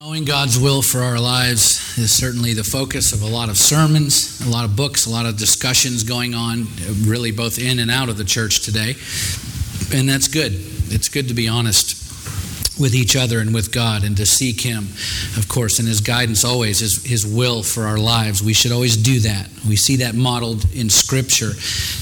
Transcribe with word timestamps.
Knowing 0.00 0.24
God's 0.24 0.60
will 0.60 0.80
for 0.80 1.00
our 1.00 1.18
lives 1.18 1.98
is 1.98 2.12
certainly 2.12 2.54
the 2.54 2.62
focus 2.62 3.12
of 3.12 3.20
a 3.20 3.26
lot 3.26 3.48
of 3.48 3.58
sermons, 3.58 4.40
a 4.46 4.48
lot 4.48 4.64
of 4.64 4.76
books, 4.76 5.06
a 5.06 5.10
lot 5.10 5.26
of 5.26 5.36
discussions 5.36 6.04
going 6.04 6.36
on, 6.36 6.68
really 7.02 7.32
both 7.32 7.58
in 7.58 7.80
and 7.80 7.90
out 7.90 8.08
of 8.08 8.16
the 8.16 8.22
church 8.22 8.64
today. 8.64 8.94
And 9.92 10.08
that's 10.08 10.28
good. 10.28 10.52
It's 10.54 11.08
good 11.08 11.26
to 11.26 11.34
be 11.34 11.48
honest 11.48 11.97
with 12.78 12.94
each 12.94 13.16
other 13.16 13.40
and 13.40 13.52
with 13.54 13.72
God 13.72 14.04
and 14.04 14.16
to 14.16 14.26
seek 14.26 14.60
Him, 14.60 14.88
of 15.36 15.46
course, 15.48 15.78
and 15.78 15.88
His 15.88 16.00
guidance 16.00 16.44
always, 16.44 16.80
His, 16.80 17.04
His 17.04 17.26
will 17.26 17.62
for 17.62 17.86
our 17.86 17.98
lives. 17.98 18.42
We 18.42 18.52
should 18.52 18.72
always 18.72 18.96
do 18.96 19.20
that. 19.20 19.48
We 19.66 19.76
see 19.76 19.96
that 19.96 20.14
modeled 20.14 20.64
in 20.74 20.90
Scripture 20.90 21.52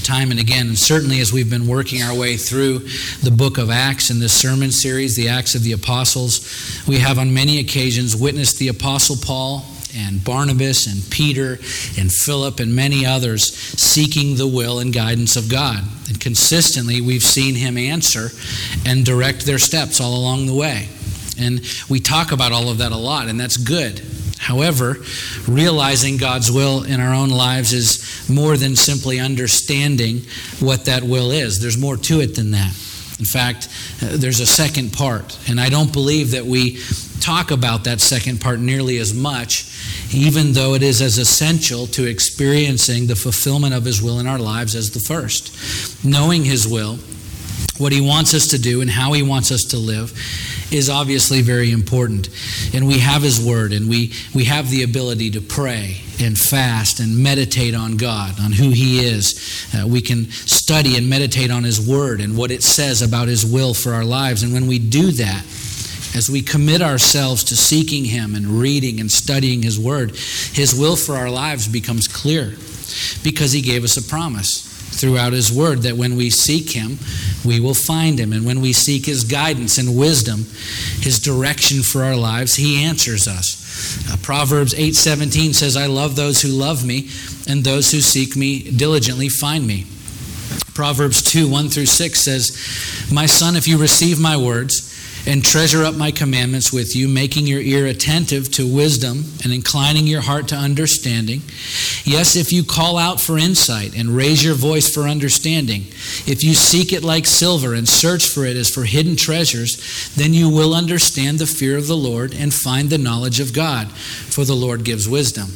time 0.03 0.31
and 0.31 0.39
again. 0.39 0.67
And 0.67 0.77
certainly 0.77 1.19
as 1.19 1.33
we've 1.33 1.49
been 1.49 1.67
working 1.67 2.01
our 2.01 2.15
way 2.15 2.37
through 2.37 2.79
the 3.23 3.31
book 3.31 3.57
of 3.57 3.69
Acts 3.69 4.09
in 4.09 4.19
this 4.19 4.33
sermon 4.33 4.71
series, 4.71 5.15
the 5.15 5.29
Acts 5.29 5.55
of 5.55 5.63
the 5.63 5.73
Apostles, 5.73 6.83
we 6.87 6.97
have 6.97 7.19
on 7.19 7.33
many 7.33 7.59
occasions 7.59 8.15
witnessed 8.15 8.59
the 8.59 8.67
Apostle 8.67 9.17
Paul 9.21 9.65
and 9.97 10.23
Barnabas 10.23 10.85
and 10.87 11.09
Peter 11.11 11.53
and 11.97 12.11
Philip 12.11 12.59
and 12.59 12.75
many 12.75 13.05
others 13.05 13.51
seeking 13.53 14.35
the 14.35 14.47
will 14.47 14.79
and 14.79 14.93
guidance 14.93 15.35
of 15.35 15.49
God. 15.49 15.83
And 16.07 16.19
consistently, 16.19 17.01
we've 17.01 17.23
seen 17.23 17.55
him 17.55 17.77
answer 17.77 18.29
and 18.85 19.03
direct 19.03 19.45
their 19.45 19.57
steps 19.57 19.99
all 19.99 20.15
along 20.15 20.45
the 20.45 20.53
way. 20.53 20.89
And 21.39 21.61
we 21.89 21.99
talk 21.99 22.31
about 22.31 22.51
all 22.51 22.69
of 22.69 22.79
that 22.79 22.91
a 22.91 22.97
lot, 22.97 23.27
and 23.27 23.39
that's 23.39 23.57
good. 23.57 24.01
However, 24.39 24.97
realizing 25.47 26.17
God's 26.17 26.51
will 26.51 26.83
in 26.83 27.01
our 27.01 27.13
own 27.13 27.29
lives 27.29 27.73
is 27.73 28.29
more 28.29 28.55
than 28.55 28.75
simply 28.75 29.19
understanding 29.19 30.21
what 30.59 30.85
that 30.85 31.03
will 31.03 31.31
is. 31.31 31.59
There's 31.59 31.77
more 31.77 31.97
to 31.97 32.21
it 32.21 32.35
than 32.35 32.51
that. 32.51 32.73
In 33.19 33.25
fact, 33.25 33.67
uh, 34.01 34.17
there's 34.17 34.39
a 34.39 34.45
second 34.45 34.93
part, 34.93 35.37
and 35.49 35.59
I 35.59 35.69
don't 35.69 35.91
believe 35.91 36.31
that 36.31 36.45
we 36.45 36.79
talk 37.19 37.51
about 37.51 37.83
that 37.85 37.99
second 37.99 38.39
part 38.39 38.59
nearly 38.59 38.99
as 38.99 39.13
much, 39.13 39.65
even 40.13 40.53
though 40.53 40.75
it 40.75 40.83
is 40.83 41.01
as 41.01 41.17
essential 41.17 41.87
to 41.87 42.05
experiencing 42.05 43.07
the 43.07 43.15
fulfillment 43.15 43.73
of 43.73 43.85
His 43.85 44.01
will 44.01 44.19
in 44.19 44.27
our 44.27 44.39
lives 44.39 44.75
as 44.75 44.91
the 44.91 44.99
first. 44.99 46.05
Knowing 46.05 46.45
His 46.45 46.67
will, 46.67 46.99
what 47.79 47.91
He 47.91 48.01
wants 48.01 48.33
us 48.33 48.47
to 48.47 48.59
do, 48.59 48.81
and 48.81 48.89
how 48.89 49.13
He 49.13 49.23
wants 49.23 49.51
us 49.51 49.63
to 49.65 49.77
live 49.77 50.13
is 50.71 50.89
obviously 50.89 51.41
very 51.41 51.71
important. 51.71 52.29
And 52.73 52.87
we 52.87 52.99
have 52.99 53.21
His 53.21 53.43
Word, 53.43 53.73
and 53.73 53.89
we, 53.89 54.13
we 54.33 54.45
have 54.45 54.69
the 54.69 54.83
ability 54.83 55.31
to 55.31 55.41
pray 55.41 55.97
and 56.19 56.37
fast 56.37 56.99
and 56.99 57.17
meditate 57.17 57.75
on 57.75 57.97
God, 57.97 58.39
on 58.39 58.51
who 58.51 58.69
He 58.69 58.99
is. 58.99 59.67
Uh, 59.73 59.87
we 59.87 60.01
can 60.01 60.25
study 60.25 60.97
and 60.97 61.09
meditate 61.09 61.51
on 61.51 61.63
His 61.63 61.79
Word 61.79 62.21
and 62.21 62.37
what 62.37 62.51
it 62.51 62.63
says 62.63 63.01
about 63.01 63.27
His 63.27 63.45
will 63.45 63.73
for 63.73 63.93
our 63.93 64.05
lives. 64.05 64.43
And 64.43 64.53
when 64.53 64.67
we 64.67 64.79
do 64.79 65.11
that, 65.11 65.43
as 66.15 66.29
we 66.31 66.41
commit 66.41 66.81
ourselves 66.81 67.43
to 67.45 67.55
seeking 67.55 68.05
Him 68.05 68.35
and 68.35 68.45
reading 68.47 68.99
and 68.99 69.11
studying 69.11 69.61
His 69.61 69.79
Word, 69.79 70.11
His 70.11 70.77
will 70.77 70.95
for 70.95 71.15
our 71.15 71.29
lives 71.29 71.67
becomes 71.67 72.07
clear 72.07 72.55
because 73.23 73.51
He 73.51 73.61
gave 73.61 73.83
us 73.83 73.97
a 73.97 74.03
promise 74.03 74.66
throughout 74.97 75.33
His 75.33 75.51
Word 75.51 75.83
that 75.83 75.97
when 75.97 76.15
we 76.15 76.29
seek 76.29 76.71
Him, 76.71 76.97
we 77.45 77.59
will 77.59 77.73
find 77.73 78.19
Him. 78.19 78.33
And 78.33 78.45
when 78.45 78.61
we 78.61 78.73
seek 78.73 79.05
His 79.05 79.23
guidance 79.23 79.77
and 79.77 79.97
wisdom, 79.97 80.45
His 81.01 81.19
direction 81.19 81.83
for 81.83 82.03
our 82.03 82.15
lives, 82.15 82.55
He 82.55 82.83
answers 82.83 83.27
us. 83.27 84.11
Uh, 84.11 84.17
Proverbs 84.21 84.73
8:17 84.73 85.53
says, 85.53 85.75
"I 85.75 85.85
love 85.85 86.15
those 86.15 86.41
who 86.41 86.49
love 86.49 86.83
me, 86.83 87.09
and 87.47 87.63
those 87.63 87.91
who 87.91 88.01
seek 88.01 88.35
me 88.35 88.59
diligently 88.59 89.29
find 89.29 89.65
me." 89.65 89.85
Proverbs 90.73 91.23
2, 91.23 91.47
1 91.47 91.69
through 91.69 91.87
6 91.87 92.19
says, 92.19 92.55
My 93.11 93.25
son, 93.25 93.55
if 93.55 93.67
you 93.67 93.79
receive 93.79 94.19
my 94.19 94.37
words 94.37 94.86
and 95.25 95.43
treasure 95.43 95.83
up 95.83 95.95
my 95.95 96.11
commandments 96.11 96.71
with 96.71 96.95
you, 96.95 97.07
making 97.07 97.47
your 97.47 97.61
ear 97.61 97.85
attentive 97.85 98.51
to 98.51 98.67
wisdom 98.67 99.23
and 99.43 99.51
inclining 99.51 100.07
your 100.07 100.21
heart 100.21 100.47
to 100.49 100.55
understanding. 100.55 101.41
Yes, 102.03 102.35
if 102.35 102.53
you 102.53 102.63
call 102.63 102.97
out 102.97 103.19
for 103.19 103.37
insight 103.37 103.97
and 103.97 104.09
raise 104.09 104.43
your 104.43 104.55
voice 104.55 104.93
for 104.93 105.03
understanding, 105.03 105.81
if 106.27 106.43
you 106.43 106.53
seek 106.53 106.93
it 106.93 107.03
like 107.03 107.25
silver 107.25 107.73
and 107.73 107.87
search 107.87 108.27
for 108.27 108.45
it 108.45 108.55
as 108.55 108.69
for 108.69 108.83
hidden 108.83 109.15
treasures, 109.15 110.13
then 110.15 110.33
you 110.33 110.49
will 110.49 110.73
understand 110.73 111.39
the 111.39 111.45
fear 111.45 111.77
of 111.77 111.87
the 111.87 111.97
Lord 111.97 112.33
and 112.33 112.53
find 112.53 112.89
the 112.89 112.97
knowledge 112.97 113.39
of 113.39 113.53
God, 113.53 113.91
for 113.91 114.45
the 114.45 114.55
Lord 114.55 114.83
gives 114.83 115.09
wisdom. 115.09 115.47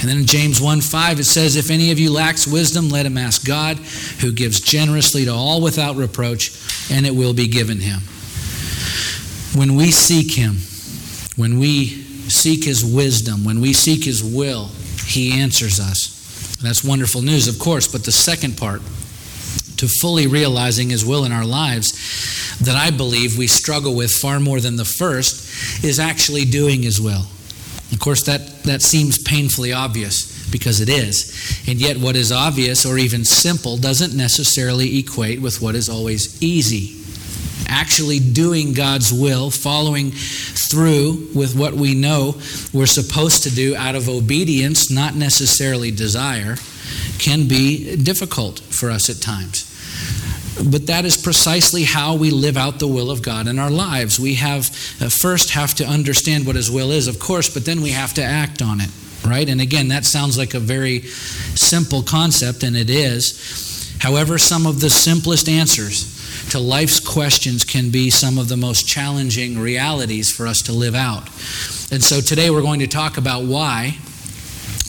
And 0.00 0.08
then 0.08 0.18
in 0.18 0.26
James 0.26 0.60
1 0.60 0.80
5, 0.80 1.20
it 1.20 1.24
says, 1.24 1.56
If 1.56 1.70
any 1.70 1.90
of 1.90 1.98
you 1.98 2.12
lacks 2.12 2.46
wisdom, 2.46 2.88
let 2.88 3.06
him 3.06 3.18
ask 3.18 3.44
God, 3.44 3.78
who 4.20 4.32
gives 4.32 4.60
generously 4.60 5.24
to 5.24 5.32
all 5.32 5.60
without 5.60 5.96
reproach, 5.96 6.52
and 6.90 7.06
it 7.06 7.14
will 7.14 7.34
be 7.34 7.48
given 7.48 7.80
him. 7.80 8.00
When 9.54 9.74
we 9.74 9.90
seek 9.90 10.32
Him, 10.32 10.56
when 11.36 11.58
we 11.58 11.86
seek 12.28 12.64
His 12.64 12.84
wisdom, 12.84 13.44
when 13.44 13.60
we 13.60 13.72
seek 13.72 14.04
His 14.04 14.22
will, 14.22 14.70
He 15.06 15.40
answers 15.40 15.78
us. 15.78 16.58
That's 16.62 16.84
wonderful 16.84 17.22
news, 17.22 17.48
of 17.48 17.58
course, 17.58 17.86
but 17.86 18.04
the 18.04 18.12
second 18.12 18.56
part, 18.56 18.80
to 19.76 19.88
fully 20.00 20.26
realizing 20.26 20.90
His 20.90 21.04
will 21.04 21.24
in 21.24 21.32
our 21.32 21.44
lives, 21.44 22.58
that 22.60 22.76
I 22.76 22.90
believe 22.90 23.36
we 23.36 23.46
struggle 23.46 23.94
with 23.94 24.12
far 24.12 24.40
more 24.40 24.60
than 24.60 24.76
the 24.76 24.84
first, 24.84 25.84
is 25.84 25.98
actually 25.98 26.44
doing 26.44 26.82
His 26.82 27.00
will. 27.00 27.26
Of 27.92 27.98
course, 27.98 28.22
that, 28.24 28.62
that 28.62 28.80
seems 28.80 29.22
painfully 29.22 29.72
obvious 29.72 30.48
because 30.50 30.80
it 30.80 30.88
is. 30.88 31.62
And 31.68 31.78
yet, 31.80 31.98
what 31.98 32.16
is 32.16 32.32
obvious 32.32 32.86
or 32.86 32.96
even 32.96 33.24
simple 33.24 33.76
doesn't 33.76 34.16
necessarily 34.16 34.98
equate 34.98 35.42
with 35.42 35.60
what 35.60 35.74
is 35.74 35.88
always 35.88 36.42
easy 36.42 37.01
actually 37.68 38.18
doing 38.18 38.72
God's 38.72 39.12
will, 39.12 39.50
following 39.50 40.10
through 40.12 41.28
with 41.34 41.56
what 41.56 41.74
we 41.74 41.94
know 41.94 42.34
we're 42.72 42.86
supposed 42.86 43.42
to 43.44 43.50
do 43.50 43.76
out 43.76 43.94
of 43.94 44.08
obedience, 44.08 44.90
not 44.90 45.14
necessarily 45.14 45.90
desire, 45.90 46.56
can 47.18 47.48
be 47.48 47.96
difficult 47.96 48.60
for 48.60 48.90
us 48.90 49.10
at 49.10 49.20
times. 49.20 49.68
But 50.70 50.86
that 50.86 51.04
is 51.04 51.16
precisely 51.16 51.84
how 51.84 52.14
we 52.16 52.30
live 52.30 52.56
out 52.56 52.78
the 52.78 52.86
will 52.86 53.10
of 53.10 53.22
God 53.22 53.48
in 53.48 53.58
our 53.58 53.70
lives. 53.70 54.20
We 54.20 54.34
have 54.34 54.66
uh, 55.00 55.08
first 55.08 55.50
have 55.50 55.74
to 55.76 55.86
understand 55.86 56.46
what 56.46 56.56
His 56.56 56.70
will 56.70 56.90
is, 56.90 57.08
of 57.08 57.18
course, 57.18 57.52
but 57.52 57.64
then 57.64 57.80
we 57.80 57.90
have 57.90 58.12
to 58.14 58.22
act 58.22 58.60
on 58.60 58.80
it, 58.80 58.90
right? 59.26 59.48
And 59.48 59.60
again, 59.60 59.88
that 59.88 60.04
sounds 60.04 60.36
like 60.36 60.54
a 60.54 60.60
very 60.60 61.00
simple 61.00 62.02
concept, 62.02 62.62
and 62.62 62.76
it 62.76 62.90
is. 62.90 63.96
However, 64.00 64.36
some 64.36 64.66
of 64.66 64.80
the 64.80 64.90
simplest 64.90 65.48
answers 65.48 66.11
to 66.50 66.58
life's 66.58 67.00
questions 67.00 67.64
can 67.64 67.90
be 67.90 68.10
some 68.10 68.38
of 68.38 68.48
the 68.48 68.56
most 68.56 68.86
challenging 68.86 69.58
realities 69.58 70.30
for 70.30 70.46
us 70.46 70.62
to 70.62 70.72
live 70.72 70.94
out. 70.94 71.28
And 71.92 72.02
so 72.02 72.20
today 72.20 72.50
we're 72.50 72.62
going 72.62 72.80
to 72.80 72.86
talk 72.86 73.16
about 73.18 73.44
why 73.44 73.98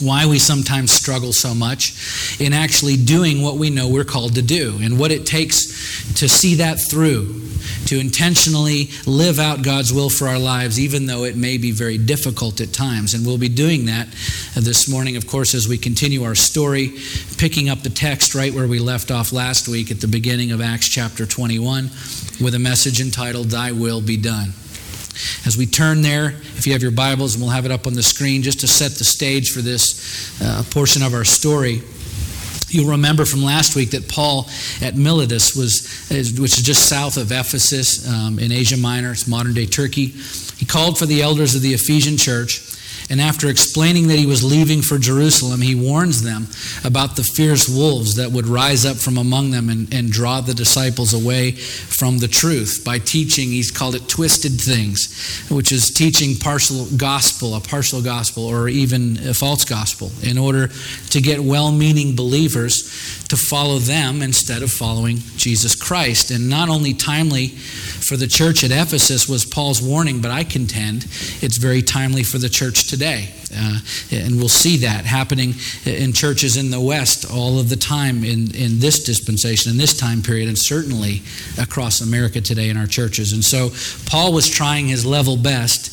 why 0.01 0.25
we 0.25 0.39
sometimes 0.39 0.91
struggle 0.91 1.33
so 1.33 1.53
much 1.53 2.39
in 2.39 2.53
actually 2.53 2.97
doing 2.97 3.41
what 3.41 3.55
we 3.55 3.69
know 3.69 3.88
we're 3.88 4.03
called 4.03 4.35
to 4.35 4.41
do 4.41 4.77
and 4.81 4.99
what 4.99 5.11
it 5.11 5.25
takes 5.25 6.13
to 6.16 6.27
see 6.27 6.55
that 6.55 6.75
through, 6.75 7.41
to 7.85 7.99
intentionally 7.99 8.89
live 9.05 9.39
out 9.39 9.61
God's 9.61 9.93
will 9.93 10.09
for 10.09 10.27
our 10.27 10.39
lives, 10.39 10.79
even 10.79 11.05
though 11.05 11.23
it 11.23 11.35
may 11.35 11.57
be 11.57 11.72
very 11.72 11.97
difficult 11.97 12.59
at 12.59 12.73
times. 12.73 13.13
And 13.13 13.25
we'll 13.25 13.38
be 13.38 13.49
doing 13.49 13.85
that 13.85 14.07
this 14.55 14.89
morning, 14.89 15.16
of 15.16 15.27
course, 15.27 15.53
as 15.53 15.67
we 15.67 15.77
continue 15.77 16.23
our 16.23 16.35
story, 16.35 16.93
picking 17.38 17.69
up 17.69 17.81
the 17.81 17.89
text 17.89 18.35
right 18.35 18.53
where 18.53 18.67
we 18.67 18.79
left 18.79 19.11
off 19.11 19.31
last 19.31 19.67
week 19.67 19.91
at 19.91 20.01
the 20.01 20.07
beginning 20.07 20.51
of 20.51 20.61
Acts 20.61 20.89
chapter 20.89 21.25
21 21.25 21.85
with 22.41 22.55
a 22.55 22.59
message 22.59 22.99
entitled, 22.99 23.47
Thy 23.47 23.72
Will 23.72 24.01
Be 24.01 24.17
Done. 24.17 24.53
As 25.46 25.57
we 25.57 25.66
turn 25.66 26.01
there, 26.01 26.29
if 26.29 26.66
you 26.66 26.74
have 26.74 26.81
your 26.81 26.91
Bibles, 26.91 27.35
and 27.35 27.44
we'll 27.44 27.51
have 27.51 27.66
it 27.66 27.72
up 27.72 27.88
on 27.88 27.94
the 27.94 28.03
screen 28.03 28.41
just 28.41 28.59
to 28.62 28.68
set 28.68 28.91
the 28.94 29.03
stage 29.03 29.51
for 29.51 29.62
this 29.62 30.41
uh, 30.41 30.63
portion 30.72 31.03
of 31.03 31.13
our 31.13 31.24
story. 31.24 31.81
You'll 32.69 32.91
remember 32.91 33.23
from 33.23 33.44
last 33.44 33.75
week 33.75 33.91
that 33.91 34.09
Paul 34.09 34.50
at 34.81 34.96
Miletus 34.96 35.56
was, 35.56 36.07
which 36.09 36.57
is 36.57 36.63
just 36.63 36.90
south 36.90 37.18
of 37.18 37.31
Ephesus 37.31 38.09
um, 38.09 38.40
in 38.40 38.52
Asia 38.52 38.78
Minor, 38.78 39.12
it's 39.12 39.28
modern 39.28 39.53
day 39.53 39.68
Turkey. 39.68 40.07
He 40.57 40.66
called 40.66 40.97
for 40.97 41.06
the 41.06 41.22
elders 41.22 41.53
of 41.53 41.62
the 41.62 41.73
Ephesian 41.73 42.18
church 42.18 42.72
and 43.13 43.21
after 43.21 43.47
explaining 43.47 44.07
that 44.07 44.17
he 44.17 44.25
was 44.25 44.43
leaving 44.43 44.81
for 44.81 44.97
Jerusalem, 44.97 45.61
he 45.61 45.75
warns 45.75 46.23
them 46.23 46.47
about 46.83 47.15
the 47.15 47.21
fierce 47.21 47.69
wolves 47.69 48.15
that 48.15 48.31
would 48.31 48.47
rise 48.47 48.87
up 48.87 48.97
from 48.97 49.19
among 49.19 49.51
them 49.51 49.69
and, 49.69 49.93
and 49.93 50.09
draw 50.09 50.41
the 50.41 50.55
disciples 50.55 51.13
away 51.13 51.51
from 51.51 52.17
the 52.17 52.27
truth 52.27 52.81
by 52.83 52.97
teaching, 52.97 53.49
he's 53.49 53.69
called 53.69 53.93
it 53.93 54.09
twisted 54.09 54.59
things, 54.59 55.45
which 55.51 55.71
is 55.71 55.93
teaching 55.93 56.35
partial 56.37 56.87
gospel, 56.97 57.53
a 57.53 57.59
partial 57.59 58.01
gospel, 58.01 58.47
or 58.47 58.67
even 58.67 59.19
a 59.27 59.35
false 59.35 59.63
gospel, 59.63 60.11
in 60.23 60.39
order 60.39 60.71
to 61.11 61.21
get 61.21 61.39
well 61.39 61.71
meaning 61.71 62.15
believers 62.15 62.81
to 63.27 63.37
follow 63.37 63.77
them 63.77 64.23
instead 64.23 64.63
of 64.63 64.71
following 64.71 65.17
Jesus 65.37 65.75
Christ. 65.75 66.31
And 66.31 66.49
not 66.49 66.67
only 66.67 66.95
timely 66.95 67.49
for 67.49 68.17
the 68.17 68.27
church 68.27 68.63
at 68.63 68.71
Ephesus 68.71 69.29
was 69.29 69.45
Paul's 69.45 69.83
warning, 69.83 70.19
but 70.19 70.31
I 70.31 70.43
contend 70.43 71.03
it's 71.41 71.57
very 71.57 71.83
timely 71.83 72.23
for 72.23 72.39
the 72.39 72.49
church 72.49 72.87
today. 72.89 73.03
Uh, 73.55 73.79
and 74.11 74.38
we'll 74.38 74.50
see 74.50 74.78
that 74.78 75.05
happening 75.05 75.53
in 75.85 76.14
churches 76.14 76.58
in 76.58 76.72
the 76.72 76.82
West 76.82 77.29
all 77.29 77.59
of 77.59 77.70
the 77.70 77.76
time 77.76 78.23
in, 78.23 78.55
in 78.55 78.79
this 78.79 79.03
dispensation, 79.03 79.72
in 79.72 79.78
this 79.78 79.97
time 79.97 80.22
period, 80.22 80.47
and 80.47 80.58
certainly 80.58 81.22
across 81.61 82.02
America 82.02 82.41
today 82.41 82.70
in 82.70 82.78
our 82.78 82.88
churches. 82.88 83.34
And 83.34 83.44
so 83.44 83.70
Paul 84.09 84.34
was 84.34 84.50
trying 84.50 84.88
his 84.88 85.05
level 85.05 85.38
best 85.38 85.91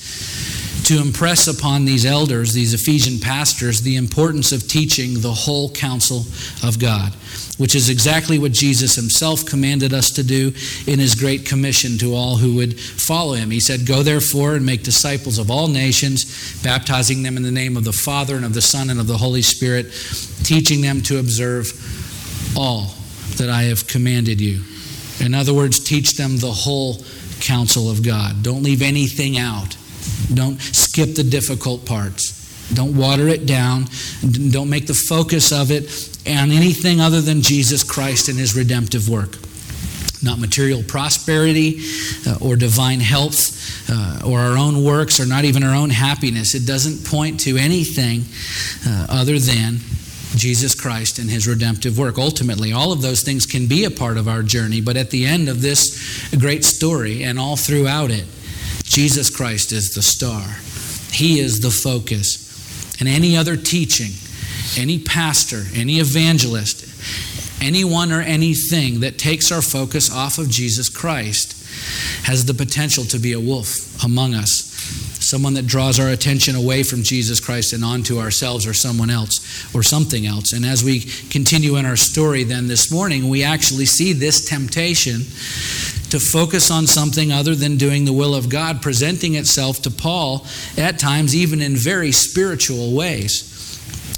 to 0.90 1.00
impress 1.00 1.46
upon 1.46 1.84
these 1.84 2.04
elders, 2.04 2.52
these 2.52 2.74
Ephesian 2.74 3.20
pastors, 3.20 3.82
the 3.82 3.94
importance 3.94 4.50
of 4.50 4.66
teaching 4.66 5.20
the 5.20 5.32
whole 5.32 5.70
counsel 5.70 6.24
of 6.66 6.80
God, 6.80 7.12
which 7.58 7.76
is 7.76 7.88
exactly 7.88 8.40
what 8.40 8.50
Jesus 8.50 8.96
himself 8.96 9.46
commanded 9.46 9.94
us 9.94 10.10
to 10.10 10.24
do 10.24 10.52
in 10.88 10.98
his 10.98 11.14
great 11.14 11.46
commission 11.46 11.96
to 11.98 12.16
all 12.16 12.34
who 12.34 12.56
would 12.56 12.80
follow 12.80 13.34
him. 13.34 13.52
He 13.52 13.60
said, 13.60 13.86
Go 13.86 14.02
therefore 14.02 14.56
and 14.56 14.66
make 14.66 14.82
disciples 14.82 15.38
of 15.38 15.48
all 15.48 15.68
nations, 15.68 16.60
baptizing 16.64 17.22
them 17.22 17.36
in 17.36 17.44
the 17.44 17.52
name 17.52 17.76
of 17.76 17.84
the 17.84 17.92
Father 17.92 18.34
and 18.34 18.44
of 18.44 18.54
the 18.54 18.60
Son 18.60 18.90
and 18.90 18.98
of 18.98 19.06
the 19.06 19.16
Holy 19.16 19.42
Spirit, 19.42 19.92
teaching 20.42 20.80
them 20.80 21.02
to 21.02 21.20
observe 21.20 21.70
all 22.56 22.94
that 23.36 23.48
I 23.48 23.62
have 23.62 23.86
commanded 23.86 24.40
you. 24.40 24.64
In 25.24 25.34
other 25.34 25.54
words, 25.54 25.78
teach 25.78 26.16
them 26.16 26.38
the 26.38 26.50
whole 26.50 26.96
counsel 27.38 27.88
of 27.88 28.02
God. 28.02 28.42
Don't 28.42 28.64
leave 28.64 28.82
anything 28.82 29.38
out. 29.38 29.76
Don't 30.32 30.60
skip 30.60 31.14
the 31.14 31.24
difficult 31.24 31.84
parts. 31.84 32.38
Don't 32.74 32.96
water 32.96 33.28
it 33.28 33.46
down. 33.46 33.86
Don't 34.50 34.70
make 34.70 34.86
the 34.86 34.94
focus 34.94 35.52
of 35.52 35.70
it 35.70 35.84
on 36.26 36.50
anything 36.50 37.00
other 37.00 37.20
than 37.20 37.42
Jesus 37.42 37.82
Christ 37.82 38.28
and 38.28 38.38
his 38.38 38.54
redemptive 38.56 39.08
work. 39.08 39.36
Not 40.22 40.38
material 40.38 40.82
prosperity 40.86 41.80
uh, 42.26 42.38
or 42.40 42.54
divine 42.54 43.00
health 43.00 43.90
uh, 43.90 44.20
or 44.24 44.38
our 44.38 44.56
own 44.56 44.84
works 44.84 45.18
or 45.18 45.26
not 45.26 45.44
even 45.44 45.64
our 45.64 45.74
own 45.74 45.90
happiness. 45.90 46.54
It 46.54 46.66
doesn't 46.66 47.06
point 47.06 47.40
to 47.40 47.56
anything 47.56 48.24
uh, 48.86 49.06
other 49.08 49.38
than 49.38 49.78
Jesus 50.36 50.74
Christ 50.74 51.18
and 51.18 51.28
his 51.28 51.48
redemptive 51.48 51.98
work. 51.98 52.18
Ultimately, 52.18 52.72
all 52.72 52.92
of 52.92 53.02
those 53.02 53.22
things 53.22 53.46
can 53.46 53.66
be 53.66 53.84
a 53.84 53.90
part 53.90 54.16
of 54.16 54.28
our 54.28 54.42
journey, 54.42 54.80
but 54.80 54.96
at 54.96 55.10
the 55.10 55.26
end 55.26 55.48
of 55.48 55.60
this 55.60 56.28
great 56.38 56.64
story 56.64 57.24
and 57.24 57.38
all 57.38 57.56
throughout 57.56 58.10
it, 58.10 58.26
Jesus 58.90 59.30
Christ 59.30 59.70
is 59.70 59.94
the 59.94 60.02
star. 60.02 60.44
He 61.12 61.38
is 61.38 61.60
the 61.60 61.70
focus. 61.70 62.98
And 62.98 63.08
any 63.08 63.36
other 63.36 63.56
teaching, 63.56 64.10
any 64.76 64.98
pastor, 64.98 65.62
any 65.76 66.00
evangelist, 66.00 67.62
anyone 67.62 68.10
or 68.10 68.20
anything 68.20 69.00
that 69.00 69.16
takes 69.16 69.52
our 69.52 69.62
focus 69.62 70.12
off 70.12 70.38
of 70.38 70.50
Jesus 70.50 70.88
Christ 70.88 71.56
has 72.26 72.46
the 72.46 72.54
potential 72.54 73.04
to 73.04 73.20
be 73.20 73.32
a 73.32 73.38
wolf 73.38 74.02
among 74.02 74.34
us 74.34 74.70
someone 75.22 75.54
that 75.54 75.66
draws 75.66 76.00
our 76.00 76.08
attention 76.08 76.56
away 76.56 76.82
from 76.82 77.02
Jesus 77.02 77.40
Christ 77.40 77.72
and 77.72 77.84
onto 77.84 78.18
ourselves 78.18 78.66
or 78.66 78.74
someone 78.74 79.10
else 79.10 79.72
or 79.74 79.82
something 79.82 80.26
else. 80.26 80.52
And 80.52 80.64
as 80.64 80.82
we 80.82 81.00
continue 81.30 81.76
in 81.76 81.86
our 81.86 81.96
story, 81.96 82.42
then 82.42 82.66
this 82.66 82.90
morning, 82.90 83.28
we 83.28 83.44
actually 83.44 83.86
see 83.86 84.12
this 84.12 84.44
temptation 84.44 85.22
to 86.10 86.20
focus 86.20 86.70
on 86.70 86.86
something 86.86 87.32
other 87.32 87.54
than 87.54 87.76
doing 87.76 88.04
the 88.04 88.12
will 88.12 88.34
of 88.34 88.48
God 88.48 88.82
presenting 88.82 89.34
itself 89.34 89.82
to 89.82 89.90
Paul 89.90 90.46
at 90.76 90.98
times, 90.98 91.34
even 91.34 91.62
in 91.62 91.76
very 91.76 92.12
spiritual 92.12 92.94
ways. 92.94 93.50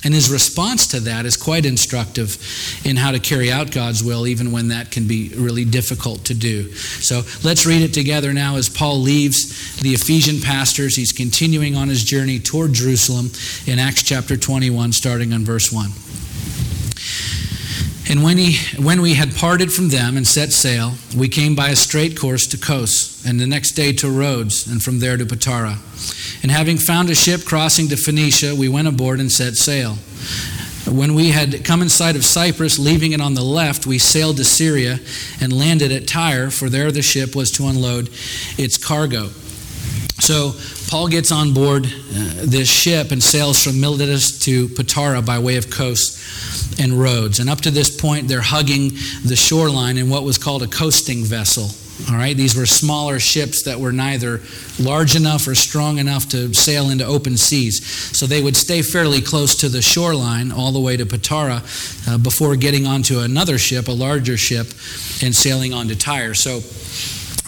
And 0.04 0.12
his 0.12 0.30
response 0.30 0.88
to 0.88 1.00
that 1.00 1.26
is 1.26 1.36
quite 1.36 1.64
instructive 1.64 2.36
in 2.84 2.96
how 2.96 3.12
to 3.12 3.20
carry 3.20 3.52
out 3.52 3.70
God's 3.70 4.02
will, 4.02 4.26
even 4.26 4.50
when 4.50 4.68
that 4.68 4.90
can 4.90 5.06
be 5.06 5.30
really 5.36 5.64
difficult 5.64 6.24
to 6.24 6.34
do. 6.34 6.72
So 6.72 7.22
let's 7.44 7.66
read 7.66 7.82
it 7.82 7.94
together 7.94 8.32
now 8.32 8.56
as 8.56 8.68
Paul 8.68 8.98
leaves 8.98 9.80
the 9.80 9.90
Ephesian 9.90 10.40
pastors. 10.40 10.96
He's 10.96 11.12
continuing 11.12 11.76
on 11.76 11.88
his 11.88 12.02
journey 12.02 12.40
toward 12.40 12.72
Jerusalem 12.72 13.30
in 13.66 13.78
Acts 13.78 14.02
chapter 14.02 14.36
21, 14.36 14.92
starting 14.92 15.32
on 15.32 15.44
verse 15.44 15.70
1. 15.70 15.90
And 18.12 18.22
when, 18.22 18.36
he, 18.36 18.58
when 18.76 19.00
we 19.00 19.14
had 19.14 19.34
parted 19.34 19.72
from 19.72 19.88
them 19.88 20.18
and 20.18 20.26
set 20.26 20.52
sail, 20.52 20.92
we 21.16 21.30
came 21.30 21.54
by 21.54 21.70
a 21.70 21.76
straight 21.76 22.14
course 22.14 22.46
to 22.48 22.58
Kos, 22.58 23.24
and 23.24 23.40
the 23.40 23.46
next 23.46 23.70
day 23.70 23.94
to 23.94 24.10
Rhodes, 24.10 24.66
and 24.66 24.82
from 24.82 24.98
there 24.98 25.16
to 25.16 25.24
Patara. 25.24 25.78
And 26.42 26.50
having 26.50 26.76
found 26.76 27.08
a 27.08 27.14
ship 27.14 27.46
crossing 27.46 27.88
to 27.88 27.96
Phoenicia, 27.96 28.54
we 28.54 28.68
went 28.68 28.86
aboard 28.86 29.18
and 29.18 29.32
set 29.32 29.54
sail. 29.54 29.94
When 30.86 31.14
we 31.14 31.30
had 31.30 31.64
come 31.64 31.80
in 31.80 31.88
sight 31.88 32.14
of 32.14 32.22
Cyprus, 32.22 32.78
leaving 32.78 33.12
it 33.12 33.22
on 33.22 33.32
the 33.32 33.42
left, 33.42 33.86
we 33.86 33.96
sailed 33.96 34.36
to 34.36 34.44
Syria 34.44 35.00
and 35.40 35.50
landed 35.50 35.90
at 35.90 36.06
Tyre, 36.06 36.50
for 36.50 36.68
there 36.68 36.92
the 36.92 37.00
ship 37.00 37.34
was 37.34 37.50
to 37.52 37.66
unload 37.66 38.10
its 38.58 38.76
cargo. 38.76 39.30
So 40.22 40.54
Paul 40.88 41.08
gets 41.08 41.32
on 41.32 41.52
board 41.52 41.84
uh, 41.84 41.88
this 42.44 42.70
ship 42.70 43.10
and 43.10 43.20
sails 43.20 43.60
from 43.60 43.80
Miletus 43.80 44.38
to 44.44 44.68
Patara 44.68 45.26
by 45.26 45.40
way 45.40 45.56
of 45.56 45.68
Kos 45.68 46.78
and 46.78 46.92
Rhodes. 46.92 47.40
And 47.40 47.50
up 47.50 47.60
to 47.62 47.72
this 47.72 47.90
point, 48.00 48.28
they're 48.28 48.40
hugging 48.40 48.90
the 49.24 49.34
shoreline 49.34 49.98
in 49.98 50.08
what 50.08 50.22
was 50.22 50.38
called 50.38 50.62
a 50.62 50.68
coasting 50.68 51.24
vessel. 51.24 51.70
All 52.08 52.16
right, 52.16 52.36
these 52.36 52.56
were 52.56 52.66
smaller 52.66 53.18
ships 53.18 53.64
that 53.64 53.80
were 53.80 53.90
neither 53.90 54.40
large 54.78 55.16
enough 55.16 55.48
or 55.48 55.56
strong 55.56 55.98
enough 55.98 56.28
to 56.28 56.54
sail 56.54 56.90
into 56.90 57.04
open 57.04 57.36
seas. 57.36 57.84
So 58.16 58.26
they 58.26 58.40
would 58.40 58.56
stay 58.56 58.82
fairly 58.82 59.22
close 59.22 59.56
to 59.56 59.68
the 59.68 59.82
shoreline 59.82 60.52
all 60.52 60.70
the 60.70 60.80
way 60.80 60.96
to 60.96 61.04
Patara 61.04 62.08
uh, 62.08 62.18
before 62.18 62.54
getting 62.54 62.86
onto 62.86 63.18
another 63.18 63.58
ship, 63.58 63.88
a 63.88 63.92
larger 63.92 64.36
ship, 64.36 64.68
and 65.20 65.34
sailing 65.34 65.72
on 65.74 65.88
to 65.88 65.96
Tyre. 65.96 66.34
So 66.34 66.60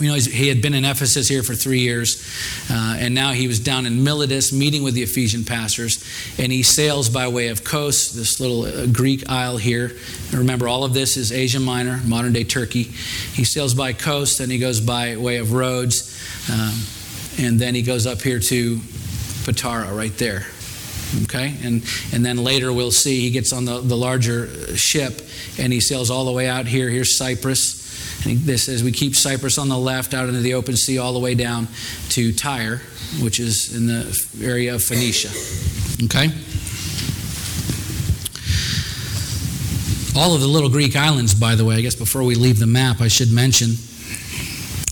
you 0.00 0.08
know, 0.08 0.14
he 0.14 0.48
had 0.48 0.60
been 0.60 0.74
in 0.74 0.84
Ephesus 0.84 1.28
here 1.28 1.44
for 1.44 1.54
three 1.54 1.78
years, 1.78 2.20
uh, 2.68 2.96
and 2.98 3.14
now 3.14 3.30
he 3.30 3.46
was 3.46 3.60
down 3.60 3.86
in 3.86 4.02
Miletus 4.02 4.52
meeting 4.52 4.82
with 4.82 4.94
the 4.94 5.02
Ephesian 5.02 5.44
pastors, 5.44 6.04
and 6.36 6.50
he 6.50 6.64
sails 6.64 7.08
by 7.08 7.28
way 7.28 7.48
of 7.48 7.62
Kos, 7.62 8.10
this 8.10 8.40
little 8.40 8.64
uh, 8.64 8.86
Greek 8.86 9.28
isle 9.30 9.56
here. 9.56 9.92
And 10.30 10.34
remember, 10.34 10.66
all 10.66 10.82
of 10.82 10.94
this 10.94 11.16
is 11.16 11.30
Asia 11.30 11.60
Minor, 11.60 12.00
modern 12.04 12.32
day 12.32 12.42
Turkey. 12.42 12.82
He 12.82 13.44
sails 13.44 13.72
by 13.74 13.92
Kos, 13.92 14.38
then 14.38 14.50
he 14.50 14.58
goes 14.58 14.80
by 14.80 15.16
way 15.16 15.36
of 15.36 15.52
Rhodes, 15.52 16.10
um, 16.50 16.74
and 17.38 17.60
then 17.60 17.76
he 17.76 17.82
goes 17.82 18.04
up 18.04 18.20
here 18.20 18.40
to 18.40 18.76
Patara, 19.44 19.96
right 19.96 20.16
there. 20.18 20.46
Okay, 21.24 21.54
and 21.62 21.84
and 22.12 22.26
then 22.26 22.38
later 22.38 22.72
we'll 22.72 22.90
see 22.90 23.20
he 23.20 23.30
gets 23.30 23.52
on 23.52 23.64
the, 23.64 23.80
the 23.80 23.96
larger 23.96 24.76
ship, 24.76 25.22
and 25.56 25.72
he 25.72 25.78
sails 25.78 26.10
all 26.10 26.24
the 26.24 26.32
way 26.32 26.48
out 26.48 26.66
here. 26.66 26.88
Here's 26.88 27.16
Cyprus. 27.16 27.83
This 28.24 28.68
as 28.68 28.82
we 28.82 28.90
keep 28.90 29.14
Cyprus 29.14 29.58
on 29.58 29.68
the 29.68 29.76
left 29.76 30.14
out 30.14 30.28
into 30.28 30.40
the 30.40 30.54
open 30.54 30.76
sea 30.76 30.98
all 30.98 31.12
the 31.12 31.18
way 31.18 31.34
down 31.34 31.68
to 32.10 32.32
Tyre, 32.32 32.80
which 33.20 33.38
is 33.38 33.76
in 33.76 33.86
the 33.86 34.26
area 34.42 34.74
of 34.74 34.82
Phoenicia. 34.82 35.28
Okay? 36.04 36.32
All 40.16 40.34
of 40.34 40.40
the 40.40 40.46
little 40.46 40.70
Greek 40.70 40.96
islands, 40.96 41.34
by 41.34 41.54
the 41.54 41.64
way, 41.64 41.74
I 41.74 41.80
guess 41.82 41.94
before 41.94 42.22
we 42.22 42.34
leave 42.34 42.58
the 42.58 42.66
map, 42.66 43.00
I 43.00 43.08
should 43.08 43.30
mention, 43.30 43.72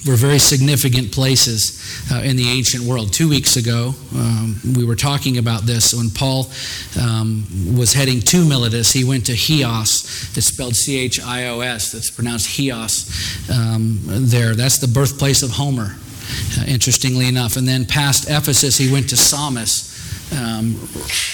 were 0.06 0.16
very 0.16 0.38
significant 0.38 1.12
places 1.12 1.80
uh, 2.12 2.22
in 2.22 2.36
the 2.36 2.48
ancient 2.48 2.84
world. 2.84 3.12
Two 3.12 3.28
weeks 3.28 3.56
ago, 3.56 3.94
um, 4.14 4.56
we 4.76 4.84
were 4.84 4.96
talking 4.96 5.38
about 5.38 5.62
this. 5.62 5.94
When 5.94 6.10
Paul 6.10 6.50
um, 7.00 7.46
was 7.76 7.92
heading 7.92 8.20
to 8.20 8.44
Miletus, 8.44 8.92
he 8.92 9.04
went 9.04 9.26
to 9.26 9.36
Chios. 9.36 10.04
It's 10.36 10.46
spelled 10.46 10.74
C 10.74 10.98
H 10.98 11.20
I 11.20 11.46
O 11.46 11.60
S. 11.60 11.92
That's 11.92 12.10
pronounced 12.10 12.48
Chios 12.48 13.06
um, 13.50 14.00
there. 14.04 14.54
That's 14.54 14.78
the 14.78 14.88
birthplace 14.88 15.42
of 15.42 15.50
Homer, 15.50 15.94
uh, 16.58 16.64
interestingly 16.66 17.28
enough. 17.28 17.56
And 17.56 17.68
then 17.68 17.84
past 17.84 18.28
Ephesus, 18.28 18.76
he 18.78 18.92
went 18.92 19.08
to 19.10 19.16
Samos. 19.16 19.90
Um, 20.32 20.76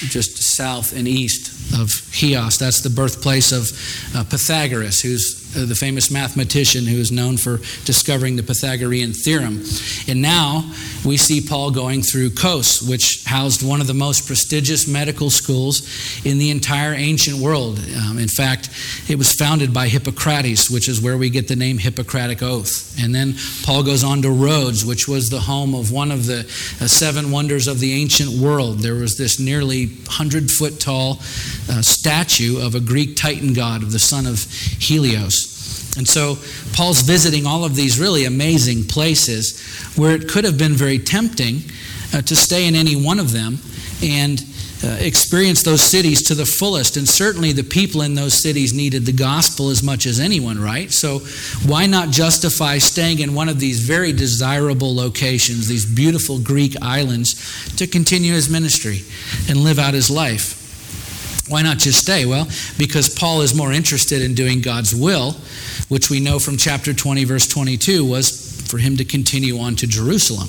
just 0.09 0.39
south 0.39 0.93
and 0.93 1.07
east 1.07 1.73
of 1.79 1.89
Chios. 2.11 2.59
That's 2.59 2.81
the 2.81 2.91
birthplace 2.91 3.53
of 3.53 3.71
uh, 4.17 4.25
Pythagoras, 4.25 5.01
who's 5.01 5.48
the 5.55 5.75
famous 5.75 6.11
mathematician 6.11 6.85
who 6.85 6.99
is 6.99 7.11
known 7.11 7.37
for 7.37 7.59
discovering 7.85 8.37
the 8.37 8.43
Pythagorean 8.43 9.13
theorem. 9.13 9.63
And 10.07 10.23
now 10.23 10.71
we 11.05 11.17
see 11.17 11.41
Paul 11.41 11.71
going 11.71 12.03
through 12.03 12.31
Kos, 12.31 12.83
which 12.83 13.25
housed 13.25 13.67
one 13.67 13.81
of 13.81 13.87
the 13.87 13.95
most 13.95 14.27
prestigious 14.27 14.87
medical 14.87 15.31
schools 15.31 15.83
in 16.25 16.39
the 16.39 16.51
entire 16.51 16.95
ancient 16.95 17.39
world. 17.39 17.79
Um, 17.79 18.19
in 18.19 18.29
fact, 18.29 18.71
it 19.09 19.17
was 19.17 19.33
founded 19.33 19.73
by 19.73 19.89
Hippocrates, 19.89 20.71
which 20.71 20.89
is 20.89 21.01
where 21.01 21.17
we 21.17 21.31
get 21.31 21.49
the 21.49 21.57
name 21.57 21.79
Hippocratic 21.79 22.43
Oath. 22.43 22.97
And 23.01 23.15
then 23.15 23.35
Paul 23.63 23.83
goes 23.83 24.05
on 24.05 24.23
to 24.23 24.31
Rhodes, 24.31 24.85
which 24.85 25.09
was 25.09 25.29
the 25.29 25.41
home 25.41 25.75
of 25.75 25.91
one 25.93 26.11
of 26.11 26.27
the 26.27 26.41
uh, 26.41 26.87
seven 26.87 27.31
wonders 27.31 27.69
of 27.69 27.81
the 27.81 27.93
ancient 27.93 28.31
world. 28.31 28.79
There 28.79 28.95
was 28.95 29.17
this 29.17 29.39
nearly 29.39 29.87
100 29.87 30.51
foot 30.51 30.81
tall 30.81 31.19
uh, 31.71 31.83
statue 31.83 32.61
of 32.61 32.75
a 32.75 32.81
Greek 32.81 33.17
Titan 33.17 33.53
god 33.53 33.83
of 33.83 33.93
the 33.93 33.99
sun 33.99 34.27
of 34.27 34.43
Helios. 34.43 35.48
And 35.97 36.07
so 36.07 36.37
Paul's 36.73 37.03
visiting 37.03 37.47
all 37.47 37.65
of 37.65 37.75
these 37.75 37.99
really 37.99 38.25
amazing 38.25 38.85
places 38.85 39.61
where 39.97 40.15
it 40.15 40.29
could 40.29 40.45
have 40.45 40.59
been 40.59 40.75
very 40.75 40.99
tempting 40.99 41.63
uh, 42.15 42.23
to 42.23 42.37
stay 42.37 42.67
in 42.67 42.75
any 42.75 42.95
one 42.95 43.19
of 43.19 43.33
them 43.33 43.59
and 44.03 44.45
uh, 44.85 44.97
experience 45.01 45.65
those 45.65 45.83
cities 45.83 46.23
to 46.23 46.35
the 46.35 46.47
fullest. 46.47 46.97
And 46.97 47.09
certainly 47.09 47.53
the 47.53 47.65
people 47.65 48.03
in 48.03 48.15
those 48.15 48.35
cities 48.35 48.73
needed 48.73 49.07
the 49.07 49.13
gospel 49.13 49.71
as 49.71 49.83
much 49.83 50.07
as 50.07 50.21
anyone, 50.21 50.61
right? 50.61 50.91
So 50.93 51.19
why 51.67 51.87
not 51.87 52.11
justify 52.11 52.79
staying 52.79 53.19
in 53.19 53.35
one 53.35 53.49
of 53.49 53.59
these 53.59 53.81
very 53.81 54.13
desirable 54.13 54.95
locations, 54.95 55.67
these 55.67 55.85
beautiful 55.85 56.39
Greek 56.39 56.77
islands, 56.81 57.75
to 57.77 57.89
continue 57.89 58.35
his 58.35 58.49
ministry 58.49 59.01
and 59.49 59.59
live 59.59 59.81
out 59.81 59.95
his 59.95 60.11
life? 60.11 60.55
Why 61.49 61.63
not 61.63 61.79
just 61.79 62.03
stay? 62.03 62.27
Well, 62.27 62.47
because 62.77 63.09
Paul 63.09 63.41
is 63.41 63.55
more 63.55 63.73
interested 63.73 64.23
in 64.23 64.35
doing 64.35 64.61
God's 64.61 64.95
will, 64.95 65.35
which 65.89 66.11
we 66.11 66.21
know 66.21 66.39
from 66.39 66.57
chapter 66.57 66.93
20, 66.93 67.25
verse 67.25 67.49
22, 67.49 68.05
was 68.05 68.61
for 68.69 68.79
him 68.79 68.97
to 68.97 69.05
continue 69.05 69.59
on 69.59 69.77
to 69.77 69.87
Jerusalem. 69.87 70.49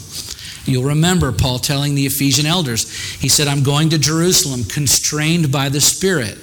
You'll 0.65 0.84
remember 0.84 1.31
Paul 1.31 1.60
telling 1.60 1.96
the 1.96 2.05
Ephesian 2.05 2.46
elders, 2.46 2.93
he 3.15 3.29
said, 3.29 3.48
I'm 3.48 3.63
going 3.63 3.89
to 3.89 3.98
Jerusalem 3.98 4.63
constrained 4.65 5.51
by 5.51 5.69
the 5.69 5.81
Spirit. 5.81 6.38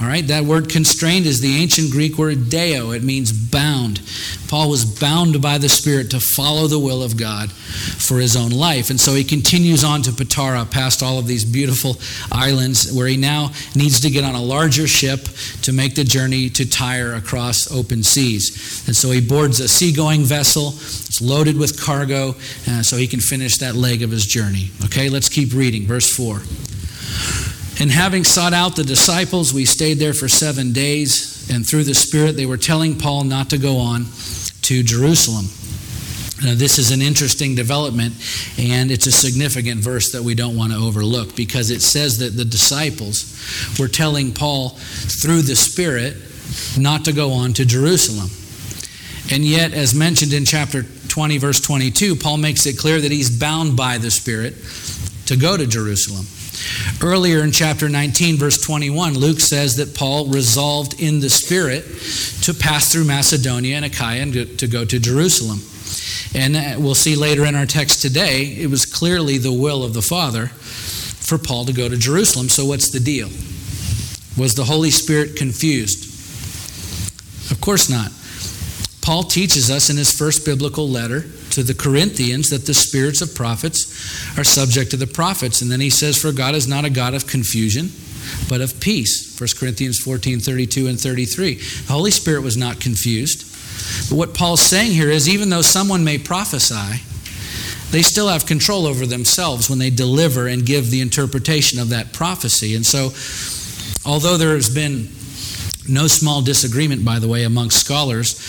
All 0.00 0.06
right, 0.08 0.26
that 0.28 0.44
word 0.44 0.70
constrained 0.70 1.26
is 1.26 1.40
the 1.40 1.60
ancient 1.60 1.90
Greek 1.90 2.16
word 2.16 2.48
deo. 2.48 2.92
It 2.92 3.02
means 3.02 3.30
bound. 3.30 4.00
Paul 4.48 4.70
was 4.70 4.84
bound 4.84 5.42
by 5.42 5.58
the 5.58 5.68
Spirit 5.68 6.10
to 6.10 6.20
follow 6.20 6.66
the 6.66 6.78
will 6.78 7.02
of 7.02 7.16
God 7.16 7.52
for 7.52 8.18
his 8.18 8.34
own 8.34 8.50
life. 8.50 8.88
And 8.88 8.98
so 8.98 9.14
he 9.14 9.22
continues 9.22 9.84
on 9.84 10.02
to 10.02 10.10
Patara, 10.10 10.70
past 10.70 11.02
all 11.02 11.18
of 11.18 11.26
these 11.26 11.44
beautiful 11.44 11.96
islands, 12.30 12.90
where 12.92 13.06
he 13.06 13.18
now 13.18 13.52
needs 13.74 14.00
to 14.00 14.10
get 14.10 14.24
on 14.24 14.34
a 14.34 14.42
larger 14.42 14.88
ship 14.88 15.28
to 15.62 15.72
make 15.72 15.94
the 15.94 16.04
journey 16.04 16.48
to 16.50 16.68
Tyre 16.68 17.14
across 17.14 17.70
open 17.70 18.02
seas. 18.02 18.84
And 18.86 18.96
so 18.96 19.10
he 19.10 19.20
boards 19.20 19.60
a 19.60 19.68
seagoing 19.68 20.22
vessel. 20.22 20.68
It's 20.68 21.20
loaded 21.20 21.58
with 21.58 21.80
cargo, 21.80 22.34
uh, 22.68 22.82
so 22.82 22.96
he 22.96 23.06
can 23.06 23.20
finish 23.20 23.58
that 23.58 23.74
leg 23.74 24.02
of 24.02 24.10
his 24.10 24.26
journey. 24.26 24.70
Okay, 24.86 25.10
let's 25.10 25.28
keep 25.28 25.52
reading. 25.52 25.86
Verse 25.86 26.10
4. 26.14 27.51
And 27.82 27.90
having 27.90 28.22
sought 28.22 28.52
out 28.52 28.76
the 28.76 28.84
disciples, 28.84 29.52
we 29.52 29.64
stayed 29.64 29.94
there 29.94 30.14
for 30.14 30.28
seven 30.28 30.72
days, 30.72 31.50
and 31.50 31.66
through 31.66 31.82
the 31.82 31.96
Spirit, 31.96 32.36
they 32.36 32.46
were 32.46 32.56
telling 32.56 32.96
Paul 32.96 33.24
not 33.24 33.50
to 33.50 33.58
go 33.58 33.78
on 33.78 34.06
to 34.62 34.84
Jerusalem. 34.84 35.46
Now, 36.44 36.54
this 36.54 36.78
is 36.78 36.92
an 36.92 37.02
interesting 37.02 37.56
development, 37.56 38.14
and 38.56 38.92
it's 38.92 39.06
a 39.06 39.10
significant 39.10 39.80
verse 39.80 40.12
that 40.12 40.22
we 40.22 40.36
don't 40.36 40.56
want 40.56 40.70
to 40.70 40.78
overlook 40.78 41.34
because 41.34 41.70
it 41.70 41.82
says 41.82 42.18
that 42.18 42.36
the 42.36 42.44
disciples 42.44 43.76
were 43.80 43.88
telling 43.88 44.32
Paul 44.32 44.68
through 44.68 45.42
the 45.42 45.56
Spirit 45.56 46.16
not 46.78 47.04
to 47.06 47.12
go 47.12 47.32
on 47.32 47.52
to 47.54 47.64
Jerusalem. 47.64 48.30
And 49.32 49.44
yet, 49.44 49.72
as 49.72 49.92
mentioned 49.92 50.32
in 50.32 50.44
chapter 50.44 50.84
20, 51.08 51.38
verse 51.38 51.60
22, 51.60 52.14
Paul 52.14 52.36
makes 52.36 52.64
it 52.64 52.78
clear 52.78 53.00
that 53.00 53.10
he's 53.10 53.36
bound 53.36 53.76
by 53.76 53.98
the 53.98 54.12
Spirit 54.12 54.54
to 55.26 55.36
go 55.36 55.56
to 55.56 55.66
Jerusalem. 55.66 56.26
Earlier 57.02 57.42
in 57.42 57.52
chapter 57.52 57.88
19, 57.88 58.36
verse 58.36 58.60
21, 58.62 59.14
Luke 59.14 59.40
says 59.40 59.76
that 59.76 59.94
Paul 59.94 60.26
resolved 60.26 61.00
in 61.00 61.20
the 61.20 61.30
Spirit 61.30 61.84
to 62.42 62.54
pass 62.54 62.92
through 62.92 63.04
Macedonia 63.04 63.76
and 63.76 63.84
Achaia 63.84 64.20
and 64.20 64.58
to 64.58 64.66
go 64.66 64.84
to 64.84 64.98
Jerusalem. 64.98 65.60
And 66.34 66.56
uh, 66.56 66.80
we'll 66.80 66.94
see 66.94 67.16
later 67.16 67.44
in 67.44 67.54
our 67.54 67.66
text 67.66 68.00
today, 68.02 68.44
it 68.58 68.70
was 68.70 68.86
clearly 68.86 69.38
the 69.38 69.52
will 69.52 69.84
of 69.84 69.94
the 69.94 70.02
Father 70.02 70.46
for 70.46 71.38
Paul 71.38 71.64
to 71.66 71.72
go 71.72 71.88
to 71.88 71.96
Jerusalem. 71.96 72.48
So, 72.48 72.64
what's 72.64 72.90
the 72.90 73.00
deal? 73.00 73.28
Was 74.38 74.54
the 74.54 74.64
Holy 74.64 74.90
Spirit 74.90 75.36
confused? 75.36 76.08
Of 77.50 77.60
course 77.60 77.90
not. 77.90 78.10
Paul 79.02 79.24
teaches 79.24 79.68
us 79.68 79.90
in 79.90 79.96
his 79.96 80.16
first 80.16 80.46
biblical 80.46 80.88
letter 80.88 81.22
to 81.50 81.64
the 81.64 81.74
Corinthians 81.74 82.50
that 82.50 82.66
the 82.66 82.72
spirits 82.72 83.20
of 83.20 83.34
prophets 83.34 84.38
are 84.38 84.44
subject 84.44 84.92
to 84.92 84.96
the 84.96 85.08
prophets. 85.08 85.60
And 85.60 85.70
then 85.70 85.80
he 85.80 85.90
says, 85.90 86.16
For 86.16 86.30
God 86.30 86.54
is 86.54 86.68
not 86.68 86.84
a 86.84 86.90
God 86.90 87.12
of 87.12 87.26
confusion, 87.26 87.90
but 88.48 88.60
of 88.60 88.80
peace. 88.80 89.38
1 89.38 89.48
Corinthians 89.58 89.98
14 89.98 90.38
32 90.38 90.86
and 90.86 91.00
33. 91.00 91.54
The 91.54 91.92
Holy 91.92 92.12
Spirit 92.12 92.42
was 92.42 92.56
not 92.56 92.80
confused. 92.80 93.48
But 94.08 94.16
what 94.16 94.34
Paul's 94.34 94.62
saying 94.62 94.92
here 94.92 95.10
is 95.10 95.28
even 95.28 95.50
though 95.50 95.62
someone 95.62 96.04
may 96.04 96.18
prophesy, 96.18 97.02
they 97.90 98.02
still 98.02 98.28
have 98.28 98.46
control 98.46 98.86
over 98.86 99.04
themselves 99.04 99.68
when 99.68 99.80
they 99.80 99.90
deliver 99.90 100.46
and 100.46 100.64
give 100.64 100.90
the 100.90 101.00
interpretation 101.00 101.80
of 101.80 101.88
that 101.88 102.12
prophecy. 102.12 102.76
And 102.76 102.86
so, 102.86 103.10
although 104.08 104.36
there 104.38 104.54
has 104.54 104.72
been 104.72 105.08
no 105.88 106.06
small 106.06 106.42
disagreement, 106.42 107.04
by 107.04 107.18
the 107.18 107.28
way, 107.28 107.44
amongst 107.44 107.84
scholars 107.84 108.40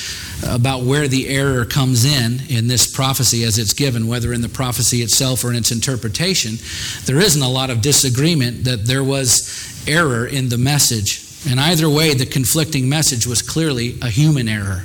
about 0.47 0.83
where 0.83 1.07
the 1.07 1.27
error 1.29 1.65
comes 1.65 2.05
in 2.05 2.41
in 2.49 2.67
this 2.67 2.91
prophecy 2.91 3.43
as 3.43 3.57
it's 3.57 3.73
given, 3.73 4.07
whether 4.07 4.33
in 4.33 4.41
the 4.41 4.49
prophecy 4.49 5.01
itself 5.01 5.43
or 5.43 5.49
in 5.49 5.55
its 5.55 5.71
interpretation. 5.71 6.57
There 7.05 7.19
isn't 7.19 7.41
a 7.41 7.49
lot 7.49 7.69
of 7.69 7.81
disagreement 7.81 8.65
that 8.65 8.85
there 8.85 9.03
was 9.03 9.83
error 9.87 10.27
in 10.27 10.49
the 10.49 10.57
message. 10.57 11.21
And 11.49 11.59
either 11.59 11.89
way, 11.89 12.13
the 12.13 12.25
conflicting 12.25 12.87
message 12.87 13.25
was 13.25 13.41
clearly 13.41 13.97
a 14.01 14.09
human 14.09 14.47
error, 14.47 14.83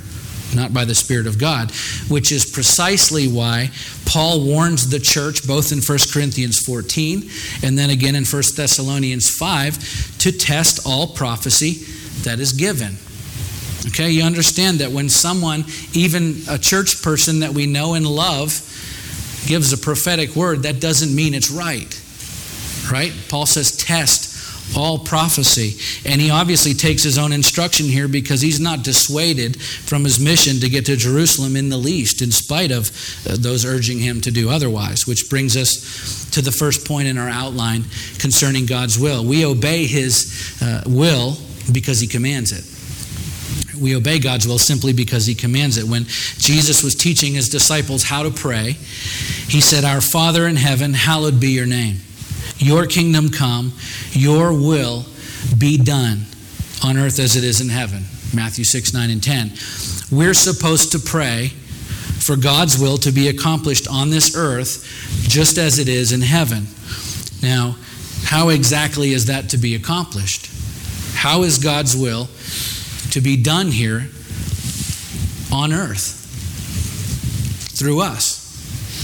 not 0.55 0.73
by 0.73 0.85
the 0.85 0.95
Spirit 0.95 1.27
of 1.27 1.37
God, 1.37 1.71
which 2.09 2.31
is 2.31 2.49
precisely 2.49 3.27
why 3.27 3.71
Paul 4.05 4.43
warns 4.43 4.89
the 4.89 4.99
church, 4.99 5.47
both 5.47 5.71
in 5.71 5.79
1 5.79 5.97
Corinthians 6.11 6.59
14 6.65 7.29
and 7.63 7.77
then 7.77 7.91
again 7.91 8.15
in 8.15 8.25
1 8.25 8.43
Thessalonians 8.55 9.29
5, 9.29 10.17
to 10.19 10.31
test 10.31 10.85
all 10.85 11.07
prophecy 11.07 11.85
that 12.23 12.39
is 12.39 12.53
given. 12.53 12.97
Okay, 13.87 14.11
you 14.11 14.23
understand 14.23 14.79
that 14.79 14.91
when 14.91 15.09
someone, 15.09 15.63
even 15.93 16.35
a 16.49 16.57
church 16.57 17.01
person 17.01 17.39
that 17.39 17.51
we 17.51 17.65
know 17.65 17.93
and 17.93 18.05
love, 18.05 18.51
gives 19.47 19.71
a 19.73 19.77
prophetic 19.77 20.35
word, 20.35 20.63
that 20.63 20.81
doesn't 20.81 21.15
mean 21.15 21.33
it's 21.33 21.49
right. 21.49 22.01
Right? 22.91 23.13
Paul 23.29 23.45
says, 23.45 23.75
test 23.77 24.29
all 24.77 24.99
prophecy. 24.99 25.79
And 26.07 26.21
he 26.21 26.29
obviously 26.29 26.73
takes 26.73 27.03
his 27.03 27.17
own 27.17 27.31
instruction 27.31 27.87
here 27.87 28.07
because 28.07 28.41
he's 28.41 28.59
not 28.59 28.83
dissuaded 28.83 29.59
from 29.61 30.03
his 30.03 30.19
mission 30.19 30.59
to 30.59 30.69
get 30.69 30.85
to 30.87 30.95
Jerusalem 30.95 31.55
in 31.55 31.69
the 31.69 31.77
least, 31.77 32.21
in 32.21 32.31
spite 32.31 32.71
of 32.71 32.91
uh, 33.27 33.35
those 33.39 33.65
urging 33.65 33.99
him 33.99 34.21
to 34.21 34.31
do 34.31 34.49
otherwise. 34.49 35.07
Which 35.07 35.29
brings 35.29 35.57
us 35.57 36.29
to 36.31 36.41
the 36.41 36.51
first 36.51 36.87
point 36.87 37.07
in 37.07 37.17
our 37.17 37.29
outline 37.29 37.85
concerning 38.19 38.65
God's 38.65 38.99
will. 38.99 39.25
We 39.25 39.45
obey 39.45 39.87
his 39.87 40.59
uh, 40.61 40.83
will 40.85 41.37
because 41.69 41.99
he 41.99 42.07
commands 42.07 42.51
it 42.51 42.65
we 43.79 43.95
obey 43.95 44.19
God's 44.19 44.47
will 44.47 44.59
simply 44.59 44.93
because 44.93 45.25
He 45.25 45.35
commands 45.35 45.77
it. 45.77 45.85
When 45.85 46.05
Jesus 46.05 46.83
was 46.83 46.95
teaching 46.95 47.33
His 47.33 47.49
disciples 47.49 48.03
how 48.03 48.23
to 48.23 48.31
pray, 48.31 48.73
He 48.73 49.61
said, 49.61 49.85
Our 49.85 50.01
Father 50.01 50.47
in 50.47 50.55
heaven, 50.55 50.93
hallowed 50.93 51.39
be 51.39 51.49
your 51.49 51.65
name. 51.65 51.97
Your 52.57 52.85
kingdom 52.85 53.29
come, 53.29 53.73
your 54.11 54.53
will 54.53 55.05
be 55.57 55.77
done 55.77 56.25
on 56.83 56.97
earth 56.97 57.19
as 57.19 57.35
it 57.35 57.43
is 57.43 57.61
in 57.61 57.69
heaven. 57.69 58.03
Matthew 58.33 58.63
6, 58.63 58.93
9, 58.93 59.09
and 59.09 59.23
10. 59.23 59.51
We're 60.11 60.33
supposed 60.33 60.91
to 60.91 60.99
pray 60.99 61.47
for 61.47 62.35
God's 62.35 62.77
will 62.77 62.97
to 62.97 63.11
be 63.11 63.29
accomplished 63.29 63.87
on 63.87 64.09
this 64.09 64.35
earth 64.35 64.85
just 65.27 65.57
as 65.57 65.79
it 65.79 65.87
is 65.87 66.11
in 66.11 66.21
heaven. 66.21 66.67
Now, 67.41 67.77
how 68.25 68.49
exactly 68.49 69.13
is 69.13 69.27
that 69.27 69.49
to 69.49 69.57
be 69.57 69.73
accomplished? 69.75 70.49
How 71.19 71.43
is 71.43 71.57
God's 71.57 71.97
will 71.97 72.29
to 73.11 73.19
be 73.19 73.35
done 73.35 73.67
here 73.67 74.07
on 75.51 75.73
earth 75.73 76.15
through 77.77 77.99
us. 77.99 78.39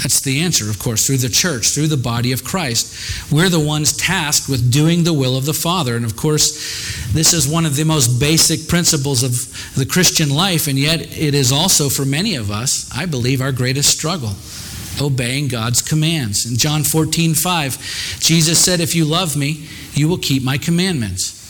That's 0.01 0.21
the 0.21 0.39
answer, 0.39 0.69
of 0.69 0.79
course, 0.79 1.05
through 1.05 1.17
the 1.17 1.27
church, 1.27 1.75
through 1.75 1.87
the 1.87 1.97
body 1.97 2.31
of 2.31 2.45
Christ. 2.45 3.31
We're 3.33 3.49
the 3.49 3.59
ones 3.59 3.97
tasked 3.97 4.47
with 4.47 4.71
doing 4.71 5.03
the 5.03 5.13
will 5.13 5.35
of 5.35 5.45
the 5.45 5.53
Father. 5.53 5.97
And 5.97 6.05
of 6.05 6.15
course, 6.15 7.11
this 7.11 7.33
is 7.33 7.49
one 7.49 7.65
of 7.65 7.75
the 7.75 7.83
most 7.83 8.17
basic 8.17 8.69
principles 8.69 9.21
of 9.21 9.75
the 9.75 9.85
Christian 9.85 10.29
life, 10.29 10.67
and 10.67 10.79
yet 10.79 11.01
it 11.01 11.33
is 11.33 11.51
also 11.51 11.89
for 11.89 12.05
many 12.05 12.35
of 12.35 12.49
us, 12.49 12.89
I 12.95 13.05
believe, 13.05 13.41
our 13.41 13.51
greatest 13.51 13.89
struggle 13.89 14.35
obeying 15.01 15.49
God's 15.49 15.81
commands. 15.81 16.49
In 16.49 16.55
John 16.55 16.83
14, 16.83 17.33
5, 17.33 18.19
Jesus 18.21 18.63
said, 18.63 18.79
If 18.79 18.95
you 18.95 19.03
love 19.03 19.35
me, 19.35 19.67
you 19.93 20.07
will 20.07 20.17
keep 20.17 20.43
my 20.43 20.57
commandments. 20.57 21.44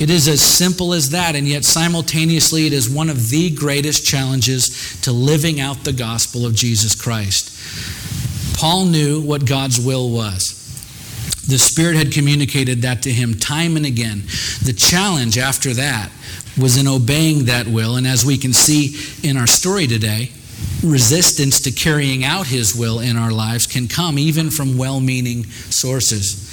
It 0.00 0.10
is 0.10 0.28
as 0.28 0.40
simple 0.40 0.92
as 0.92 1.10
that, 1.10 1.34
and 1.34 1.46
yet 1.46 1.64
simultaneously, 1.64 2.66
it 2.66 2.72
is 2.72 2.88
one 2.88 3.10
of 3.10 3.30
the 3.30 3.50
greatest 3.50 4.06
challenges 4.06 5.00
to 5.02 5.12
living 5.12 5.60
out 5.60 5.84
the 5.84 5.92
gospel 5.92 6.46
of 6.46 6.54
Jesus 6.54 6.94
Christ. 6.94 8.56
Paul 8.56 8.86
knew 8.86 9.20
what 9.20 9.46
God's 9.46 9.80
will 9.84 10.10
was. 10.10 10.54
The 11.48 11.58
Spirit 11.58 11.96
had 11.96 12.12
communicated 12.12 12.82
that 12.82 13.02
to 13.02 13.10
him 13.10 13.34
time 13.34 13.76
and 13.76 13.86
again. 13.86 14.22
The 14.62 14.74
challenge 14.76 15.38
after 15.38 15.72
that 15.74 16.10
was 16.58 16.76
in 16.76 16.86
obeying 16.86 17.46
that 17.46 17.66
will, 17.66 17.96
and 17.96 18.06
as 18.06 18.24
we 18.24 18.36
can 18.36 18.52
see 18.52 18.96
in 19.28 19.36
our 19.36 19.46
story 19.46 19.86
today, 19.86 20.30
resistance 20.82 21.60
to 21.62 21.70
carrying 21.70 22.24
out 22.24 22.46
His 22.46 22.74
will 22.74 23.00
in 23.00 23.16
our 23.16 23.30
lives 23.30 23.66
can 23.66 23.88
come 23.88 24.18
even 24.18 24.50
from 24.50 24.76
well 24.76 25.00
meaning 25.00 25.44
sources. 25.44 26.47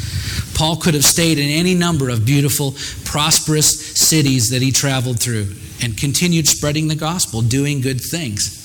Paul 0.53 0.77
could 0.77 0.93
have 0.93 1.03
stayed 1.03 1.37
in 1.37 1.49
any 1.49 1.75
number 1.75 2.09
of 2.09 2.25
beautiful, 2.25 2.75
prosperous 3.03 3.97
cities 3.97 4.49
that 4.49 4.61
he 4.61 4.71
traveled 4.71 5.19
through 5.19 5.53
and 5.81 5.97
continued 5.97 6.47
spreading 6.47 6.87
the 6.87 6.95
gospel, 6.95 7.41
doing 7.41 7.81
good 7.81 8.01
things. 8.01 8.61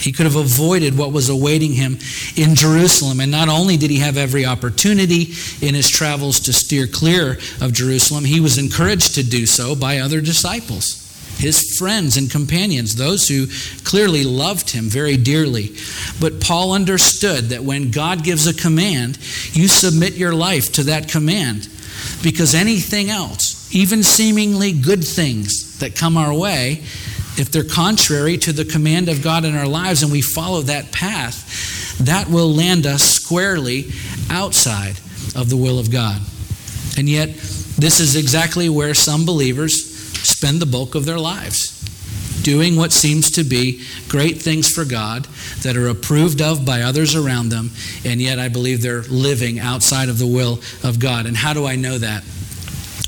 He 0.00 0.12
could 0.12 0.26
have 0.26 0.36
avoided 0.36 0.96
what 0.96 1.12
was 1.12 1.28
awaiting 1.28 1.72
him 1.72 1.98
in 2.36 2.54
Jerusalem. 2.54 3.20
And 3.20 3.32
not 3.32 3.48
only 3.48 3.76
did 3.76 3.90
he 3.90 3.98
have 3.98 4.16
every 4.16 4.44
opportunity 4.44 5.32
in 5.60 5.74
his 5.74 5.90
travels 5.90 6.38
to 6.40 6.52
steer 6.52 6.86
clear 6.86 7.38
of 7.60 7.72
Jerusalem, 7.72 8.24
he 8.24 8.38
was 8.38 8.58
encouraged 8.58 9.16
to 9.16 9.24
do 9.24 9.44
so 9.44 9.74
by 9.74 9.98
other 9.98 10.20
disciples 10.20 11.01
his 11.42 11.76
friends 11.76 12.16
and 12.16 12.30
companions, 12.30 12.94
those 12.94 13.26
who 13.26 13.48
clearly 13.82 14.22
loved 14.22 14.70
him 14.70 14.84
very 14.84 15.16
dearly. 15.16 15.74
But 16.20 16.40
Paul 16.40 16.72
understood 16.72 17.46
that 17.46 17.64
when 17.64 17.90
God 17.90 18.22
gives 18.22 18.46
a 18.46 18.54
command, 18.54 19.16
you 19.52 19.66
submit 19.66 20.14
your 20.14 20.32
life 20.32 20.72
to 20.74 20.84
that 20.84 21.08
command 21.08 21.68
because 22.22 22.54
anything 22.54 23.10
else, 23.10 23.74
even 23.74 24.04
seemingly 24.04 24.72
good 24.72 25.02
things 25.02 25.80
that 25.80 25.96
come 25.96 26.16
our 26.16 26.32
way, 26.32 26.84
if 27.36 27.50
they're 27.50 27.64
contrary 27.64 28.38
to 28.38 28.52
the 28.52 28.64
command 28.64 29.08
of 29.08 29.20
God 29.20 29.44
in 29.44 29.56
our 29.56 29.66
lives 29.66 30.04
and 30.04 30.12
we 30.12 30.22
follow 30.22 30.62
that 30.62 30.92
path, 30.92 31.98
that 31.98 32.28
will 32.28 32.52
land 32.54 32.86
us 32.86 33.02
squarely 33.02 33.90
outside 34.30 34.96
of 35.34 35.50
the 35.50 35.56
will 35.56 35.80
of 35.80 35.90
God. 35.90 36.20
And 36.96 37.08
yet, 37.08 37.30
this 37.30 37.98
is 37.98 38.14
exactly 38.14 38.68
where 38.68 38.94
some 38.94 39.26
believers 39.26 39.91
spend 40.24 40.60
the 40.60 40.66
bulk 40.66 40.94
of 40.94 41.04
their 41.04 41.18
lives 41.18 41.82
doing 42.42 42.76
what 42.76 42.92
seems 42.92 43.30
to 43.32 43.44
be 43.44 43.84
great 44.08 44.42
things 44.42 44.68
for 44.68 44.84
God 44.84 45.24
that 45.62 45.76
are 45.76 45.88
approved 45.88 46.42
of 46.42 46.66
by 46.66 46.82
others 46.82 47.14
around 47.14 47.48
them, 47.48 47.70
and 48.04 48.20
yet 48.20 48.38
I 48.38 48.48
believe 48.48 48.82
they're 48.82 49.02
living 49.02 49.58
outside 49.58 50.08
of 50.08 50.18
the 50.18 50.26
will 50.26 50.60
of 50.82 50.98
God. 50.98 51.26
And 51.26 51.36
how 51.36 51.52
do 51.52 51.66
I 51.66 51.76
know 51.76 51.98
that? 51.98 52.24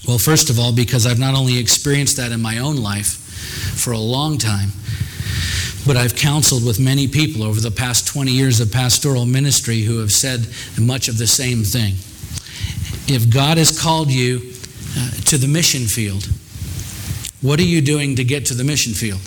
Well, 0.07 0.19
first 0.19 0.51
of 0.51 0.59
all, 0.59 0.73
because 0.73 1.07
I've 1.07 1.19
not 1.19 1.35
only 1.35 1.59
experienced 1.59 2.17
that 2.19 2.33
in 2.33 2.41
my 2.41 2.59
own 2.59 2.77
life 2.77 3.17
for 3.77 3.93
a 3.93 3.99
long 3.99 4.39
time, 4.39 4.71
but 5.87 5.97
I've 5.97 6.17
counseled 6.17 6.65
with 6.65 6.81
many 6.81 7.09
people 7.09 7.43
over 7.43 7.61
the 7.61 7.71
past 7.71 8.07
20 8.07 8.31
years 8.31 8.61
of 8.61 8.73
pastoral 8.73 9.27
ministry 9.27 9.81
who 9.81 9.99
have 9.99 10.13
said 10.13 10.47
much 10.81 11.09
of 11.09 11.19
the 11.19 11.27
same 11.27 11.63
thing. 11.63 11.95
If 13.07 13.29
God 13.29 13.59
has 13.59 13.79
called 13.79 14.11
you 14.11 14.53
uh, 14.97 15.11
to 15.27 15.37
the 15.37 15.49
mission 15.49 15.83
field, 15.87 16.29
what 17.45 17.61
are 17.61 17.65
you 17.65 17.83
doing 17.83 18.17
to 18.17 18.25
get 18.25 18.47
to 18.47 18.55
the 18.55 18.65
mission 18.65 18.95
field? 18.95 19.21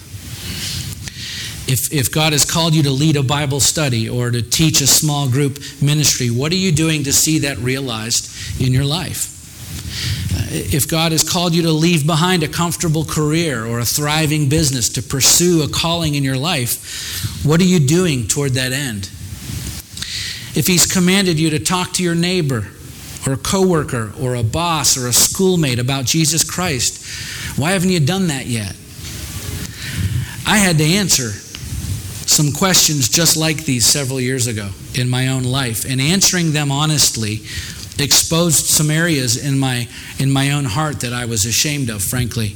If, 1.70 1.94
if 1.94 2.12
God 2.12 2.34
has 2.34 2.50
called 2.50 2.74
you 2.74 2.82
to 2.84 2.90
lead 2.90 3.16
a 3.16 3.22
Bible 3.22 3.60
study 3.60 4.10
or 4.10 4.32
to 4.32 4.42
teach 4.42 4.82
a 4.82 4.88
small 4.88 5.30
group 5.30 5.60
ministry, 5.84 6.32
what 6.32 6.52
are 6.52 6.56
you 6.56 6.72
doing 6.72 7.04
to 7.04 7.14
see 7.14 7.40
that 7.40 7.60
realized 7.60 8.60
in 8.60 8.74
your 8.74 8.86
life? 8.86 9.36
Uh, 10.34 10.48
if 10.50 10.90
God 10.90 11.12
has 11.12 11.30
called 11.30 11.54
you 11.54 11.62
to 11.62 11.72
leave 11.72 12.08
behind 12.08 12.42
a 12.42 12.48
comfortable 12.48 13.06
career 13.06 13.64
or 13.64 13.80
a 13.80 13.86
thriving 13.86 14.50
business 14.50 14.90
to 14.90 15.04
pursue 15.04 15.62
a 15.62 15.70
calling 15.70 16.16
in 16.16 16.24
your 16.24 16.38
life, 16.38 17.46
what 17.46 17.62
are 17.62 17.66
you 17.66 17.80
doing 17.80 18.28
toward 18.28 18.54
that 18.54 18.72
end? 18.72 19.12
If 20.58 20.66
He's 20.66 20.92
commanded 20.92 21.40
you 21.40 21.52
to 21.52 21.60
talk 21.60 21.94
to 21.94 22.04
your 22.04 22.16
neighbor 22.16 22.68
or 23.28 23.34
a 23.34 23.38
coworker 23.38 24.12
or 24.20 24.34
a 24.34 24.44
boss 24.44 24.98
or 24.98 25.08
a 25.08 25.14
schoolmate 25.14 25.78
about 25.78 26.06
Jesus 26.06 26.50
Christ, 26.50 27.37
why 27.58 27.72
haven't 27.72 27.90
you 27.90 28.00
done 28.00 28.28
that 28.28 28.46
yet? 28.46 28.76
I 30.46 30.58
had 30.58 30.78
to 30.78 30.86
answer 30.86 31.32
some 32.28 32.52
questions 32.52 33.10
just 33.10 33.36
like 33.36 33.66
these 33.66 33.86
several 33.86 34.22
years 34.22 34.48
ago 34.48 34.70
in 34.96 35.10
my 35.10 35.30
own 35.30 35.44
life, 35.44 35.86
and 35.86 36.00
answering 36.00 36.54
them 36.54 36.72
honestly 36.72 37.42
exposed 38.00 38.68
some 38.68 38.92
areas 38.92 39.44
in 39.44 39.58
my 39.58 39.88
in 40.20 40.32
my 40.32 40.52
own 40.52 40.66
heart 40.66 41.00
that 41.02 41.14
I 41.14 41.26
was 41.26 41.46
ashamed 41.46 41.90
of, 41.90 42.04
frankly. 42.04 42.56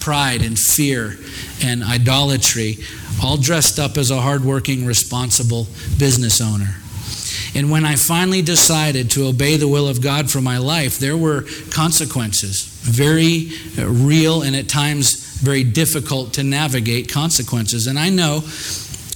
Pride 0.00 0.42
and 0.42 0.58
fear 0.58 1.18
and 1.62 1.82
idolatry, 1.84 2.78
all 3.22 3.36
dressed 3.36 3.78
up 3.78 3.98
as 3.98 4.10
a 4.10 4.20
hardworking, 4.20 4.86
responsible 4.86 5.66
business 5.98 6.40
owner. 6.40 6.76
And 7.54 7.70
when 7.70 7.84
I 7.84 7.96
finally 7.96 8.42
decided 8.42 9.10
to 9.12 9.26
obey 9.26 9.56
the 9.56 9.68
will 9.68 9.88
of 9.88 10.00
God 10.00 10.30
for 10.30 10.40
my 10.40 10.58
life, 10.58 10.98
there 10.98 11.16
were 11.16 11.44
consequences, 11.70 12.69
very 12.80 13.50
real 13.76 14.42
and 14.42 14.56
at 14.56 14.68
times 14.68 15.38
very 15.40 15.64
difficult 15.64 16.34
to 16.34 16.42
navigate 16.42 17.08
consequences. 17.08 17.86
And 17.86 17.98
I 17.98 18.10
know 18.10 18.42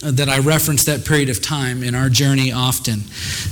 that 0.04 0.28
I 0.28 0.38
reference 0.38 0.84
that 0.84 1.04
period 1.04 1.30
of 1.30 1.40
time 1.40 1.82
in 1.82 1.94
our 1.94 2.10
journey 2.10 2.52
often 2.52 3.04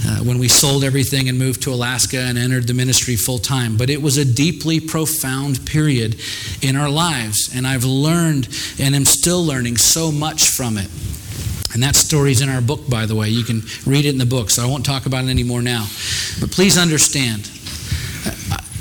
uh, 0.07 0.19
when 0.19 0.39
we 0.39 0.49
sold 0.49 0.85
everything 0.85 1.29
and 1.29 1.39
moved 1.39 1.63
to 1.63 1.73
Alaska 1.73 2.19
and 2.19 2.37
entered 2.37 2.67
the 2.67 2.75
ministry 2.75 3.17
full 3.17 3.39
time. 3.39 3.77
But 3.77 3.89
it 3.89 4.03
was 4.03 4.19
a 4.19 4.25
deeply 4.25 4.79
profound 4.79 5.65
period 5.67 6.17
in 6.61 6.77
our 6.77 6.91
lives, 6.91 7.51
and 7.55 7.67
I've 7.67 7.85
learned 7.85 8.49
and 8.79 8.95
am 8.95 9.07
still 9.07 9.43
learning 9.43 9.79
so 9.79 10.13
much 10.13 10.49
from 10.49 10.77
it. 10.77 10.91
And 11.73 11.83
that 11.83 11.97
story's 11.97 12.43
in 12.43 12.51
our 12.51 12.61
book, 12.61 12.89
by 12.89 13.07
the 13.07 13.15
way. 13.15 13.31
You 13.31 13.45
can 13.45 13.63
read 13.87 14.05
it 14.05 14.11
in 14.11 14.19
the 14.19 14.27
book, 14.27 14.51
so 14.51 14.63
I 14.63 14.67
won't 14.67 14.85
talk 14.85 15.07
about 15.07 15.25
it 15.25 15.31
anymore 15.31 15.63
now. 15.63 15.87
But 16.39 16.51
please 16.51 16.77
understand 16.77 17.49
uh, 17.49 17.62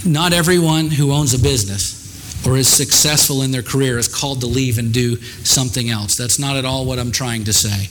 not 0.06 0.34
everyone 0.34 0.90
who 0.90 1.12
owns 1.12 1.34
a 1.34 1.40
business 1.40 2.02
or 2.46 2.58
is 2.58 2.68
successful 2.68 3.44
in 3.44 3.52
their 3.52 3.62
career 3.62 4.00
is 4.00 4.08
called 4.08 4.42
to 4.42 4.48
leave 4.48 4.78
and 4.78 4.94
do 4.94 5.16
something 5.44 5.90
else. 5.90 6.16
That's 6.16 6.40
not 6.40 6.56
at 6.56 6.66
all 6.66 6.86
what 6.86 6.98
I'm 6.98 7.12
trying 7.12 7.44
to 7.46 7.54
say. 7.54 7.88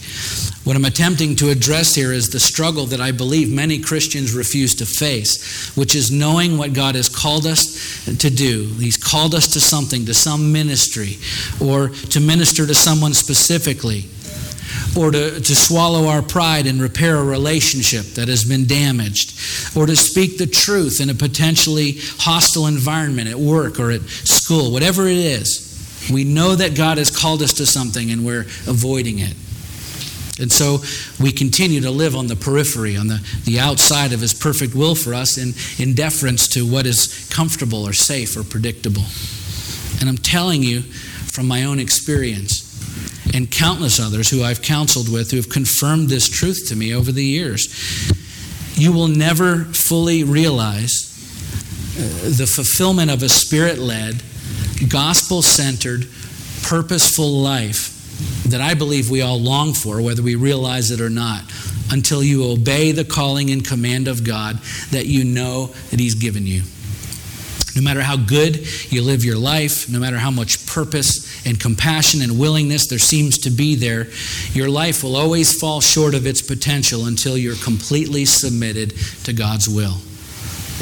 What 0.64 0.76
I'm 0.76 0.84
attempting 0.84 1.37
to 1.37 1.50
address 1.50 1.94
here 1.94 2.12
is 2.12 2.30
the 2.30 2.40
struggle 2.40 2.87
that 2.87 3.00
I 3.00 3.12
believe 3.12 3.52
many 3.52 3.78
Christians 3.78 4.34
refuse 4.34 4.74
to 4.76 4.87
face, 4.87 5.74
which 5.76 5.94
is 5.94 6.11
knowing 6.11 6.58
what 6.58 6.72
God 6.72 6.96
has 6.96 7.08
called 7.08 7.46
us 7.46 8.04
to 8.04 8.30
do. 8.30 8.66
He's 8.78 8.96
called 8.96 9.34
us 9.34 9.52
to 9.54 9.61
something, 9.61 10.04
to 10.06 10.14
some 10.14 10.52
ministry, 10.52 11.18
or 11.64 11.88
to 11.88 12.20
minister 12.20 12.66
to 12.66 12.74
someone 12.74 13.14
specifically 13.14 14.06
or 14.96 15.10
to, 15.10 15.40
to 15.40 15.54
swallow 15.54 16.06
our 16.08 16.22
pride 16.22 16.66
and 16.66 16.80
repair 16.80 17.16
a 17.16 17.24
relationship 17.24 18.04
that 18.14 18.28
has 18.28 18.44
been 18.44 18.66
damaged, 18.66 19.38
or 19.76 19.86
to 19.86 19.96
speak 19.96 20.38
the 20.38 20.46
truth 20.46 21.00
in 21.00 21.10
a 21.10 21.14
potentially 21.14 21.96
hostile 22.18 22.66
environment 22.66 23.28
at 23.28 23.36
work 23.36 23.78
or 23.78 23.90
at 23.90 24.02
school, 24.02 24.72
whatever 24.72 25.06
it 25.06 25.18
is. 25.18 25.66
We 26.12 26.24
know 26.24 26.54
that 26.56 26.76
God 26.76 26.98
has 26.98 27.16
called 27.16 27.42
us 27.42 27.52
to 27.54 27.66
something 27.66 28.10
and 28.10 28.24
we're 28.24 28.46
avoiding 28.66 29.18
it. 29.18 29.34
And 30.40 30.50
so 30.50 30.78
we 31.22 31.32
continue 31.32 31.82
to 31.82 31.90
live 31.90 32.16
on 32.16 32.26
the 32.26 32.36
periphery, 32.36 32.96
on 32.96 33.08
the, 33.08 33.20
the 33.44 33.60
outside 33.60 34.12
of 34.14 34.20
His 34.20 34.32
perfect 34.32 34.74
will 34.74 34.94
for 34.94 35.12
us, 35.12 35.36
in, 35.36 35.52
in 35.82 35.94
deference 35.94 36.48
to 36.48 36.66
what 36.66 36.86
is 36.86 37.28
comfortable 37.30 37.86
or 37.86 37.92
safe 37.92 38.36
or 38.36 38.42
predictable. 38.42 39.04
And 40.00 40.08
I'm 40.08 40.16
telling 40.16 40.62
you 40.62 40.80
from 40.80 41.46
my 41.46 41.64
own 41.64 41.78
experience, 41.78 42.69
and 43.34 43.50
countless 43.50 44.00
others 44.00 44.30
who 44.30 44.42
I've 44.42 44.62
counseled 44.62 45.10
with 45.10 45.30
who 45.30 45.36
have 45.36 45.48
confirmed 45.48 46.08
this 46.08 46.28
truth 46.28 46.68
to 46.68 46.76
me 46.76 46.94
over 46.94 47.12
the 47.12 47.24
years. 47.24 47.68
You 48.74 48.92
will 48.92 49.08
never 49.08 49.64
fully 49.64 50.24
realize 50.24 51.06
uh, 51.96 52.30
the 52.36 52.46
fulfillment 52.46 53.10
of 53.10 53.22
a 53.22 53.28
spirit 53.28 53.78
led, 53.78 54.22
gospel 54.88 55.42
centered, 55.42 56.06
purposeful 56.62 57.30
life 57.30 57.96
that 58.48 58.60
I 58.60 58.74
believe 58.74 59.10
we 59.10 59.22
all 59.22 59.38
long 59.38 59.72
for, 59.72 60.00
whether 60.02 60.22
we 60.22 60.34
realize 60.34 60.90
it 60.90 61.00
or 61.00 61.10
not, 61.10 61.42
until 61.90 62.22
you 62.22 62.50
obey 62.50 62.92
the 62.92 63.04
calling 63.04 63.50
and 63.50 63.66
command 63.66 64.08
of 64.08 64.24
God 64.24 64.58
that 64.90 65.06
you 65.06 65.24
know 65.24 65.66
that 65.90 66.00
He's 66.00 66.14
given 66.14 66.46
you. 66.46 66.62
No 67.76 67.83
matter 67.83 68.02
how 68.02 68.16
good 68.16 68.66
you 68.90 69.02
live 69.02 69.24
your 69.24 69.38
life, 69.38 69.88
no 69.88 70.00
matter 70.00 70.18
how 70.18 70.30
much 70.30 70.66
purpose 70.66 71.46
and 71.46 71.59
compassion 71.59 72.20
and 72.22 72.38
willingness 72.38 72.87
there 72.87 72.98
seems 72.98 73.38
to 73.38 73.50
be 73.50 73.76
there, 73.76 74.09
your 74.52 74.68
life 74.68 75.04
will 75.04 75.16
always 75.16 75.59
fall 75.59 75.80
short 75.80 76.14
of 76.14 76.26
its 76.26 76.42
potential 76.42 77.06
until 77.06 77.38
you're 77.38 77.56
completely 77.56 78.24
submitted 78.24 78.94
to 79.24 79.33
God's 79.33 79.68
will. 79.68 79.98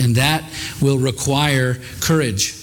And 0.01 0.17
that 0.17 0.45
will 0.81 0.99
require 0.99 1.79
courage 2.01 2.55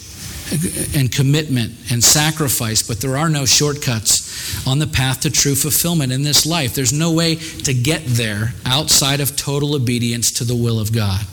and 0.96 1.12
commitment 1.12 1.74
and 1.92 2.04
sacrifice, 2.04 2.84
but 2.88 3.02
there 3.02 3.18
are 3.18 3.30
no 3.30 3.46
shortcuts 3.46 4.66
on 4.68 4.80
the 4.80 4.88
path 4.88 5.22
to 5.22 5.30
true 5.30 5.56
fulfillment 5.56 6.12
in 6.12 6.24
this 6.24 6.46
life. 6.46 6.76
There's 6.76 6.94
no 6.94 7.12
way 7.12 7.36
to 7.36 7.74
get 7.74 8.04
there 8.06 8.54
outside 8.66 9.20
of 9.20 9.36
total 9.36 9.76
obedience 9.76 10.32
to 10.34 10.44
the 10.44 10.56
will 10.56 10.80
of 10.80 10.94
God. 10.94 11.26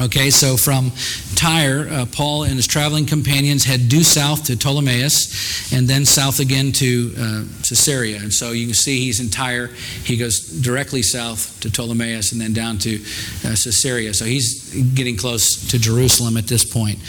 Okay, 0.00 0.30
so 0.30 0.56
from 0.56 0.92
Tyre, 1.34 1.88
uh, 1.90 2.06
Paul 2.06 2.44
and 2.44 2.54
his 2.54 2.68
traveling 2.68 3.04
companions 3.04 3.64
head 3.64 3.88
due 3.88 4.04
south 4.04 4.44
to 4.44 4.52
Ptolemais 4.52 5.72
and 5.72 5.88
then 5.88 6.04
south 6.04 6.38
again 6.38 6.70
to 6.72 7.12
uh, 7.18 7.44
Caesarea. 7.64 8.18
And 8.18 8.32
so 8.32 8.52
you 8.52 8.66
can 8.66 8.74
see 8.74 9.00
he's 9.00 9.18
in 9.18 9.28
Tyre. 9.28 9.66
He 10.04 10.16
goes 10.16 10.40
directly 10.40 11.02
south 11.02 11.58
to 11.60 11.68
Ptolemais 11.68 12.30
and 12.30 12.40
then 12.40 12.52
down 12.52 12.78
to 12.78 12.96
uh, 13.44 13.56
Caesarea. 13.56 14.14
So 14.14 14.24
he's 14.24 14.72
getting 14.94 15.16
close 15.16 15.68
to 15.70 15.80
Jerusalem 15.80 16.36
at 16.36 16.46
this 16.46 16.64
point. 16.64 17.00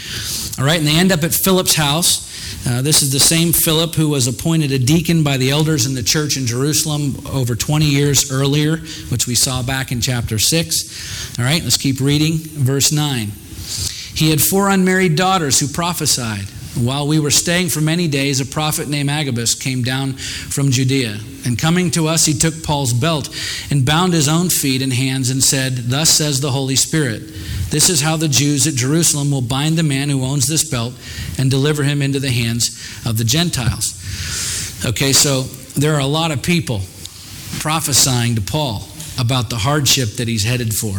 All 0.58 0.64
right, 0.64 0.78
and 0.78 0.86
they 0.86 0.98
end 0.98 1.12
up 1.12 1.22
at 1.22 1.32
Philip's 1.32 1.76
house. 1.76 2.29
Uh, 2.66 2.82
this 2.82 3.02
is 3.02 3.10
the 3.10 3.20
same 3.20 3.52
Philip 3.52 3.94
who 3.94 4.10
was 4.10 4.26
appointed 4.26 4.70
a 4.70 4.78
deacon 4.78 5.22
by 5.22 5.36
the 5.36 5.50
elders 5.50 5.86
in 5.86 5.94
the 5.94 6.02
church 6.02 6.36
in 6.36 6.46
Jerusalem 6.46 7.16
over 7.26 7.54
20 7.54 7.86
years 7.86 8.30
earlier, 8.30 8.76
which 9.08 9.26
we 9.26 9.34
saw 9.34 9.62
back 9.62 9.92
in 9.92 10.00
chapter 10.00 10.38
6. 10.38 11.38
All 11.38 11.44
right, 11.44 11.62
let's 11.62 11.78
keep 11.78 12.00
reading. 12.00 12.36
Verse 12.38 12.92
9. 12.92 13.32
He 14.14 14.30
had 14.30 14.40
four 14.42 14.68
unmarried 14.68 15.16
daughters 15.16 15.58
who 15.58 15.68
prophesied. 15.68 16.44
While 16.76 17.08
we 17.08 17.18
were 17.18 17.32
staying 17.32 17.68
for 17.68 17.80
many 17.80 18.06
days, 18.06 18.40
a 18.40 18.46
prophet 18.46 18.88
named 18.88 19.10
Agabus 19.10 19.54
came 19.54 19.82
down 19.82 20.12
from 20.12 20.70
Judea. 20.70 21.18
And 21.44 21.58
coming 21.58 21.90
to 21.92 22.06
us, 22.06 22.26
he 22.26 22.34
took 22.34 22.62
Paul's 22.62 22.92
belt 22.92 23.28
and 23.70 23.84
bound 23.84 24.12
his 24.12 24.28
own 24.28 24.50
feet 24.50 24.82
and 24.82 24.92
hands 24.92 25.30
and 25.30 25.42
said, 25.42 25.76
Thus 25.76 26.10
says 26.10 26.40
the 26.40 26.50
Holy 26.50 26.76
Spirit, 26.76 27.22
This 27.70 27.88
is 27.88 28.00
how 28.00 28.16
the 28.16 28.28
Jews 28.28 28.66
at 28.66 28.74
Jerusalem 28.74 29.30
will 29.30 29.42
bind 29.42 29.78
the 29.78 29.82
man 29.82 30.08
who 30.08 30.24
owns 30.24 30.46
this 30.46 30.68
belt 30.68 30.92
and 31.38 31.50
deliver 31.50 31.82
him 31.84 32.02
into 32.02 32.18
the 32.18 32.30
hands 32.30 32.68
of 33.06 33.16
the 33.16 33.24
Gentiles. 33.24 33.96
Okay, 34.84 35.12
so 35.12 35.42
there 35.78 35.94
are 35.94 36.00
a 36.00 36.06
lot 36.06 36.32
of 36.32 36.42
people 36.42 36.80
prophesying 37.60 38.34
to 38.34 38.40
Paul 38.40 38.82
about 39.18 39.50
the 39.50 39.56
hardship 39.56 40.10
that 40.16 40.26
he's 40.26 40.44
headed 40.44 40.74
for. 40.74 40.98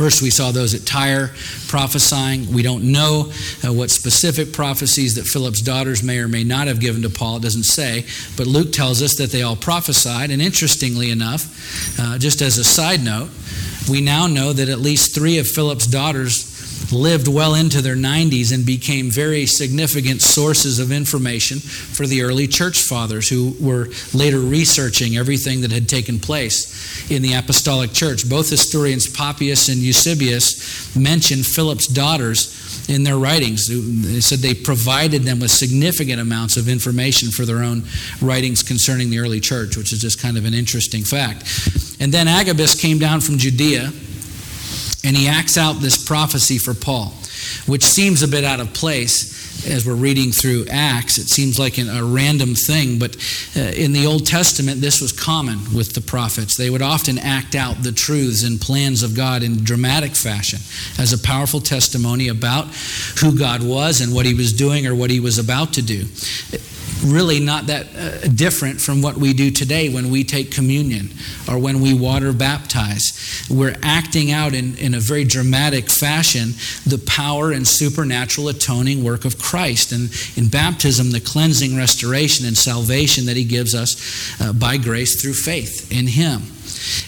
First, 0.00 0.22
we 0.22 0.30
saw 0.30 0.50
those 0.50 0.72
at 0.72 0.86
Tyre 0.86 1.34
prophesying. 1.68 2.50
We 2.54 2.62
don't 2.62 2.90
know 2.90 3.32
uh, 3.62 3.72
what 3.72 3.90
specific 3.90 4.52
prophecies 4.52 5.16
that 5.16 5.26
Philip's 5.26 5.60
daughters 5.60 6.02
may 6.02 6.20
or 6.20 6.28
may 6.28 6.42
not 6.42 6.68
have 6.68 6.80
given 6.80 7.02
to 7.02 7.10
Paul. 7.10 7.36
It 7.36 7.42
doesn't 7.42 7.64
say. 7.64 8.06
But 8.34 8.46
Luke 8.46 8.72
tells 8.72 9.02
us 9.02 9.16
that 9.16 9.30
they 9.30 9.42
all 9.42 9.56
prophesied. 9.56 10.30
And 10.30 10.40
interestingly 10.40 11.10
enough, 11.10 11.98
uh, 12.00 12.16
just 12.16 12.40
as 12.40 12.56
a 12.56 12.64
side 12.64 13.04
note, 13.04 13.28
we 13.90 14.00
now 14.00 14.26
know 14.26 14.52
that 14.52 14.68
at 14.68 14.78
least 14.78 15.14
three 15.14 15.38
of 15.38 15.46
Philip's 15.46 15.86
daughters 15.86 16.92
lived 16.92 17.28
well 17.28 17.54
into 17.54 17.82
their 17.82 17.94
90s 17.94 18.52
and 18.52 18.64
became 18.64 19.10
very 19.10 19.46
significant 19.46 20.20
sources 20.20 20.78
of 20.78 20.90
information 20.90 21.58
for 21.58 22.06
the 22.06 22.22
early 22.22 22.46
church 22.46 22.82
fathers 22.82 23.28
who 23.28 23.54
were 23.60 23.88
later 24.14 24.38
researching 24.38 25.16
everything 25.16 25.60
that 25.60 25.70
had 25.70 25.88
taken 25.88 26.18
place 26.18 27.10
in 27.10 27.22
the 27.22 27.34
apostolic 27.34 27.92
church. 27.92 28.28
Both 28.28 28.50
historians 28.50 29.08
Papias 29.08 29.68
and 29.68 29.78
Eusebius 29.78 30.96
mention 30.96 31.42
Philip's 31.42 31.86
daughters 31.86 32.59
in 32.90 33.04
their 33.04 33.16
writings. 33.16 33.68
They 33.68 34.20
said 34.20 34.40
they 34.40 34.54
provided 34.54 35.22
them 35.22 35.40
with 35.40 35.50
significant 35.50 36.20
amounts 36.20 36.56
of 36.56 36.68
information 36.68 37.30
for 37.30 37.44
their 37.44 37.62
own 37.62 37.84
writings 38.20 38.62
concerning 38.62 39.10
the 39.10 39.18
early 39.18 39.40
church, 39.40 39.76
which 39.76 39.92
is 39.92 40.00
just 40.00 40.20
kind 40.20 40.36
of 40.36 40.44
an 40.44 40.54
interesting 40.54 41.04
fact. 41.04 41.44
And 42.00 42.12
then 42.12 42.28
Agabus 42.28 42.80
came 42.80 42.98
down 42.98 43.20
from 43.20 43.38
Judea 43.38 43.92
and 45.04 45.16
he 45.16 45.28
acts 45.28 45.56
out 45.56 45.74
this 45.74 46.04
prophecy 46.04 46.58
for 46.58 46.74
Paul, 46.74 47.14
which 47.66 47.84
seems 47.84 48.22
a 48.22 48.28
bit 48.28 48.44
out 48.44 48.60
of 48.60 48.74
place 48.74 49.39
as 49.66 49.86
we're 49.86 49.94
reading 49.94 50.32
through 50.32 50.66
Acts. 50.70 51.18
It 51.18 51.28
seems 51.28 51.58
like 51.58 51.78
a 51.78 52.02
random 52.02 52.54
thing, 52.54 52.98
but 52.98 53.16
uh, 53.56 53.60
in 53.60 53.92
the 53.92 54.06
Old 54.06 54.26
Testament, 54.26 54.80
this 54.80 55.00
was 55.00 55.12
common 55.12 55.58
with 55.74 55.94
the 55.94 56.00
prophets. 56.00 56.56
They 56.56 56.70
would 56.70 56.82
often 56.82 57.18
act 57.18 57.54
out 57.54 57.82
the 57.82 57.92
truths 57.92 58.44
and 58.44 58.60
plans 58.60 59.02
of 59.02 59.14
God 59.14 59.42
in 59.42 59.64
dramatic 59.64 60.12
fashion 60.12 60.60
as 60.98 61.12
a 61.12 61.18
powerful 61.18 61.60
testimony 61.60 62.28
about 62.28 62.66
who 63.20 63.38
God 63.38 63.62
was 63.62 64.00
and 64.00 64.14
what 64.14 64.26
he 64.26 64.34
was 64.34 64.52
doing 64.52 64.86
or 64.86 64.94
what 64.94 65.10
he 65.10 65.20
was 65.20 65.38
about 65.38 65.72
to 65.74 65.82
do 65.82 66.06
really 67.04 67.40
not 67.40 67.66
that 67.66 67.86
uh, 67.96 68.28
different 68.28 68.80
from 68.80 69.02
what 69.02 69.16
we 69.16 69.32
do 69.32 69.50
today 69.50 69.88
when 69.88 70.10
we 70.10 70.24
take 70.24 70.50
communion 70.50 71.10
or 71.48 71.58
when 71.58 71.80
we 71.80 71.94
water 71.94 72.32
baptize. 72.32 73.46
We're 73.50 73.76
acting 73.82 74.30
out 74.30 74.54
in, 74.54 74.76
in 74.76 74.94
a 74.94 75.00
very 75.00 75.24
dramatic 75.24 75.90
fashion 75.90 76.54
the 76.86 77.02
power 77.06 77.52
and 77.52 77.66
supernatural 77.66 78.48
atoning 78.48 79.02
work 79.02 79.24
of 79.24 79.38
Christ. 79.38 79.92
And 79.92 80.10
in 80.36 80.48
baptism, 80.48 81.10
the 81.10 81.20
cleansing, 81.20 81.76
restoration, 81.76 82.46
and 82.46 82.56
salvation 82.56 83.26
that 83.26 83.36
He 83.36 83.44
gives 83.44 83.74
us 83.74 84.40
uh, 84.40 84.52
by 84.52 84.76
grace 84.76 85.20
through 85.20 85.34
faith 85.34 85.90
in 85.92 86.06
Him. 86.06 86.42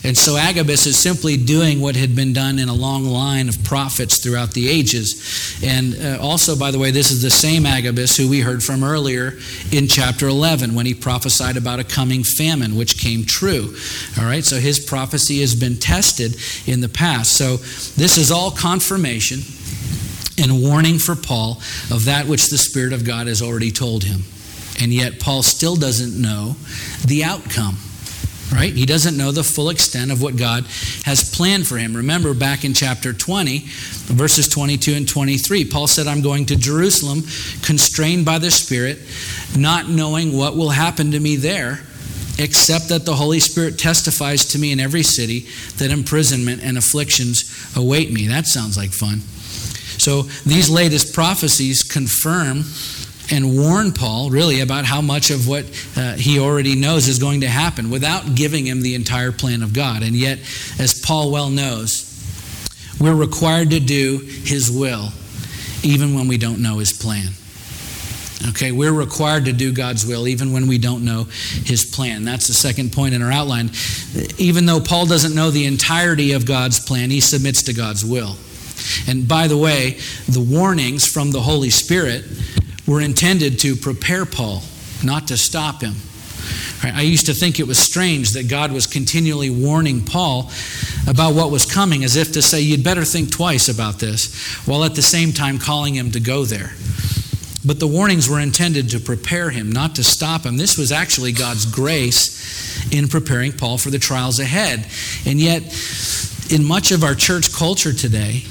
And 0.04 0.16
so 0.16 0.36
Agabus 0.36 0.86
is 0.86 0.98
simply 0.98 1.36
doing 1.36 1.80
what 1.80 1.96
had 1.96 2.14
been 2.14 2.32
done 2.32 2.58
in 2.58 2.68
a 2.68 2.74
long 2.74 3.04
line 3.04 3.48
of 3.48 3.62
prophets 3.64 4.18
throughout 4.18 4.52
the 4.52 4.68
ages. 4.68 5.60
And 5.62 5.94
uh, 5.94 6.18
also, 6.20 6.56
by 6.56 6.70
the 6.70 6.78
way, 6.78 6.90
this 6.90 7.10
is 7.10 7.22
the 7.22 7.30
same 7.30 7.66
Agabus 7.66 8.16
who 8.16 8.28
we 8.28 8.40
heard 8.40 8.62
from 8.62 8.84
earlier 8.84 9.38
in 9.70 9.86
chapter 9.88 10.28
11 10.28 10.74
when 10.74 10.86
he 10.86 10.94
prophesied 10.94 11.56
about 11.56 11.78
a 11.78 11.84
coming 11.84 12.24
famine, 12.24 12.76
which 12.76 12.98
came 12.98 13.24
true. 13.24 13.74
All 14.18 14.24
right, 14.24 14.44
so 14.44 14.56
his 14.56 14.80
prophecy 14.80 15.40
has 15.40 15.54
been 15.54 15.76
tested 15.76 16.36
in 16.66 16.80
the 16.80 16.88
past. 16.88 17.36
So 17.36 17.56
this 17.56 18.18
is 18.18 18.30
all 18.30 18.50
confirmation 18.50 19.40
and 20.38 20.62
warning 20.62 20.98
for 20.98 21.14
Paul 21.14 21.60
of 21.90 22.06
that 22.06 22.26
which 22.26 22.50
the 22.50 22.58
Spirit 22.58 22.92
of 22.92 23.04
God 23.04 23.26
has 23.26 23.42
already 23.42 23.70
told 23.70 24.04
him. 24.04 24.22
And 24.80 24.92
yet, 24.92 25.20
Paul 25.20 25.42
still 25.42 25.76
doesn't 25.76 26.20
know 26.20 26.56
the 27.04 27.24
outcome 27.24 27.76
right? 28.50 28.72
He 28.72 28.86
doesn't 28.86 29.16
know 29.16 29.30
the 29.30 29.44
full 29.44 29.70
extent 29.70 30.10
of 30.10 30.22
what 30.22 30.36
God 30.36 30.64
has 31.04 31.34
planned 31.34 31.66
for 31.66 31.76
him. 31.76 31.96
Remember 31.96 32.34
back 32.34 32.64
in 32.64 32.74
chapter 32.74 33.12
20, 33.12 33.58
verses 34.06 34.48
22 34.48 34.94
and 34.94 35.08
23, 35.08 35.66
Paul 35.66 35.86
said, 35.86 36.06
I'm 36.06 36.22
going 36.22 36.46
to 36.46 36.56
Jerusalem, 36.56 37.22
constrained 37.62 38.24
by 38.24 38.38
the 38.38 38.50
Spirit, 38.50 38.98
not 39.56 39.88
knowing 39.88 40.36
what 40.36 40.56
will 40.56 40.70
happen 40.70 41.12
to 41.12 41.20
me 41.20 41.36
there, 41.36 41.80
except 42.38 42.88
that 42.88 43.04
the 43.04 43.14
Holy 43.14 43.40
Spirit 43.40 43.78
testifies 43.78 44.46
to 44.46 44.58
me 44.58 44.72
in 44.72 44.80
every 44.80 45.02
city 45.02 45.46
that 45.76 45.90
imprisonment 45.90 46.62
and 46.62 46.78
afflictions 46.78 47.70
await 47.76 48.12
me. 48.12 48.28
That 48.28 48.46
sounds 48.46 48.76
like 48.76 48.90
fun. 48.90 49.20
So 49.98 50.22
these 50.44 50.68
latest 50.68 51.14
prophecies 51.14 51.82
confirm 51.82 52.64
and 53.32 53.56
warn 53.58 53.92
Paul 53.92 54.28
really 54.28 54.60
about 54.60 54.84
how 54.84 55.00
much 55.00 55.30
of 55.30 55.48
what 55.48 55.64
uh, 55.96 56.12
he 56.14 56.38
already 56.38 56.76
knows 56.76 57.08
is 57.08 57.18
going 57.18 57.40
to 57.40 57.48
happen 57.48 57.90
without 57.90 58.34
giving 58.34 58.66
him 58.66 58.82
the 58.82 58.94
entire 58.94 59.32
plan 59.32 59.62
of 59.62 59.72
God. 59.72 60.02
And 60.02 60.14
yet, 60.14 60.38
as 60.78 61.00
Paul 61.02 61.32
well 61.32 61.48
knows, 61.48 62.08
we're 63.00 63.14
required 63.14 63.70
to 63.70 63.80
do 63.80 64.18
his 64.18 64.70
will 64.70 65.08
even 65.82 66.14
when 66.14 66.28
we 66.28 66.36
don't 66.36 66.60
know 66.60 66.78
his 66.78 66.92
plan. 66.92 67.30
Okay, 68.50 68.70
we're 68.70 68.92
required 68.92 69.46
to 69.46 69.52
do 69.52 69.72
God's 69.72 70.04
will 70.04 70.28
even 70.28 70.52
when 70.52 70.66
we 70.66 70.76
don't 70.76 71.04
know 71.04 71.24
his 71.64 71.86
plan. 71.86 72.24
That's 72.24 72.48
the 72.48 72.52
second 72.52 72.92
point 72.92 73.14
in 73.14 73.22
our 73.22 73.32
outline. 73.32 73.70
Even 74.36 74.66
though 74.66 74.80
Paul 74.80 75.06
doesn't 75.06 75.34
know 75.34 75.50
the 75.50 75.64
entirety 75.64 76.32
of 76.32 76.44
God's 76.44 76.80
plan, 76.80 77.10
he 77.10 77.20
submits 77.20 77.62
to 77.64 77.72
God's 77.72 78.04
will. 78.04 78.36
And 79.08 79.26
by 79.26 79.46
the 79.46 79.56
way, 79.56 79.98
the 80.28 80.40
warnings 80.40 81.06
from 81.06 81.30
the 81.30 81.40
Holy 81.40 81.70
Spirit 81.70 82.24
were 82.86 83.00
intended 83.00 83.58
to 83.60 83.76
prepare 83.76 84.24
Paul, 84.24 84.62
not 85.04 85.28
to 85.28 85.36
stop 85.36 85.82
him. 85.82 85.94
I 86.82 87.02
used 87.02 87.26
to 87.26 87.34
think 87.34 87.60
it 87.60 87.66
was 87.66 87.78
strange 87.78 88.30
that 88.32 88.48
God 88.48 88.72
was 88.72 88.88
continually 88.88 89.50
warning 89.50 90.04
Paul 90.04 90.50
about 91.06 91.34
what 91.34 91.50
was 91.50 91.64
coming, 91.64 92.02
as 92.02 92.16
if 92.16 92.32
to 92.32 92.42
say, 92.42 92.60
You'd 92.60 92.82
better 92.82 93.04
think 93.04 93.30
twice 93.30 93.68
about 93.68 94.00
this, 94.00 94.56
while 94.66 94.82
at 94.82 94.96
the 94.96 95.02
same 95.02 95.32
time 95.32 95.58
calling 95.58 95.94
him 95.94 96.10
to 96.10 96.20
go 96.20 96.44
there. 96.44 96.72
But 97.64 97.78
the 97.78 97.86
warnings 97.86 98.28
were 98.28 98.40
intended 98.40 98.90
to 98.90 98.98
prepare 98.98 99.50
him, 99.50 99.70
not 99.70 99.94
to 99.94 100.02
stop 100.02 100.44
him. 100.44 100.56
This 100.56 100.76
was 100.76 100.90
actually 100.90 101.30
God's 101.30 101.64
grace 101.64 102.90
in 102.92 103.06
preparing 103.06 103.52
Paul 103.52 103.78
for 103.78 103.90
the 103.90 104.00
trials 104.00 104.40
ahead. 104.40 104.84
And 105.24 105.38
yet, 105.38 105.62
in 106.50 106.64
much 106.64 106.90
of 106.90 107.04
our 107.04 107.14
church 107.14 107.52
culture 107.52 107.92
today, 107.92 108.42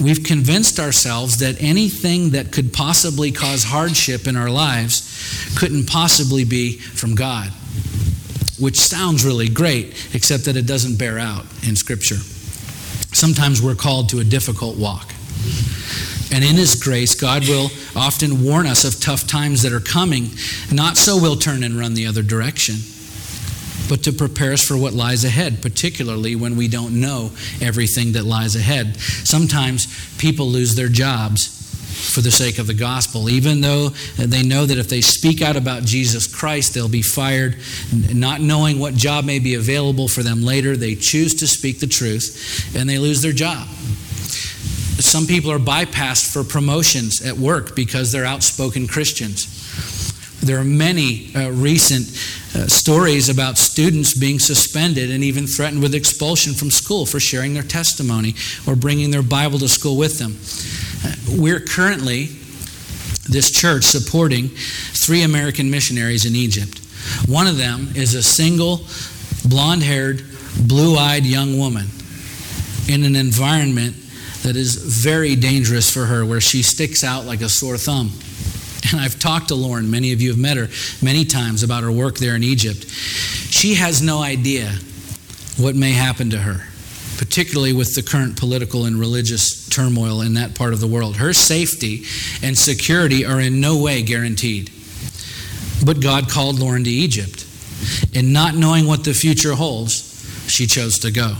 we've 0.00 0.22
convinced 0.24 0.80
ourselves 0.80 1.38
that 1.38 1.62
anything 1.62 2.30
that 2.30 2.52
could 2.52 2.72
possibly 2.72 3.30
cause 3.30 3.64
hardship 3.64 4.26
in 4.26 4.36
our 4.36 4.50
lives 4.50 5.54
couldn't 5.58 5.86
possibly 5.86 6.44
be 6.44 6.78
from 6.78 7.14
God, 7.14 7.50
which 8.58 8.78
sounds 8.78 9.24
really 9.24 9.48
great, 9.48 10.14
except 10.14 10.44
that 10.46 10.56
it 10.56 10.66
doesn't 10.66 10.98
bear 10.98 11.18
out 11.18 11.44
in 11.66 11.76
Scripture. 11.76 12.18
Sometimes 13.12 13.60
we're 13.60 13.74
called 13.74 14.08
to 14.10 14.20
a 14.20 14.24
difficult 14.24 14.76
walk. 14.76 15.12
And 16.32 16.44
in 16.44 16.56
His 16.56 16.80
grace, 16.80 17.14
God 17.14 17.46
will 17.48 17.70
often 17.96 18.44
warn 18.44 18.66
us 18.66 18.84
of 18.84 19.00
tough 19.00 19.26
times 19.26 19.62
that 19.62 19.72
are 19.72 19.80
coming, 19.80 20.30
not 20.72 20.96
so 20.96 21.20
we'll 21.20 21.36
turn 21.36 21.64
and 21.64 21.78
run 21.78 21.94
the 21.94 22.06
other 22.06 22.22
direction 22.22 22.76
but 23.90 24.04
to 24.04 24.12
prepare 24.12 24.52
us 24.52 24.64
for 24.64 24.76
what 24.76 24.92
lies 24.94 25.24
ahead, 25.24 25.60
particularly 25.60 26.36
when 26.36 26.56
we 26.56 26.68
don't 26.68 26.98
know 26.98 27.32
everything 27.60 28.12
that 28.12 28.24
lies 28.24 28.54
ahead. 28.54 28.96
Sometimes 28.96 29.88
people 30.16 30.46
lose 30.46 30.76
their 30.76 30.88
jobs 30.88 31.56
for 32.14 32.20
the 32.20 32.30
sake 32.30 32.58
of 32.58 32.68
the 32.68 32.74
gospel, 32.74 33.28
even 33.28 33.60
though 33.60 33.88
they 34.16 34.44
know 34.44 34.64
that 34.64 34.78
if 34.78 34.88
they 34.88 35.00
speak 35.00 35.42
out 35.42 35.56
about 35.56 35.82
Jesus 35.82 36.32
Christ, 36.32 36.72
they'll 36.72 36.88
be 36.88 37.02
fired. 37.02 37.56
Not 38.14 38.40
knowing 38.40 38.78
what 38.78 38.94
job 38.94 39.24
may 39.24 39.40
be 39.40 39.56
available 39.56 40.06
for 40.06 40.22
them 40.22 40.42
later, 40.42 40.76
they 40.76 40.94
choose 40.94 41.34
to 41.40 41.48
speak 41.48 41.80
the 41.80 41.88
truth 41.88 42.72
and 42.76 42.88
they 42.88 42.98
lose 42.98 43.22
their 43.22 43.32
job. 43.32 43.66
Some 45.00 45.26
people 45.26 45.50
are 45.50 45.58
bypassed 45.58 46.32
for 46.32 46.44
promotions 46.44 47.26
at 47.26 47.36
work 47.36 47.74
because 47.74 48.12
they're 48.12 48.24
outspoken 48.24 48.86
Christians. 48.86 49.59
There 50.42 50.58
are 50.58 50.64
many 50.64 51.34
uh, 51.34 51.50
recent 51.50 52.06
uh, 52.56 52.66
stories 52.66 53.28
about 53.28 53.58
students 53.58 54.14
being 54.14 54.38
suspended 54.38 55.10
and 55.10 55.22
even 55.22 55.46
threatened 55.46 55.82
with 55.82 55.94
expulsion 55.94 56.54
from 56.54 56.70
school 56.70 57.04
for 57.04 57.20
sharing 57.20 57.54
their 57.54 57.62
testimony 57.62 58.34
or 58.66 58.74
bringing 58.74 59.10
their 59.10 59.22
Bible 59.22 59.58
to 59.58 59.68
school 59.68 59.96
with 59.96 60.18
them. 60.18 60.36
Uh, 61.04 61.40
we're 61.40 61.60
currently 61.60 62.30
this 63.28 63.50
church 63.50 63.84
supporting 63.84 64.48
three 64.48 65.22
American 65.22 65.70
missionaries 65.70 66.24
in 66.24 66.34
Egypt. 66.34 66.78
One 67.26 67.46
of 67.46 67.56
them 67.56 67.88
is 67.94 68.14
a 68.14 68.22
single, 68.22 68.80
blonde 69.44 69.82
haired, 69.82 70.22
blue 70.66 70.96
eyed 70.96 71.24
young 71.24 71.58
woman 71.58 71.86
in 72.88 73.04
an 73.04 73.14
environment 73.14 73.94
that 74.42 74.56
is 74.56 74.74
very 74.74 75.36
dangerous 75.36 75.90
for 75.90 76.06
her, 76.06 76.24
where 76.24 76.40
she 76.40 76.62
sticks 76.62 77.04
out 77.04 77.26
like 77.26 77.42
a 77.42 77.48
sore 77.48 77.76
thumb. 77.76 78.10
And 78.90 79.00
I've 79.00 79.18
talked 79.18 79.48
to 79.48 79.54
Lauren, 79.54 79.90
many 79.90 80.12
of 80.12 80.20
you 80.20 80.30
have 80.30 80.38
met 80.38 80.56
her 80.56 80.68
many 81.02 81.24
times 81.24 81.62
about 81.62 81.82
her 81.82 81.92
work 81.92 82.18
there 82.18 82.34
in 82.34 82.42
Egypt. 82.42 82.86
She 82.88 83.74
has 83.74 84.00
no 84.00 84.22
idea 84.22 84.72
what 85.58 85.76
may 85.76 85.92
happen 85.92 86.30
to 86.30 86.38
her, 86.38 86.66
particularly 87.18 87.72
with 87.72 87.94
the 87.94 88.02
current 88.02 88.38
political 88.38 88.86
and 88.86 88.98
religious 88.98 89.68
turmoil 89.68 90.22
in 90.22 90.34
that 90.34 90.54
part 90.54 90.72
of 90.72 90.80
the 90.80 90.86
world. 90.86 91.16
Her 91.16 91.32
safety 91.32 92.04
and 92.42 92.56
security 92.56 93.24
are 93.26 93.40
in 93.40 93.60
no 93.60 93.80
way 93.82 94.02
guaranteed. 94.02 94.70
But 95.84 96.00
God 96.00 96.28
called 96.28 96.58
Lauren 96.58 96.84
to 96.84 96.90
Egypt. 96.90 97.46
And 98.14 98.32
not 98.32 98.54
knowing 98.54 98.86
what 98.86 99.04
the 99.04 99.14
future 99.14 99.54
holds, 99.54 100.06
she 100.48 100.66
chose 100.66 100.98
to 101.00 101.10
go. 101.10 101.36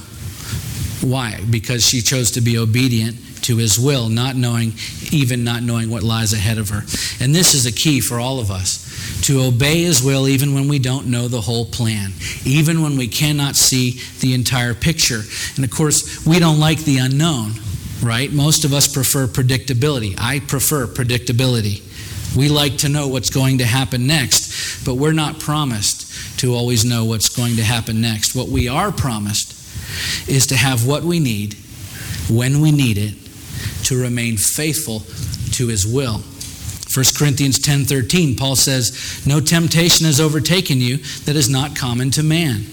Why? 1.03 1.41
Because 1.51 1.87
she 1.87 2.01
chose 2.01 2.31
to 2.33 2.41
be 2.41 2.59
obedient 2.59 3.17
to 3.51 3.57
his 3.57 3.81
will, 3.81 4.09
not 4.09 4.37
knowing, 4.37 4.73
even 5.11 5.43
not 5.43 5.61
knowing 5.61 5.91
what 5.91 6.05
lies 6.05 6.33
ahead 6.33 6.57
of 6.57 6.69
her. 6.69 6.85
And 7.19 7.35
this 7.35 7.53
is 7.53 7.67
a 7.67 7.73
key 7.73 8.01
for 8.01 8.21
all 8.21 8.39
of 8.39 8.49
us 8.49 8.87
to 9.23 9.43
obey 9.43 9.83
his 9.83 10.01
will 10.01 10.29
even 10.29 10.55
when 10.55 10.69
we 10.69 10.79
don't 10.79 11.09
know 11.09 11.27
the 11.27 11.41
whole 11.41 11.65
plan, 11.65 12.13
even 12.45 12.81
when 12.81 12.97
we 12.97 13.09
cannot 13.09 13.57
see 13.57 14.01
the 14.21 14.35
entire 14.35 14.73
picture. 14.73 15.23
And 15.57 15.65
of 15.65 15.71
course, 15.73 16.25
we 16.25 16.39
don't 16.39 16.61
like 16.61 16.79
the 16.85 16.99
unknown, 16.99 17.55
right? 18.01 18.33
Most 18.33 18.65
of 18.65 18.73
us 18.73 18.87
prefer 18.87 19.27
predictability. 19.27 20.15
I 20.17 20.39
prefer 20.39 20.87
predictability. 20.87 21.83
We 22.37 22.49
like 22.49 22.79
to 22.79 22.89
know 22.89 23.09
what's 23.09 23.31
going 23.31 23.59
to 23.59 23.65
happen 23.65 24.07
next, 24.07 24.85
but 24.85 24.95
we're 24.95 25.13
not 25.13 25.41
promised 25.41 26.39
to 26.39 26.55
always 26.55 26.85
know 26.85 27.05
what's 27.05 27.29
going 27.29 27.57
to 27.57 27.65
happen 27.65 28.01
next. 28.01 28.37
What 28.37 28.47
we 28.47 28.69
are 28.69 28.93
promised 28.93 29.57
is 30.29 30.47
to 30.47 30.57
have 30.57 30.87
what 30.87 31.03
we 31.03 31.19
need 31.19 31.57
when 32.29 32.61
we 32.61 32.71
need 32.71 32.97
it 32.97 33.15
to 33.85 34.01
remain 34.01 34.37
faithful 34.37 35.01
to 35.53 35.69
his 35.69 35.87
will. 35.87 36.23
1 36.93 37.15
Corinthians 37.15 37.59
10:13 37.59 38.37
Paul 38.37 38.57
says, 38.57 38.93
"No 39.25 39.41
temptation 39.41 40.07
has 40.07 40.21
overtaken 40.21 40.81
you 40.81 40.99
that 41.25 41.37
is 41.37 41.49
not 41.49 41.77
common 41.77 42.11
to 42.13 42.23
man." 42.23 42.67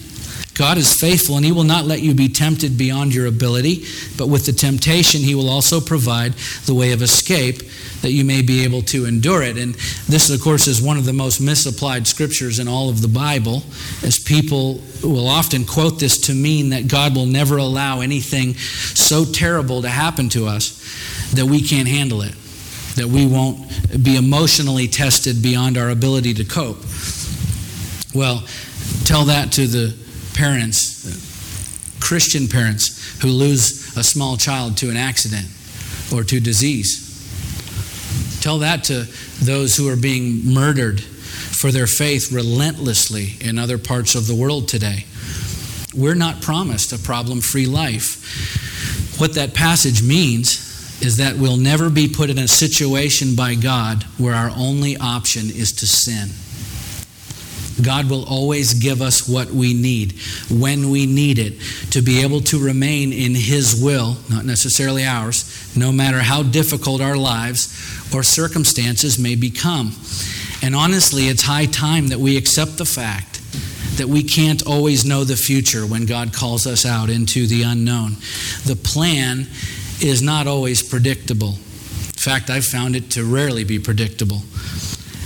God 0.58 0.80
is 0.80 1.00
faithful 1.00 1.36
and 1.36 1.46
he 1.46 1.52
will 1.52 1.64
not 1.64 1.86
let 1.86 2.02
you 2.02 2.16
be 2.16 2.30
tempted 2.30 2.78
beyond 2.78 3.14
your 3.14 3.28
ability, 3.28 3.86
but 4.18 4.28
with 4.28 4.48
the 4.48 4.52
temptation 4.52 5.22
he 5.22 5.36
will 5.36 5.50
also 5.50 5.80
provide 5.80 6.34
the 6.66 6.74
way 6.74 6.94
of 6.94 7.04
escape 7.04 7.62
that 8.02 8.12
you 8.12 8.26
may 8.26 8.42
be 8.42 8.64
able 8.64 8.82
to 8.82 9.06
endure 9.06 9.44
it. 9.44 9.58
And 9.58 9.76
this, 10.08 10.32
of 10.32 10.42
course, 10.42 10.66
is 10.66 10.82
one 10.82 10.98
of 10.98 11.06
the 11.06 11.14
most 11.14 11.40
misapplied 11.40 12.08
scriptures 12.08 12.58
in 12.58 12.68
all 12.68 12.90
of 12.90 13.02
the 13.02 13.08
Bible, 13.08 13.62
as 14.04 14.18
people 14.18 14.82
will 15.04 15.28
often 15.28 15.64
quote 15.64 16.00
this 16.00 16.18
to 16.22 16.34
mean 16.34 16.70
that 16.70 16.88
God 16.88 17.16
will 17.16 17.28
never 17.28 17.58
allow 17.58 18.02
anything 18.02 18.56
so 18.56 19.26
terrible 19.26 19.84
to 19.84 19.90
happen 19.90 20.28
to 20.30 20.48
us 20.48 21.32
that 21.34 21.46
we 21.46 21.62
can't 21.62 21.88
handle 21.88 22.24
it, 22.24 22.34
that 22.96 23.08
we 23.08 23.28
won't 23.28 24.04
be 24.04 24.16
emotionally 24.16 24.88
tested 24.88 25.44
beyond 25.44 25.78
our 25.78 25.90
ability 25.90 26.34
to 26.36 26.44
cope. 26.44 26.84
Well, 28.16 28.44
tell 29.06 29.26
that 29.26 29.52
to 29.54 29.68
the 29.68 30.07
parents, 30.38 32.00
Christian 32.00 32.48
parents, 32.48 33.20
who 33.22 33.30
lose 33.30 33.98
a 33.98 34.04
small 34.04 34.38
child 34.38 34.78
to 34.78 34.90
an 34.90 34.98
accident 34.98 35.48
or 36.14 36.24
to 36.24 36.40
disease. 36.40 37.06
Tell 38.42 38.60
that 38.60 38.84
to 38.86 39.08
those 39.44 39.76
who 39.76 39.90
are 39.90 39.96
being 39.96 40.46
murdered 40.54 41.02
for 41.02 41.72
their 41.72 41.88
faith 41.88 42.32
relentlessly 42.32 43.34
in 43.42 43.58
other 43.58 43.80
parts 43.80 44.14
of 44.14 44.28
the 44.28 44.36
world 44.36 44.68
today. 44.68 45.06
We're 45.96 46.16
not 46.16 46.42
promised 46.44 46.94
a 46.94 47.00
problem 47.00 47.42
free 47.42 47.66
life. 47.66 49.20
What 49.20 49.34
that 49.34 49.56
passage 49.56 50.04
means 50.04 51.02
is 51.02 51.18
that 51.18 51.38
we'll 51.38 51.58
never 51.58 51.90
be 51.90 52.08
put 52.08 52.30
in 52.30 52.38
a 52.38 52.48
situation 52.48 53.36
by 53.36 53.56
God 53.56 54.04
where 54.20 54.36
our 54.36 54.52
only 54.56 54.98
option 54.98 55.50
is 55.50 55.72
to 55.74 55.88
sin. 55.88 56.30
God 57.82 58.10
will 58.10 58.26
always 58.26 58.74
give 58.74 59.02
us 59.02 59.28
what 59.28 59.52
we 59.52 59.74
need 59.74 60.14
when 60.50 60.90
we 60.90 61.06
need 61.06 61.38
it 61.38 61.60
to 61.92 62.02
be 62.02 62.22
able 62.22 62.42
to 62.42 62.64
remain 62.64 63.14
in 63.14 63.36
His 63.36 63.80
will, 63.82 64.18
not 64.30 64.46
necessarily 64.46 65.06
ours, 65.06 65.76
no 65.76 65.92
matter 65.92 66.20
how 66.20 66.44
difficult 66.44 67.02
our 67.02 67.18
lives 67.18 67.68
or 68.14 68.24
circumstances 68.24 69.20
may 69.20 69.36
become. 69.36 69.94
And 70.64 70.76
honestly, 70.76 71.28
it's 71.28 71.44
high 71.44 71.68
time 71.68 72.08
that 72.08 72.20
we 72.20 72.38
accept 72.38 72.78
the 72.78 72.86
fact 72.86 73.42
that 73.98 74.08
we 74.08 74.24
can't 74.24 74.66
always 74.66 75.06
know 75.06 75.24
the 75.24 75.36
future 75.36 75.86
when 75.86 76.06
God 76.06 76.34
calls 76.34 76.66
us 76.68 76.86
out 76.86 77.10
into 77.10 77.48
the 77.48 77.64
unknown. 77.64 78.14
The 78.66 78.80
plan 78.82 79.48
is 80.02 80.22
not 80.22 80.48
always 80.48 80.84
predictable. 80.84 81.54
In 81.54 82.20
fact, 82.20 82.50
I've 82.50 82.66
found 82.66 82.96
it 82.96 83.12
to 83.12 83.24
rarely 83.24 83.64
be 83.64 83.80
predictable. 83.80 84.42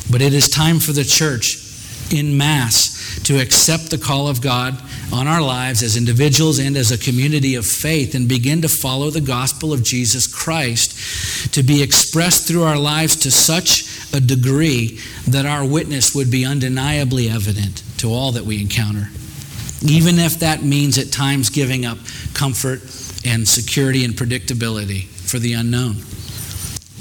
But 0.09 0.21
it 0.21 0.33
is 0.33 0.49
time 0.49 0.79
for 0.79 0.91
the 0.91 1.03
church 1.03 1.70
in 2.13 2.38
mass 2.38 3.19
to 3.24 3.39
accept 3.39 3.89
the 3.89 3.97
call 3.97 4.28
of 4.28 4.41
God 4.41 4.82
on 5.12 5.28
our 5.28 5.41
lives 5.41 5.84
as 5.84 5.97
individuals 5.97 6.60
and 6.60 6.78
as 6.78 6.91
a 6.91 6.97
community 6.97 7.56
of 7.56 7.65
faith 7.65 8.15
and 8.15 8.28
begin 8.28 8.62
to 8.62 8.69
follow 8.69 9.10
the 9.10 9.21
gospel 9.21 9.74
of 9.74 9.84
Jesus 9.84 10.28
Christ 10.28 11.54
to 11.54 11.63
be 11.63 11.84
expressed 11.84 12.47
through 12.47 12.63
our 12.63 12.78
lives 12.78 13.15
to 13.17 13.32
such 13.32 14.13
a 14.13 14.19
degree 14.19 15.00
that 15.28 15.45
our 15.45 15.65
witness 15.65 16.15
would 16.15 16.32
be 16.32 16.45
undeniably 16.45 17.30
evident 17.30 17.84
to 17.97 18.12
all 18.12 18.32
that 18.34 18.43
we 18.43 18.62
encounter. 18.62 19.10
Even 19.84 20.19
if 20.19 20.39
that 20.39 20.63
means 20.63 20.97
at 20.97 21.12
times 21.12 21.50
giving 21.50 21.86
up 21.86 21.97
comfort 22.34 22.82
and 23.26 23.47
security 23.47 24.06
and 24.06 24.13
predictability 24.13 25.06
for 25.06 25.39
the 25.39 25.54
unknown. 25.54 25.95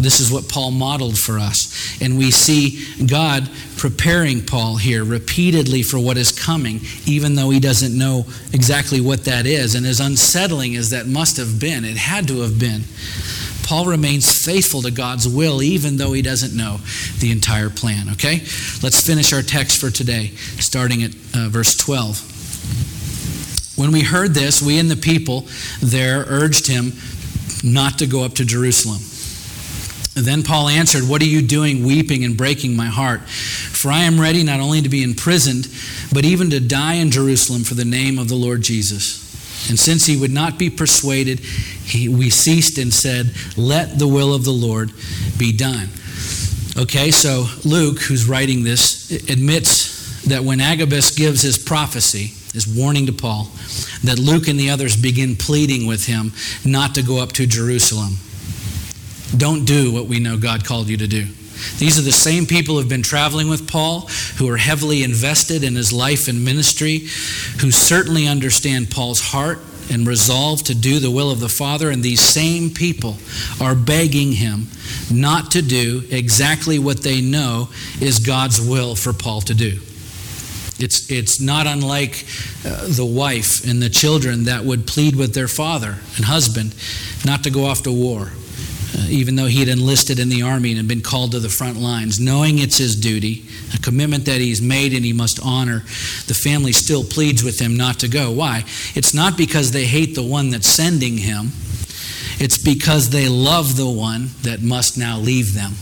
This 0.01 0.21
is 0.21 0.33
what 0.33 0.49
Paul 0.49 0.71
modeled 0.71 1.19
for 1.19 1.39
us. 1.39 2.01
And 2.01 2.17
we 2.17 2.31
see 2.31 3.05
God 3.05 3.49
preparing 3.77 4.45
Paul 4.45 4.77
here 4.77 5.05
repeatedly 5.05 5.83
for 5.83 5.99
what 5.99 6.17
is 6.17 6.33
coming, 6.33 6.81
even 7.07 7.35
though 7.35 7.51
he 7.51 7.61
doesn't 7.61 7.97
know 7.97 8.25
exactly 8.53 9.01
what 9.01 9.25
that 9.25 9.47
is. 9.47 9.75
And 9.75 9.87
as 9.87 10.01
unsettling 10.01 10.77
as 10.77 10.91
that 10.91 11.07
must 11.07 11.37
have 11.37 11.61
been, 11.61 11.85
it 11.85 11.97
had 11.97 12.29
to 12.29 12.41
have 12.41 12.59
been. 12.59 12.83
Paul 13.63 13.87
remains 13.87 14.45
faithful 14.45 14.83
to 14.83 14.91
God's 14.91 15.29
will, 15.29 15.63
even 15.63 15.97
though 15.97 16.13
he 16.13 16.23
doesn't 16.23 16.57
know 16.57 16.79
the 17.21 17.31
entire 17.31 17.71
plan. 17.71 18.09
Okay? 18.11 18.41
Let's 18.83 19.07
finish 19.07 19.33
our 19.33 19.43
text 19.43 19.81
for 19.81 19.91
today, 19.91 20.29
starting 20.59 21.05
at 21.05 21.15
uh, 21.37 21.49
verse 21.49 21.77
12. 21.77 23.79
When 23.79 23.93
we 23.93 24.03
heard 24.03 24.35
this, 24.35 24.61
we 24.61 24.79
and 24.79 24.91
the 24.91 24.97
people 24.97 25.47
there 25.81 26.25
urged 26.27 26.67
him 26.67 26.93
not 27.63 27.99
to 27.99 28.07
go 28.07 28.25
up 28.25 28.35
to 28.35 28.45
Jerusalem. 28.45 29.01
Then 30.25 30.43
Paul 30.43 30.69
answered, 30.69 31.09
What 31.09 31.23
are 31.23 31.27
you 31.27 31.43
doing, 31.43 31.85
weeping 31.85 32.25
and 32.25 32.37
breaking 32.37 32.77
my 32.77 32.87
heart? 32.87 33.23
For 33.29 33.91
I 33.91 34.01
am 34.01 34.21
ready 34.21 34.43
not 34.43 34.61
only 34.61 34.83
to 34.83 34.89
be 34.89 35.03
imprisoned, 35.03 35.69
but 36.13 36.25
even 36.25 36.51
to 36.51 36.61
die 36.61 36.95
in 36.95 37.11
Jerusalem 37.11 37.65
for 37.65 37.75
the 37.75 37.85
name 37.85 38.19
of 38.19 38.29
the 38.29 38.35
Lord 38.35 38.63
Jesus. 38.63 39.29
And 39.69 39.79
since 39.79 40.07
he 40.07 40.17
would 40.17 40.31
not 40.31 40.59
be 40.59 40.71
persuaded, 40.71 41.41
he, 41.41 42.09
we 42.09 42.31
ceased 42.31 42.79
and 42.79 42.93
said, 42.93 43.33
Let 43.57 43.99
the 43.99 44.09
will 44.09 44.35
of 44.35 44.45
the 44.45 44.53
Lord 44.53 44.91
be 45.39 45.53
done. 45.53 45.89
Okay, 46.79 47.11
so 47.11 47.47
Luke, 47.65 48.01
who's 48.01 48.27
writing 48.27 48.65
this, 48.65 49.11
admits 49.29 50.25
that 50.25 50.45
when 50.45 50.61
Agabus 50.61 51.15
gives 51.15 51.43
his 51.43 51.59
prophecy, 51.59 52.33
his 52.53 52.67
warning 52.67 53.07
to 53.07 53.13
Paul, 53.13 53.51
that 54.05 54.19
Luke 54.19 54.49
and 54.49 54.59
the 54.59 54.71
others 54.71 54.97
begin 54.97 55.37
pleading 55.37 55.87
with 55.87 56.07
him 56.07 56.33
not 56.65 56.95
to 56.95 57.03
go 57.03 57.19
up 57.19 57.33
to 57.33 57.47
Jerusalem. 57.47 58.17
Don't 59.37 59.65
do 59.65 59.93
what 59.93 60.07
we 60.07 60.19
know 60.19 60.37
God 60.37 60.65
called 60.65 60.89
you 60.89 60.97
to 60.99 61.07
do. 61.07 61.27
These 61.79 61.99
are 61.99 62.03
the 62.03 62.13
same 62.13 62.47
people 62.47 62.75
who 62.75 62.81
have 62.81 62.89
been 62.89 63.03
traveling 63.03 63.49
with 63.49 63.69
Paul, 63.69 64.09
who 64.39 64.49
are 64.49 64.57
heavily 64.57 65.03
invested 65.03 65.63
in 65.63 65.77
his 65.77 65.93
life 65.93 66.27
and 66.27 66.45
ministry, 66.45 67.01
who 67.61 67.71
certainly 67.71 68.27
understand 68.27 68.91
Paul's 68.91 69.21
heart 69.21 69.59
and 69.91 70.07
resolve 70.07 70.63
to 70.65 70.75
do 70.75 71.01
the 71.01 71.11
will 71.11 71.31
of 71.31 71.41
the 71.41 71.49
Father. 71.49 71.91
And 71.91 72.03
these 72.03 72.21
same 72.21 72.71
people 72.71 73.17
are 73.61 73.75
begging 73.75 74.33
him 74.33 74.69
not 75.13 75.51
to 75.53 75.63
do 75.63 76.05
exactly 76.11 76.79
what 76.79 77.03
they 77.03 77.21
know 77.21 77.69
is 78.01 78.21
God's 78.21 78.61
will 78.61 78.95
for 78.95 79.13
Paul 79.13 79.41
to 79.43 79.55
do. 79.55 79.81
It's, 80.79 81.11
it's 81.11 81.41
not 81.41 81.67
unlike 81.67 82.25
uh, 82.65 82.87
the 82.89 83.05
wife 83.05 83.69
and 83.69 83.83
the 83.83 83.91
children 83.91 84.45
that 84.45 84.65
would 84.65 84.87
plead 84.87 85.15
with 85.15 85.35
their 85.35 85.49
father 85.49 85.99
and 86.17 86.25
husband 86.25 86.75
not 87.27 87.45
to 87.45 87.51
go 87.51 87.67
off 87.67 87.83
to 87.83 87.93
war, 87.93 88.33
uh, 88.97 89.07
even 89.09 89.37
though 89.37 89.47
he 89.47 89.61
had 89.61 89.69
enlisted 89.69 90.19
in 90.19 90.29
the 90.29 90.43
army 90.43 90.71
and 90.71 90.79
had 90.79 90.89
been 90.89 91.03
called 91.03 91.33
to 91.33 91.41
the 91.41 91.49
front 91.49 91.79
lines, 91.79 92.19
knowing 92.19 92.59
it's 92.59 92.79
his 92.79 92.97
duty, 92.97 93.45
a 93.75 93.79
commitment 93.79 94.25
that 94.25 94.41
he's 94.41 94.61
made 94.61 94.93
and 94.93 95.05
he 95.05 95.13
must 95.13 95.39
honor. 95.45 95.81
The 96.27 96.35
family 96.35 96.73
still 96.73 97.05
pleads 97.05 97.45
with 97.45 97.61
him 97.61 97.77
not 97.77 98.01
to 98.01 98.09
go. 98.09 98.33
Why? 98.33 98.65
It's 98.95 99.15
not 99.15 99.37
because 99.37 99.71
they 99.73 99.85
hate 99.85 100.15
the 100.15 100.23
one 100.23 100.51
that's 100.51 100.69
sending 100.69 101.19
him, 101.19 101.53
it's 102.39 102.59
because 102.59 103.11
they 103.11 103.29
love 103.29 103.77
the 103.77 103.91
one 103.91 104.31
that 104.43 104.63
must 104.63 104.97
now 104.97 105.19
leave 105.19 105.55
them. 105.55 105.73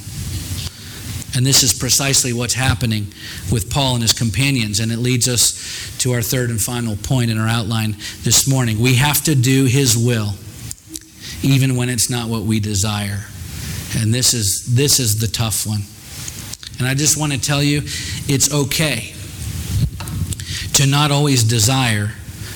And 1.36 1.46
this 1.46 1.62
is 1.62 1.72
precisely 1.72 2.32
what's 2.32 2.54
happening 2.54 3.06
with 3.52 3.70
Paul 3.70 3.94
and 3.94 4.02
his 4.02 4.12
companions. 4.12 4.80
And 4.80 4.90
it 4.90 4.98
leads 4.98 5.28
us 5.28 5.96
to 5.98 6.12
our 6.12 6.22
third 6.22 6.50
and 6.50 6.60
final 6.60 6.96
point 6.96 7.30
in 7.30 7.38
our 7.38 7.46
outline 7.46 7.92
this 8.24 8.48
morning. 8.48 8.80
We 8.80 8.94
have 8.94 9.22
to 9.24 9.34
do 9.34 9.66
his 9.66 9.96
will, 9.96 10.32
even 11.42 11.76
when 11.76 11.88
it's 11.88 12.10
not 12.10 12.28
what 12.28 12.42
we 12.42 12.60
desire. 12.60 13.24
And 13.96 14.12
this 14.12 14.34
is, 14.34 14.74
this 14.74 15.00
is 15.00 15.20
the 15.20 15.28
tough 15.28 15.66
one. 15.66 15.82
And 16.78 16.86
I 16.86 16.94
just 16.94 17.16
want 17.16 17.32
to 17.32 17.40
tell 17.40 17.62
you 17.62 17.82
it's 18.28 18.52
okay 18.52 19.14
to 20.74 20.86
not 20.86 21.10
always 21.10 21.42
desire 21.42 22.12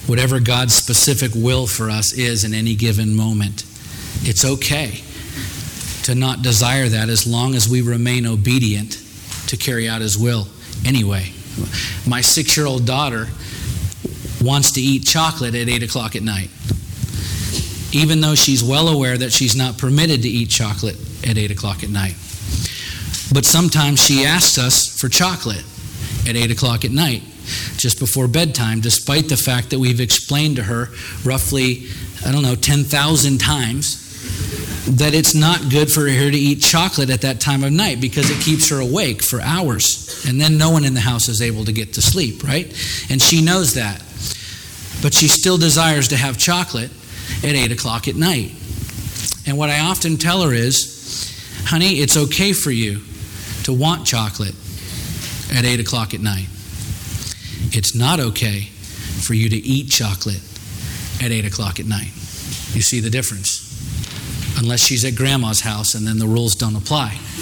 whatever 0.06 0.40
God's 0.40 0.74
specific 0.74 1.32
will 1.34 1.66
for 1.66 1.90
us 1.90 2.12
is 2.12 2.44
in 2.44 2.54
any 2.54 2.74
given 2.74 3.14
moment. 3.14 3.64
It's 4.22 4.44
okay 4.44 5.02
to 6.04 6.14
not 6.14 6.42
desire 6.42 6.88
that 6.88 7.08
as 7.08 7.26
long 7.26 7.54
as 7.54 7.68
we 7.68 7.82
remain 7.82 8.26
obedient 8.26 9.02
to 9.48 9.56
carry 9.56 9.88
out 9.88 10.00
His 10.00 10.18
will 10.18 10.48
anyway. 10.84 11.32
My 12.06 12.20
six 12.20 12.56
year 12.56 12.66
old 12.66 12.86
daughter 12.86 13.28
wants 14.40 14.72
to 14.72 14.80
eat 14.80 15.06
chocolate 15.06 15.54
at 15.54 15.68
8 15.68 15.82
o'clock 15.84 16.16
at 16.16 16.22
night, 16.22 16.50
even 17.92 18.20
though 18.20 18.34
she's 18.34 18.62
well 18.62 18.88
aware 18.88 19.16
that 19.16 19.32
she's 19.32 19.54
not 19.54 19.78
permitted 19.78 20.22
to 20.22 20.28
eat 20.28 20.48
chocolate 20.48 20.96
at 21.26 21.38
8 21.38 21.50
o'clock 21.50 21.82
at 21.82 21.90
night. 21.90 22.14
But 23.32 23.44
sometimes 23.44 24.04
she 24.04 24.24
asks 24.24 24.58
us 24.58 24.98
for 25.00 25.08
chocolate 25.08 25.64
at 26.28 26.36
8 26.36 26.50
o'clock 26.50 26.84
at 26.84 26.90
night, 26.90 27.22
just 27.76 27.98
before 27.98 28.28
bedtime, 28.28 28.80
despite 28.80 29.28
the 29.28 29.36
fact 29.36 29.70
that 29.70 29.78
we've 29.78 30.00
explained 30.00 30.56
to 30.56 30.62
her 30.64 30.88
roughly, 31.24 31.86
I 32.24 32.32
don't 32.32 32.42
know, 32.42 32.54
10,000 32.54 33.38
times 33.38 33.98
that 34.86 35.14
it's 35.14 35.34
not 35.34 35.70
good 35.70 35.90
for 35.90 36.08
her 36.08 36.30
to 36.30 36.36
eat 36.36 36.60
chocolate 36.60 37.10
at 37.10 37.20
that 37.22 37.40
time 37.40 37.62
of 37.62 37.72
night 37.72 38.00
because 38.00 38.30
it 38.30 38.42
keeps 38.42 38.68
her 38.68 38.80
awake 38.80 39.22
for 39.22 39.40
hours. 39.40 40.24
And 40.28 40.40
then 40.40 40.58
no 40.58 40.70
one 40.70 40.84
in 40.84 40.94
the 40.94 41.00
house 41.00 41.28
is 41.28 41.40
able 41.40 41.64
to 41.64 41.72
get 41.72 41.94
to 41.94 42.02
sleep, 42.02 42.42
right? 42.44 42.66
And 43.10 43.20
she 43.20 43.42
knows 43.42 43.74
that. 43.74 43.98
But 45.02 45.14
she 45.14 45.28
still 45.28 45.56
desires 45.56 46.08
to 46.08 46.16
have 46.16 46.36
chocolate 46.38 46.90
at 47.38 47.54
8 47.54 47.72
o'clock 47.72 48.08
at 48.08 48.16
night. 48.16 48.52
And 49.46 49.58
what 49.58 49.70
I 49.70 49.80
often 49.80 50.16
tell 50.16 50.42
her 50.42 50.52
is, 50.52 51.62
honey, 51.66 51.94
it's 52.00 52.16
okay 52.16 52.52
for 52.52 52.70
you 52.70 53.00
to 53.64 53.72
want 53.72 54.06
chocolate 54.06 54.54
at 55.52 55.64
8 55.64 55.80
o'clock 55.80 56.14
at 56.14 56.20
night. 56.20 56.48
It's 57.74 57.94
not 57.94 58.20
okay 58.20 58.62
for 59.22 59.34
you 59.34 59.48
to 59.48 59.56
eat 59.56 59.90
chocolate 59.90 60.42
at 61.22 61.30
8 61.30 61.44
o'clock 61.44 61.80
at 61.80 61.86
night. 61.86 62.12
You 62.74 62.82
see 62.82 63.00
the 63.00 63.10
difference? 63.10 63.72
unless 64.58 64.80
she's 64.80 65.04
at 65.04 65.16
grandma's 65.16 65.60
house 65.60 65.94
and 65.94 66.06
then 66.06 66.18
the 66.18 66.26
rules 66.26 66.54
don't 66.54 66.76
apply. 66.76 67.08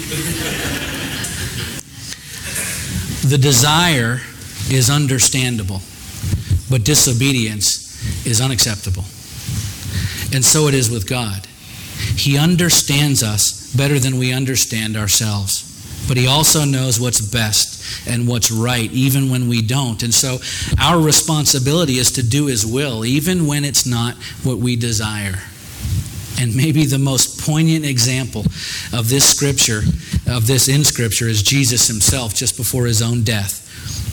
the 3.27 3.37
desire 3.37 4.21
is 4.69 4.89
understandable, 4.89 5.81
but 6.69 6.83
disobedience 6.83 8.25
is 8.25 8.41
unacceptable. 8.41 9.03
And 10.33 10.43
so 10.43 10.67
it 10.67 10.73
is 10.73 10.89
with 10.89 11.07
God. 11.07 11.47
He 12.15 12.37
understands 12.37 13.21
us 13.21 13.73
better 13.75 13.99
than 13.99 14.17
we 14.17 14.33
understand 14.33 14.97
ourselves, 14.97 15.67
but 16.07 16.17
He 16.17 16.27
also 16.27 16.65
knows 16.65 16.99
what's 16.99 17.21
best 17.21 18.07
and 18.07 18.27
what's 18.27 18.51
right, 18.51 18.91
even 18.91 19.29
when 19.29 19.47
we 19.47 19.61
don't. 19.61 20.01
And 20.03 20.13
so 20.13 20.39
our 20.81 20.99
responsibility 20.99 21.97
is 21.97 22.11
to 22.13 22.23
do 22.23 22.47
His 22.47 22.65
will, 22.65 23.05
even 23.05 23.45
when 23.45 23.65
it's 23.65 23.85
not 23.85 24.15
what 24.43 24.57
we 24.57 24.75
desire. 24.75 25.39
And 26.39 26.55
maybe 26.55 26.85
the 26.85 26.97
most 26.97 27.39
poignant 27.41 27.85
example 27.85 28.45
of 28.93 29.09
this 29.09 29.29
scripture, 29.29 29.81
of 30.27 30.47
this 30.47 30.67
in 30.67 30.83
scripture, 30.83 31.27
is 31.27 31.43
Jesus 31.43 31.87
himself 31.87 32.33
just 32.33 32.57
before 32.57 32.87
his 32.87 33.01
own 33.01 33.23
death. 33.23 33.60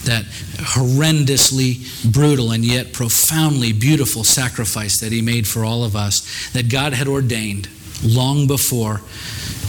That 0.09 0.23
horrendously 0.23 2.11
brutal 2.11 2.51
and 2.51 2.65
yet 2.65 2.93
profoundly 2.93 3.73
beautiful 3.73 4.23
sacrifice 4.23 4.99
that 5.01 5.11
he 5.11 5.21
made 5.21 5.47
for 5.47 5.63
all 5.63 5.83
of 5.83 5.95
us, 5.95 6.49
that 6.53 6.67
God 6.67 6.93
had 6.93 7.07
ordained 7.07 7.69
long 8.03 8.47
before, 8.47 8.97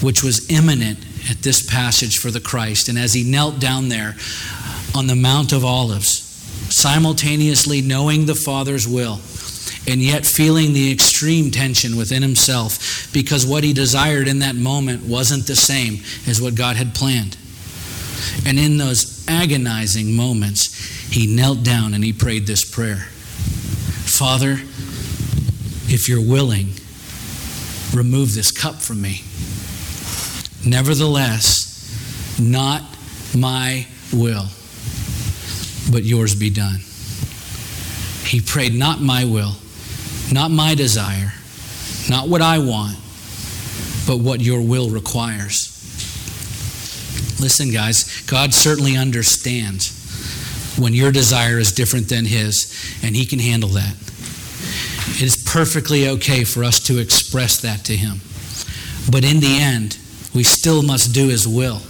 which 0.00 0.22
was 0.22 0.50
imminent 0.50 0.98
at 1.30 1.42
this 1.42 1.68
passage 1.68 2.16
for 2.16 2.30
the 2.30 2.40
Christ. 2.40 2.88
And 2.88 2.98
as 2.98 3.12
he 3.12 3.22
knelt 3.22 3.60
down 3.60 3.90
there 3.90 4.16
on 4.96 5.08
the 5.08 5.14
Mount 5.14 5.52
of 5.52 5.62
Olives, 5.62 6.22
simultaneously 6.74 7.82
knowing 7.82 8.24
the 8.24 8.34
Father's 8.34 8.88
will, 8.88 9.20
and 9.86 10.00
yet 10.00 10.24
feeling 10.24 10.72
the 10.72 10.90
extreme 10.90 11.50
tension 11.50 11.96
within 11.96 12.22
himself 12.22 13.12
because 13.12 13.46
what 13.46 13.62
he 13.62 13.74
desired 13.74 14.26
in 14.26 14.38
that 14.38 14.54
moment 14.54 15.04
wasn't 15.04 15.46
the 15.46 15.56
same 15.56 15.98
as 16.26 16.40
what 16.40 16.54
God 16.54 16.76
had 16.76 16.94
planned. 16.94 17.36
And 18.46 18.58
in 18.58 18.78
those 18.78 19.19
agonizing 19.30 20.14
moments, 20.14 20.74
he 21.08 21.26
knelt 21.26 21.62
down 21.62 21.94
and 21.94 22.02
he 22.02 22.12
prayed 22.12 22.46
this 22.46 22.64
prayer 22.68 23.06
Father, 24.10 24.58
if 25.88 26.08
you're 26.08 26.20
willing, 26.20 26.74
remove 27.94 28.34
this 28.34 28.50
cup 28.50 28.74
from 28.74 29.00
me. 29.00 29.22
Nevertheless, 30.66 32.38
not 32.38 32.82
my 33.34 33.86
will, 34.12 34.46
but 35.90 36.02
yours 36.04 36.34
be 36.34 36.50
done. 36.50 36.80
He 38.24 38.40
prayed, 38.40 38.74
Not 38.74 39.00
my 39.00 39.24
will, 39.24 39.54
not 40.30 40.50
my 40.50 40.74
desire, 40.74 41.32
not 42.08 42.28
what 42.28 42.42
I 42.42 42.58
want, 42.58 42.96
but 44.06 44.18
what 44.18 44.40
your 44.40 44.60
will 44.60 44.90
requires. 44.90 45.69
Listen, 47.40 47.70
guys, 47.70 48.22
God 48.26 48.52
certainly 48.52 48.96
understands 48.96 49.96
when 50.78 50.92
your 50.94 51.10
desire 51.10 51.58
is 51.58 51.72
different 51.72 52.08
than 52.08 52.26
His, 52.26 53.00
and 53.02 53.16
He 53.16 53.24
can 53.24 53.38
handle 53.38 53.70
that. 53.70 53.94
It 55.16 55.22
is 55.22 55.42
perfectly 55.42 56.08
okay 56.08 56.44
for 56.44 56.62
us 56.64 56.80
to 56.86 56.98
express 56.98 57.60
that 57.62 57.84
to 57.86 57.96
Him. 57.96 58.20
But 59.10 59.24
in 59.24 59.40
the 59.40 59.58
end, 59.58 59.98
we 60.34 60.42
still 60.42 60.82
must 60.82 61.14
do 61.14 61.28
His 61.28 61.48
will 61.48 61.80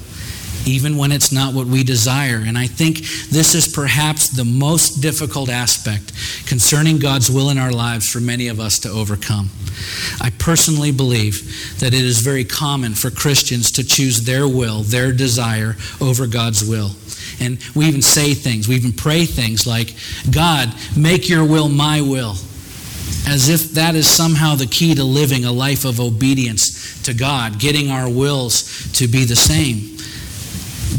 even 0.67 0.97
when 0.97 1.13
it's 1.13 1.33
not 1.33 1.55
what 1.55 1.67
we 1.67 1.83
desire. 1.83 2.43
And 2.45 2.57
I 2.57 2.67
think 2.67 2.99
this 3.31 3.55
is 3.55 3.69
perhaps 3.69 4.29
the 4.29 4.45
most 4.45 5.01
difficult 5.01 5.49
aspect 5.49 6.13
concerning 6.47 6.99
God's 6.99 7.31
will 7.31 7.51
in 7.51 7.59
our 7.59 7.73
lives 7.73 8.09
for 8.09 8.21
many 8.21 8.49
of 8.49 8.61
us 8.61 8.79
to 8.81 8.91
overcome. 8.91 9.51
I 10.21 10.31
personally 10.39 10.93
believe 10.93 11.79
that 11.81 11.95
it 11.95 12.05
is 12.05 12.21
very 12.21 12.45
common 12.45 12.95
for 12.95 13.11
Christians 13.11 13.73
to 13.73 13.85
choose 13.85 14.23
their 14.23 14.47
will, 14.47 14.83
their 14.83 15.13
desire, 15.13 15.77
over 16.01 16.27
God's 16.27 16.65
will. 16.65 16.91
And 17.41 17.59
we 17.75 17.87
even 17.87 18.03
say 18.03 18.35
things, 18.35 18.69
we 18.69 18.75
even 18.75 18.93
pray 18.93 19.25
things 19.25 19.67
like, 19.67 19.95
God, 20.31 20.75
make 20.97 21.29
your 21.29 21.45
will 21.45 21.69
my 21.69 22.01
will. 22.03 22.37
As 23.27 23.49
if 23.49 23.73
that 23.73 23.95
is 23.95 24.09
somehow 24.09 24.55
the 24.55 24.67
key 24.67 24.95
to 24.95 25.05
living 25.05 25.45
a 25.45 25.53
life 25.53 25.85
of 25.85 26.01
obedience 26.01 27.03
to 27.03 27.15
God, 27.15 27.59
getting 27.59 27.91
our 27.91 28.09
wills 28.09 28.91
to 28.93 29.07
be 29.07 29.25
the 29.25 29.37
same. 29.37 29.97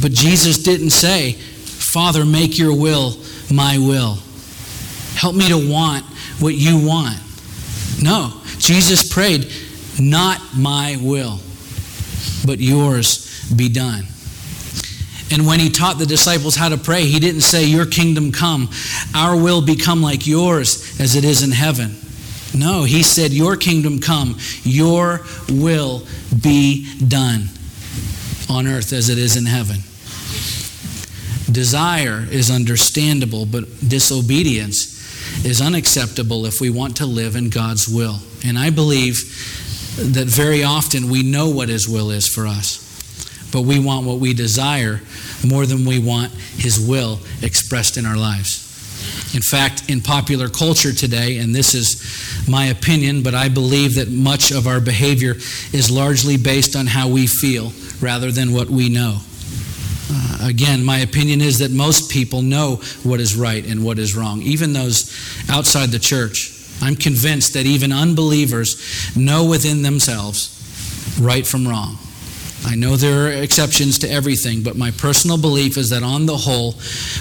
But 0.01 0.11
Jesus 0.11 0.63
didn't 0.63 0.89
say, 0.89 1.33
Father, 1.33 2.25
make 2.25 2.57
your 2.57 2.75
will 2.75 3.15
my 3.51 3.77
will. 3.77 4.17
Help 5.15 5.35
me 5.35 5.49
to 5.49 5.71
want 5.71 6.03
what 6.39 6.55
you 6.55 6.85
want. 6.85 7.19
No, 8.01 8.33
Jesus 8.57 9.11
prayed, 9.11 9.51
Not 9.99 10.41
my 10.55 10.97
will, 11.01 11.39
but 12.45 12.59
yours 12.59 13.51
be 13.55 13.69
done. 13.69 14.05
And 15.31 15.45
when 15.45 15.59
he 15.59 15.69
taught 15.69 15.97
the 15.97 16.05
disciples 16.05 16.55
how 16.55 16.69
to 16.69 16.77
pray, 16.77 17.05
he 17.05 17.19
didn't 17.19 17.41
say, 17.41 17.65
Your 17.65 17.85
kingdom 17.85 18.31
come, 18.31 18.69
our 19.13 19.35
will 19.35 19.61
become 19.61 20.01
like 20.01 20.25
yours 20.25 20.99
as 20.99 21.15
it 21.15 21.23
is 21.23 21.43
in 21.43 21.51
heaven. 21.51 21.95
No, 22.53 22.83
he 22.83 23.03
said, 23.03 23.31
Your 23.31 23.55
kingdom 23.55 23.99
come, 23.99 24.37
your 24.63 25.21
will 25.49 26.05
be 26.41 26.87
done 27.05 27.49
on 28.49 28.67
earth 28.67 28.91
as 28.91 29.09
it 29.09 29.17
is 29.17 29.37
in 29.37 29.45
heaven. 29.45 29.77
Desire 31.51 32.25
is 32.31 32.51
understandable, 32.51 33.45
but 33.45 33.65
disobedience 33.87 35.45
is 35.45 35.61
unacceptable 35.61 36.45
if 36.45 36.61
we 36.61 36.69
want 36.69 36.97
to 36.97 37.05
live 37.05 37.35
in 37.35 37.49
God's 37.49 37.87
will. 37.87 38.19
And 38.45 38.57
I 38.57 38.69
believe 38.69 39.15
that 39.97 40.27
very 40.27 40.63
often 40.63 41.09
we 41.09 41.23
know 41.23 41.49
what 41.49 41.69
His 41.69 41.87
will 41.87 42.11
is 42.11 42.27
for 42.27 42.47
us, 42.47 42.79
but 43.51 43.61
we 43.61 43.79
want 43.79 44.05
what 44.05 44.19
we 44.19 44.33
desire 44.33 45.01
more 45.45 45.65
than 45.65 45.85
we 45.85 45.99
want 45.99 46.31
His 46.31 46.79
will 46.79 47.19
expressed 47.41 47.97
in 47.97 48.05
our 48.05 48.17
lives. 48.17 48.67
In 49.33 49.41
fact, 49.41 49.89
in 49.89 50.01
popular 50.01 50.49
culture 50.49 50.93
today, 50.93 51.37
and 51.37 51.55
this 51.55 51.73
is 51.73 52.47
my 52.47 52.65
opinion, 52.65 53.23
but 53.23 53.33
I 53.33 53.49
believe 53.49 53.95
that 53.95 54.09
much 54.09 54.51
of 54.51 54.67
our 54.67 54.79
behavior 54.79 55.35
is 55.73 55.89
largely 55.89 56.37
based 56.37 56.75
on 56.75 56.85
how 56.87 57.07
we 57.07 57.27
feel 57.27 57.71
rather 57.99 58.31
than 58.31 58.53
what 58.53 58.69
we 58.69 58.89
know. 58.89 59.19
Uh, 60.13 60.39
again, 60.41 60.83
my 60.83 60.99
opinion 60.99 61.41
is 61.41 61.59
that 61.59 61.71
most 61.71 62.11
people 62.11 62.41
know 62.41 62.81
what 63.03 63.19
is 63.19 63.35
right 63.35 63.65
and 63.65 63.83
what 63.83 63.97
is 63.97 64.15
wrong, 64.15 64.41
even 64.41 64.73
those 64.73 65.09
outside 65.49 65.89
the 65.89 65.99
church. 65.99 66.57
I'm 66.81 66.95
convinced 66.95 67.53
that 67.53 67.65
even 67.65 67.91
unbelievers 67.93 69.15
know 69.15 69.45
within 69.45 69.83
themselves 69.83 70.57
right 71.21 71.45
from 71.45 71.67
wrong. 71.67 71.97
I 72.65 72.75
know 72.75 72.95
there 72.95 73.25
are 73.25 73.31
exceptions 73.31 73.99
to 73.99 74.09
everything, 74.09 74.61
but 74.61 74.77
my 74.77 74.91
personal 74.91 75.37
belief 75.37 75.77
is 75.77 75.89
that 75.89 76.03
on 76.03 76.25
the 76.25 76.37
whole, 76.37 76.75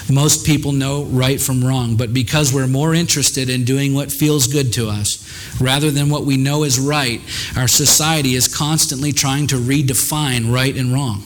most 0.09 0.45
people 0.45 0.71
know 0.71 1.03
right 1.05 1.41
from 1.41 1.63
wrong. 1.63 1.95
But 1.95 2.13
because 2.13 2.53
we're 2.53 2.67
more 2.67 2.93
interested 2.93 3.49
in 3.49 3.63
doing 3.63 3.93
what 3.93 4.11
feels 4.11 4.47
good 4.47 4.71
to 4.73 4.87
us 4.89 5.27
rather 5.59 5.89
than 5.89 6.09
what 6.09 6.25
we 6.25 6.37
know 6.37 6.63
is 6.63 6.79
right, 6.79 7.21
our 7.57 7.67
society 7.67 8.35
is 8.35 8.53
constantly 8.53 9.11
trying 9.11 9.47
to 9.47 9.55
redefine 9.55 10.53
right 10.53 10.75
and 10.75 10.93
wrong. 10.93 11.23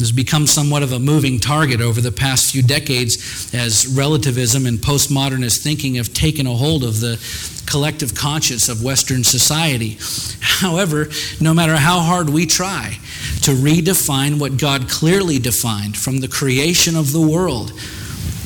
This 0.00 0.08
has 0.08 0.12
become 0.12 0.46
somewhat 0.46 0.82
of 0.82 0.92
a 0.92 0.98
moving 0.98 1.38
target 1.38 1.82
over 1.82 2.00
the 2.00 2.12
past 2.12 2.52
few 2.52 2.62
decades 2.62 3.52
as 3.54 3.86
relativism 3.86 4.64
and 4.64 4.78
postmodernist 4.78 5.62
thinking 5.62 5.96
have 5.96 6.14
taken 6.14 6.46
a 6.46 6.54
hold 6.54 6.84
of 6.84 7.00
the 7.00 7.18
collective 7.70 8.14
conscience 8.14 8.68
of 8.68 8.82
Western 8.82 9.22
society. 9.22 9.96
However, 10.40 11.08
no 11.40 11.54
matter 11.54 11.76
how 11.76 12.00
hard 12.00 12.28
we 12.28 12.44
try 12.44 12.98
to 13.42 13.52
redefine 13.52 14.40
what 14.40 14.58
God 14.58 14.88
clearly 14.88 15.38
defined 15.38 15.96
from 15.96 16.18
the 16.18 16.28
creation 16.28 16.96
of 16.96 17.12
the 17.12 17.20
world, 17.20 17.72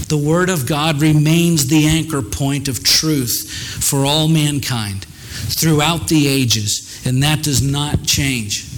the 0.08 0.18
Word 0.18 0.50
of 0.50 0.66
God 0.66 1.00
remains 1.00 1.66
the 1.66 1.86
anchor 1.86 2.20
point 2.20 2.68
of 2.68 2.84
truth 2.84 3.50
for 3.82 4.04
all 4.04 4.28
mankind 4.28 5.04
throughout 5.04 6.08
the 6.08 6.28
ages, 6.28 7.02
and 7.06 7.22
that 7.22 7.42
does 7.42 7.62
not 7.62 8.04
change. 8.04 8.68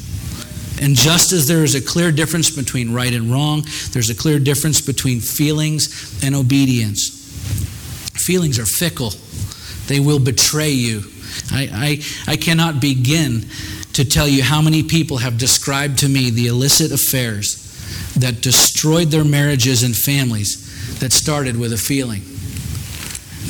And 0.80 0.94
just 0.94 1.32
as 1.32 1.48
there 1.48 1.64
is 1.64 1.74
a 1.74 1.80
clear 1.80 2.12
difference 2.12 2.50
between 2.50 2.92
right 2.92 3.12
and 3.12 3.32
wrong, 3.32 3.64
there's 3.90 4.10
a 4.10 4.14
clear 4.14 4.38
difference 4.38 4.80
between 4.80 5.20
feelings 5.20 6.22
and 6.22 6.34
obedience. 6.34 7.10
Feelings 8.14 8.58
are 8.58 8.66
fickle, 8.66 9.12
they 9.88 10.00
will 10.00 10.18
betray 10.18 10.70
you. 10.70 11.02
I, 11.52 12.02
I, 12.26 12.32
I 12.32 12.36
cannot 12.36 12.80
begin 12.80 13.46
to 13.92 14.04
tell 14.04 14.28
you 14.28 14.42
how 14.42 14.60
many 14.60 14.82
people 14.82 15.18
have 15.18 15.38
described 15.38 15.98
to 16.00 16.08
me 16.08 16.30
the 16.30 16.48
illicit 16.48 16.92
affairs 16.92 17.62
that 18.14 18.40
destroyed 18.40 19.08
their 19.08 19.24
marriages 19.24 19.82
and 19.82 19.96
families 19.96 20.98
that 20.98 21.12
started 21.12 21.56
with 21.56 21.72
a 21.72 21.78
feeling. 21.78 22.22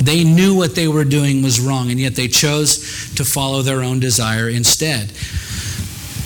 They 0.03 0.23
knew 0.23 0.55
what 0.55 0.75
they 0.75 0.87
were 0.87 1.05
doing 1.05 1.41
was 1.41 1.59
wrong, 1.59 1.89
and 1.89 1.99
yet 1.99 2.15
they 2.15 2.27
chose 2.27 3.13
to 3.15 3.25
follow 3.25 3.61
their 3.61 3.81
own 3.81 3.99
desire 3.99 4.47
instead. 4.47 5.09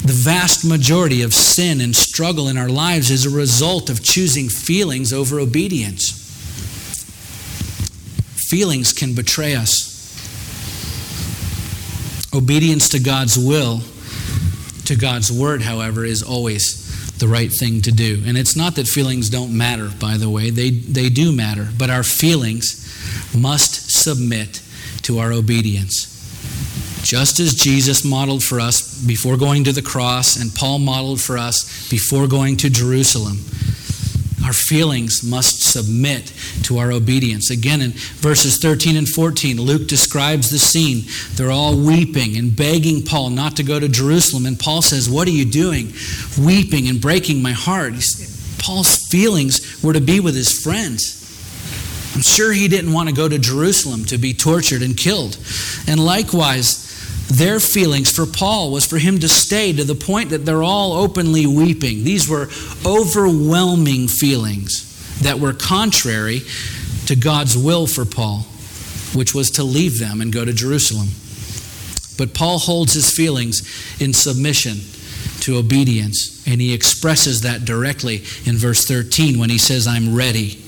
The 0.04 0.14
vast 0.14 0.66
majority 0.66 1.22
of 1.22 1.34
sin 1.34 1.80
and 1.80 1.96
struggle 1.96 2.48
in 2.48 2.58
our 2.58 2.70
lives 2.70 3.12
is 3.12 3.26
a 3.26 3.30
result 3.30 3.90
of 3.90 4.04
choosing 4.04 4.50
feelings 4.50 5.14
over 5.14 5.40
obedience. 5.40 6.18
Feelings 8.50 8.94
can 8.94 9.16
betray 9.16 9.56
us. 9.56 9.91
Obedience 12.34 12.90
to 12.90 13.00
God's 13.00 13.38
will, 13.38 13.82
to 14.86 14.96
God's 14.96 15.32
word, 15.32 15.62
however, 15.62 16.06
is 16.06 16.24
always 16.24 17.18
the 17.18 17.28
right 17.28 17.52
thing 17.52 17.82
to 17.82 17.92
do. 17.92 18.24
And 18.26 18.38
it's 18.38 18.56
not 18.56 18.76
that 18.76 18.88
feelings 18.88 19.30
don't 19.30 19.56
matter, 19.56 19.90
by 20.00 20.18
the 20.18 20.30
way, 20.30 20.50
they, 20.50 20.72
they 20.72 21.10
do 21.10 21.32
matter, 21.32 21.70
but 21.78 21.90
our 21.90 22.04
feelings 22.04 22.82
must 23.38 23.92
submit 23.92 24.62
to 25.04 25.20
our 25.20 25.32
obedience. 25.32 26.08
Just 27.04 27.40
as 27.40 27.54
Jesus 27.56 28.06
modeled 28.06 28.44
for 28.44 28.60
us 28.60 29.04
before 29.04 29.38
going 29.38 29.64
to 29.66 29.72
the 29.72 29.82
cross, 29.82 30.40
and 30.40 30.54
Paul 30.54 30.80
modeled 30.80 31.22
for 31.22 31.38
us 31.38 31.90
before 31.90 32.28
going 32.28 32.58
to 32.58 32.70
Jerusalem. 32.70 33.38
Our 34.52 34.56
feelings 34.56 35.24
must 35.24 35.62
submit 35.62 36.34
to 36.64 36.78
our 36.78 36.92
obedience. 36.92 37.50
Again, 37.50 37.82
in 37.82 37.92
verses 37.92 38.58
13 38.58 38.98
and 38.98 39.08
14, 39.08 39.56
Luke 39.56 39.88
describes 39.88 40.52
the 40.52 40.60
scene. 40.60 41.06
They're 41.36 41.52
all 41.52 41.78
weeping 41.78 42.36
and 42.36 42.54
begging 42.54 43.02
Paul 43.02 43.30
not 43.30 43.56
to 43.56 43.64
go 43.64 43.80
to 43.80 43.88
Jerusalem. 43.88 44.46
And 44.46 44.60
Paul 44.60 44.82
says, 44.82 45.10
What 45.10 45.26
are 45.30 45.32
you 45.32 45.46
doing? 45.46 45.94
Weeping 46.38 46.90
and 46.90 47.00
breaking 47.00 47.42
my 47.42 47.54
heart. 47.54 47.94
Paul's 48.58 49.08
feelings 49.08 49.82
were 49.82 49.94
to 49.94 50.02
be 50.02 50.20
with 50.20 50.36
his 50.36 50.62
friends. 50.62 51.22
I'm 52.14 52.22
sure 52.22 52.52
he 52.52 52.68
didn't 52.68 52.92
want 52.92 53.08
to 53.08 53.16
go 53.16 53.30
to 53.30 53.40
Jerusalem 53.40 54.04
to 54.08 54.18
be 54.18 54.34
tortured 54.34 54.82
and 54.82 54.98
killed. 54.98 55.38
And 55.88 55.98
likewise, 55.98 56.91
their 57.28 57.60
feelings 57.60 58.14
for 58.14 58.26
Paul 58.26 58.72
was 58.72 58.86
for 58.86 58.98
him 58.98 59.20
to 59.20 59.30
stay 59.30 59.74
to 59.74 59.84
the 59.84 59.96
point 59.96 60.32
that 60.32 60.46
they're 60.46 60.64
all 60.64 60.94
openly 60.94 61.46
weeping. 61.46 62.04
These 62.04 62.28
were 62.28 62.50
overwhelming 62.86 64.08
feelings 64.08 65.20
that 65.22 65.40
were 65.40 65.54
contrary 65.54 66.42
to 67.06 67.16
God's 67.16 67.58
will 67.58 67.88
for 67.88 68.06
Paul, 68.06 68.40
which 69.14 69.34
was 69.34 69.52
to 69.52 69.64
leave 69.64 70.00
them 70.00 70.22
and 70.22 70.34
go 70.34 70.44
to 70.44 70.54
Jerusalem. 70.54 71.08
But 72.18 72.34
Paul 72.34 72.60
holds 72.60 72.94
his 72.94 73.10
feelings 73.10 73.62
in 74.02 74.14
submission 74.14 74.78
to 75.42 75.58
obedience, 75.58 76.46
and 76.48 76.62
he 76.62 76.74
expresses 76.74 77.42
that 77.42 77.66
directly 77.66 78.18
in 78.46 78.58
verse 78.58 78.86
13 78.86 79.40
when 79.40 79.50
he 79.50 79.58
says, 79.58 79.88
I'm 79.88 80.16
ready 80.16 80.62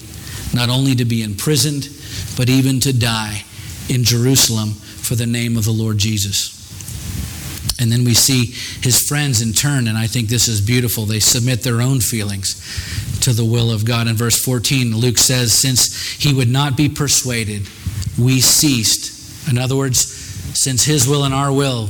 not 0.54 0.70
only 0.70 0.96
to 0.96 1.06
be 1.06 1.24
imprisoned, 1.24 1.90
but 2.38 2.50
even 2.50 2.80
to 2.82 2.94
die 2.94 3.44
in 3.90 4.04
Jerusalem 4.04 4.74
for 5.04 5.16
the 5.16 5.26
name 5.26 5.58
of 5.58 5.66
the 5.66 5.72
Lord 5.72 5.98
Jesus. 5.98 6.62
And 7.80 7.92
then 7.92 8.06
we 8.06 8.14
see 8.14 8.46
his 8.82 9.06
friends 9.08 9.42
in 9.42 9.52
turn, 9.52 9.88
and 9.88 9.98
I 9.98 10.08
think 10.08 10.30
this 10.30 10.48
is 10.48 10.62
beautiful. 10.62 11.06
They 11.06 11.20
submit 11.20 11.64
their 11.64 11.82
own 11.82 12.00
feelings 12.00 13.20
to 13.22 13.34
the 13.34 13.44
will 13.44 13.72
of 13.72 13.84
God. 13.84 14.08
In 14.08 14.16
verse 14.16 14.42
14, 14.44 14.96
Luke 14.96 15.18
says, 15.18 15.52
Since 15.54 16.14
he 16.14 16.34
would 16.34 16.50
not 16.50 16.78
be 16.78 16.88
persuaded, 16.88 17.68
we 18.18 18.40
ceased. 18.40 19.50
In 19.50 19.58
other 19.58 19.76
words, 19.76 20.00
since 20.58 20.86
his 20.86 21.08
will 21.08 21.26
and 21.26 21.34
our 21.34 21.52
will 21.52 21.90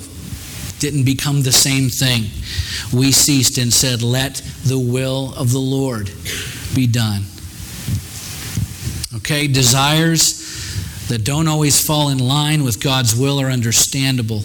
didn't 0.80 1.04
become 1.04 1.44
the 1.44 1.52
same 1.52 1.90
thing, 1.90 2.24
we 2.92 3.12
ceased 3.12 3.58
and 3.58 3.72
said, 3.72 4.02
Let 4.02 4.36
the 4.66 4.80
will 4.80 5.34
of 5.36 5.52
the 5.52 5.60
Lord 5.60 6.10
be 6.74 6.88
done. 6.88 7.24
Okay, 9.18 9.48
desires 9.48 10.43
that 11.14 11.24
don't 11.24 11.48
always 11.48 11.80
fall 11.80 12.10
in 12.10 12.18
line 12.18 12.64
with 12.64 12.82
God's 12.82 13.16
will 13.16 13.40
are 13.40 13.52
understandable, 13.52 14.42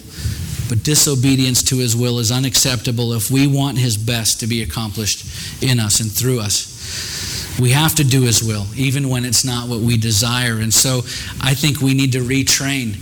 but 0.68 0.82
disobedience 0.82 1.62
to 1.62 1.78
His 1.78 1.96
will 1.96 2.18
is 2.18 2.30
unacceptable 2.30 3.14
if 3.14 3.30
we 3.30 3.46
want 3.46 3.78
His 3.78 3.96
best 3.96 4.40
to 4.40 4.46
be 4.46 4.60
accomplished 4.60 5.62
in 5.62 5.80
us 5.80 6.00
and 6.00 6.12
through 6.12 6.40
us. 6.40 7.56
We 7.58 7.70
have 7.70 7.94
to 7.94 8.04
do 8.04 8.20
His 8.20 8.42
will, 8.42 8.66
even 8.76 9.08
when 9.08 9.24
it's 9.24 9.46
not 9.46 9.66
what 9.66 9.80
we 9.80 9.96
desire. 9.96 10.58
And 10.58 10.74
so 10.74 10.98
I 11.40 11.54
think 11.54 11.80
we 11.80 11.94
need 11.94 12.12
to 12.12 12.20
retrain 12.20 12.96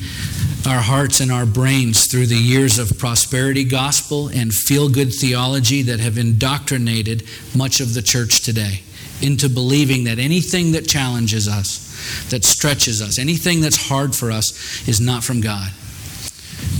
our 0.64 0.80
hearts 0.80 1.18
and 1.18 1.32
our 1.32 1.44
brains 1.44 2.06
through 2.06 2.26
the 2.26 2.36
years 2.36 2.78
of 2.78 2.96
prosperity 3.00 3.64
gospel 3.64 4.28
and 4.28 4.54
feel 4.54 4.88
good 4.88 5.12
theology 5.12 5.82
that 5.82 5.98
have 5.98 6.18
indoctrinated 6.18 7.24
much 7.52 7.80
of 7.80 7.94
the 7.94 8.02
church 8.02 8.42
today 8.42 8.82
into 9.22 9.48
believing 9.48 10.04
that 10.04 10.20
anything 10.20 10.70
that 10.70 10.86
challenges 10.86 11.48
us, 11.48 11.85
that 12.30 12.44
stretches 12.44 13.02
us, 13.02 13.18
anything 13.18 13.60
that's 13.60 13.88
hard 13.88 14.14
for 14.14 14.30
us 14.30 14.86
is 14.88 15.00
not 15.00 15.24
from 15.24 15.40
God. 15.40 15.70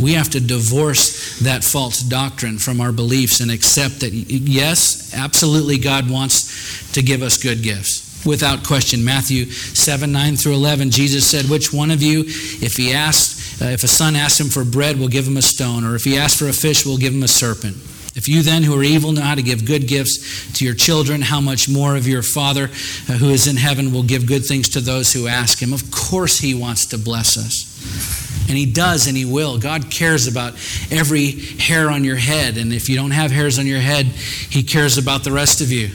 We 0.00 0.14
have 0.14 0.30
to 0.30 0.40
divorce 0.40 1.38
that 1.40 1.64
false 1.64 2.00
doctrine 2.00 2.58
from 2.58 2.80
our 2.80 2.92
beliefs 2.92 3.40
and 3.40 3.50
accept 3.50 4.00
that, 4.00 4.12
yes, 4.12 5.14
absolutely, 5.14 5.78
God 5.78 6.10
wants 6.10 6.92
to 6.92 7.02
give 7.02 7.22
us 7.22 7.42
good 7.42 7.62
gifts. 7.62 8.04
Without 8.26 8.66
question. 8.66 9.04
Matthew 9.04 9.44
7 9.50 10.10
9 10.10 10.36
through 10.36 10.54
11, 10.54 10.90
Jesus 10.90 11.24
said, 11.24 11.48
Which 11.48 11.72
one 11.72 11.90
of 11.92 12.02
you, 12.02 12.24
if 12.26 12.76
he 12.76 12.92
asks, 12.92 13.62
uh, 13.62 13.66
if 13.66 13.84
a 13.84 13.88
son 13.88 14.16
asks 14.16 14.40
him 14.40 14.48
for 14.48 14.64
bread, 14.64 14.98
will 14.98 15.08
give 15.08 15.26
him 15.26 15.36
a 15.36 15.42
stone, 15.42 15.84
or 15.84 15.94
if 15.94 16.04
he 16.04 16.18
asks 16.18 16.38
for 16.38 16.48
a 16.48 16.52
fish, 16.52 16.84
will 16.84 16.98
give 16.98 17.14
him 17.14 17.22
a 17.22 17.28
serpent? 17.28 17.76
If 18.16 18.28
you 18.28 18.40
then, 18.40 18.62
who 18.62 18.74
are 18.78 18.82
evil, 18.82 19.12
know 19.12 19.20
how 19.20 19.34
to 19.34 19.42
give 19.42 19.66
good 19.66 19.86
gifts 19.86 20.50
to 20.54 20.64
your 20.64 20.74
children, 20.74 21.20
how 21.20 21.42
much 21.42 21.68
more 21.68 21.96
of 21.96 22.08
your 22.08 22.22
Father 22.22 22.64
uh, 22.64 23.18
who 23.18 23.28
is 23.28 23.46
in 23.46 23.56
heaven 23.56 23.92
will 23.92 24.02
give 24.02 24.26
good 24.26 24.46
things 24.46 24.70
to 24.70 24.80
those 24.80 25.12
who 25.12 25.28
ask 25.28 25.60
him? 25.60 25.74
Of 25.74 25.90
course, 25.90 26.38
he 26.38 26.54
wants 26.54 26.86
to 26.86 26.98
bless 26.98 27.36
us. 27.36 28.48
And 28.48 28.56
he 28.56 28.64
does 28.64 29.06
and 29.06 29.18
he 29.18 29.26
will. 29.26 29.58
God 29.58 29.90
cares 29.90 30.26
about 30.26 30.54
every 30.90 31.32
hair 31.32 31.90
on 31.90 32.04
your 32.04 32.16
head. 32.16 32.56
And 32.56 32.72
if 32.72 32.88
you 32.88 32.96
don't 32.96 33.10
have 33.10 33.30
hairs 33.30 33.58
on 33.58 33.66
your 33.66 33.80
head, 33.80 34.06
he 34.06 34.62
cares 34.62 34.96
about 34.96 35.22
the 35.22 35.32
rest 35.32 35.60
of 35.60 35.70
you. 35.70 35.88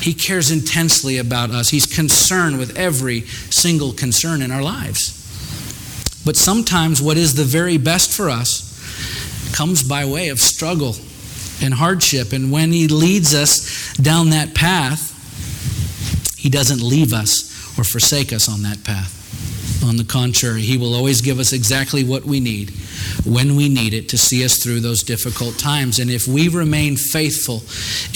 He 0.00 0.14
cares 0.14 0.50
intensely 0.50 1.18
about 1.18 1.50
us. 1.50 1.68
He's 1.68 1.86
concerned 1.86 2.58
with 2.58 2.78
every 2.78 3.20
single 3.50 3.92
concern 3.92 4.40
in 4.40 4.50
our 4.50 4.62
lives. 4.62 5.18
But 6.24 6.36
sometimes 6.36 7.02
what 7.02 7.18
is 7.18 7.34
the 7.34 7.44
very 7.44 7.76
best 7.76 8.16
for 8.16 8.30
us 8.30 8.71
comes 9.52 9.82
by 9.82 10.04
way 10.04 10.28
of 10.28 10.40
struggle 10.40 10.94
and 11.62 11.74
hardship. 11.74 12.32
And 12.32 12.50
when 12.50 12.72
He 12.72 12.88
leads 12.88 13.34
us 13.34 13.94
down 13.96 14.30
that 14.30 14.54
path, 14.54 15.10
He 16.36 16.48
doesn't 16.48 16.82
leave 16.82 17.12
us 17.12 17.78
or 17.78 17.84
forsake 17.84 18.32
us 18.32 18.48
on 18.48 18.62
that 18.62 18.84
path. 18.84 19.18
On 19.84 19.96
the 19.96 20.04
contrary, 20.04 20.62
He 20.62 20.76
will 20.76 20.94
always 20.94 21.20
give 21.20 21.38
us 21.38 21.52
exactly 21.52 22.04
what 22.04 22.24
we 22.24 22.40
need 22.40 22.70
when 23.24 23.56
we 23.56 23.68
need 23.68 23.94
it 23.94 24.08
to 24.10 24.18
see 24.18 24.44
us 24.44 24.62
through 24.62 24.80
those 24.80 25.02
difficult 25.02 25.58
times. 25.58 25.98
And 25.98 26.10
if 26.10 26.26
we 26.26 26.48
remain 26.48 26.96
faithful 26.96 27.62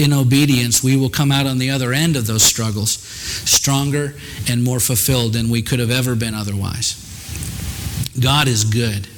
in 0.03 0.13
obedience, 0.13 0.83
we 0.83 0.97
will 0.97 1.11
come 1.11 1.33
out 1.33 1.47
on 1.47 1.59
the 1.59 1.71
other 1.71 1.93
end 1.93 2.17
of 2.17 2.27
those 2.27 2.43
struggles 2.43 2.93
stronger 2.93 4.15
and 4.49 4.63
more 4.63 4.81
fulfilled 4.81 5.33
than 5.33 5.51
we 5.51 5.63
could 5.63 5.79
have 5.79 5.91
ever 5.91 6.15
been 6.15 6.35
otherwise. 6.35 7.03
God 8.19 8.49
is 8.49 8.65
good. 8.65 9.09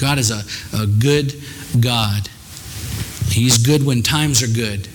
God 0.00 0.18
is 0.18 0.30
a, 0.30 0.42
a 0.76 0.86
good 0.86 1.34
God. 1.80 2.28
He's 3.28 3.58
good 3.58 3.84
when 3.84 4.02
times 4.02 4.42
are 4.42 4.52
good, 4.52 4.88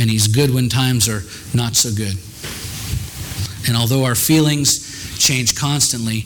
and 0.00 0.10
He's 0.10 0.28
good 0.28 0.52
when 0.52 0.68
times 0.68 1.08
are 1.08 1.22
not 1.56 1.74
so 1.74 1.90
good. 1.94 2.16
And 3.68 3.76
although 3.76 4.04
our 4.04 4.14
feelings 4.14 5.18
change 5.18 5.56
constantly, 5.56 6.20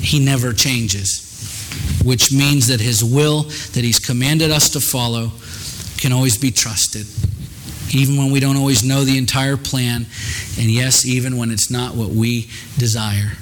He 0.00 0.18
never 0.18 0.52
changes, 0.52 2.00
which 2.04 2.32
means 2.32 2.68
that 2.68 2.80
His 2.80 3.04
will 3.04 3.42
that 3.42 3.84
He's 3.84 3.98
commanded 3.98 4.50
us 4.50 4.70
to 4.70 4.80
follow 4.80 5.32
can 5.98 6.12
always 6.12 6.38
be 6.38 6.50
trusted, 6.50 7.06
even 7.94 8.16
when 8.16 8.32
we 8.32 8.40
don't 8.40 8.56
always 8.56 8.82
know 8.82 9.04
the 9.04 9.18
entire 9.18 9.56
plan, 9.56 10.06
and 10.58 10.70
yes, 10.70 11.04
even 11.04 11.36
when 11.36 11.50
it's 11.50 11.70
not 11.70 11.94
what 11.94 12.08
we 12.08 12.48
desire. 12.78 13.32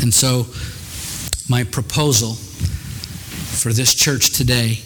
And 0.00 0.12
so, 0.12 0.46
my 1.48 1.64
proposal 1.64 2.36
for 3.60 3.74
this 3.74 3.92
church 3.94 4.30
today 4.30 4.78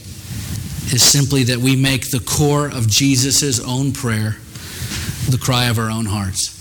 is 0.93 1.01
simply 1.01 1.45
that 1.45 1.59
we 1.59 1.77
make 1.77 2.11
the 2.11 2.18
core 2.18 2.66
of 2.66 2.89
Jesus' 2.89 3.61
own 3.61 3.93
prayer 3.93 4.37
the 5.31 5.39
cry 5.41 5.66
of 5.66 5.79
our 5.79 5.91
own 5.91 6.07
hearts 6.07 6.55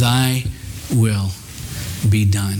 Thy 0.00 0.44
will 0.92 1.30
be 2.08 2.24
done. 2.24 2.58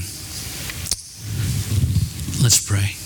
Let's 2.41 2.65
pray. 2.65 2.98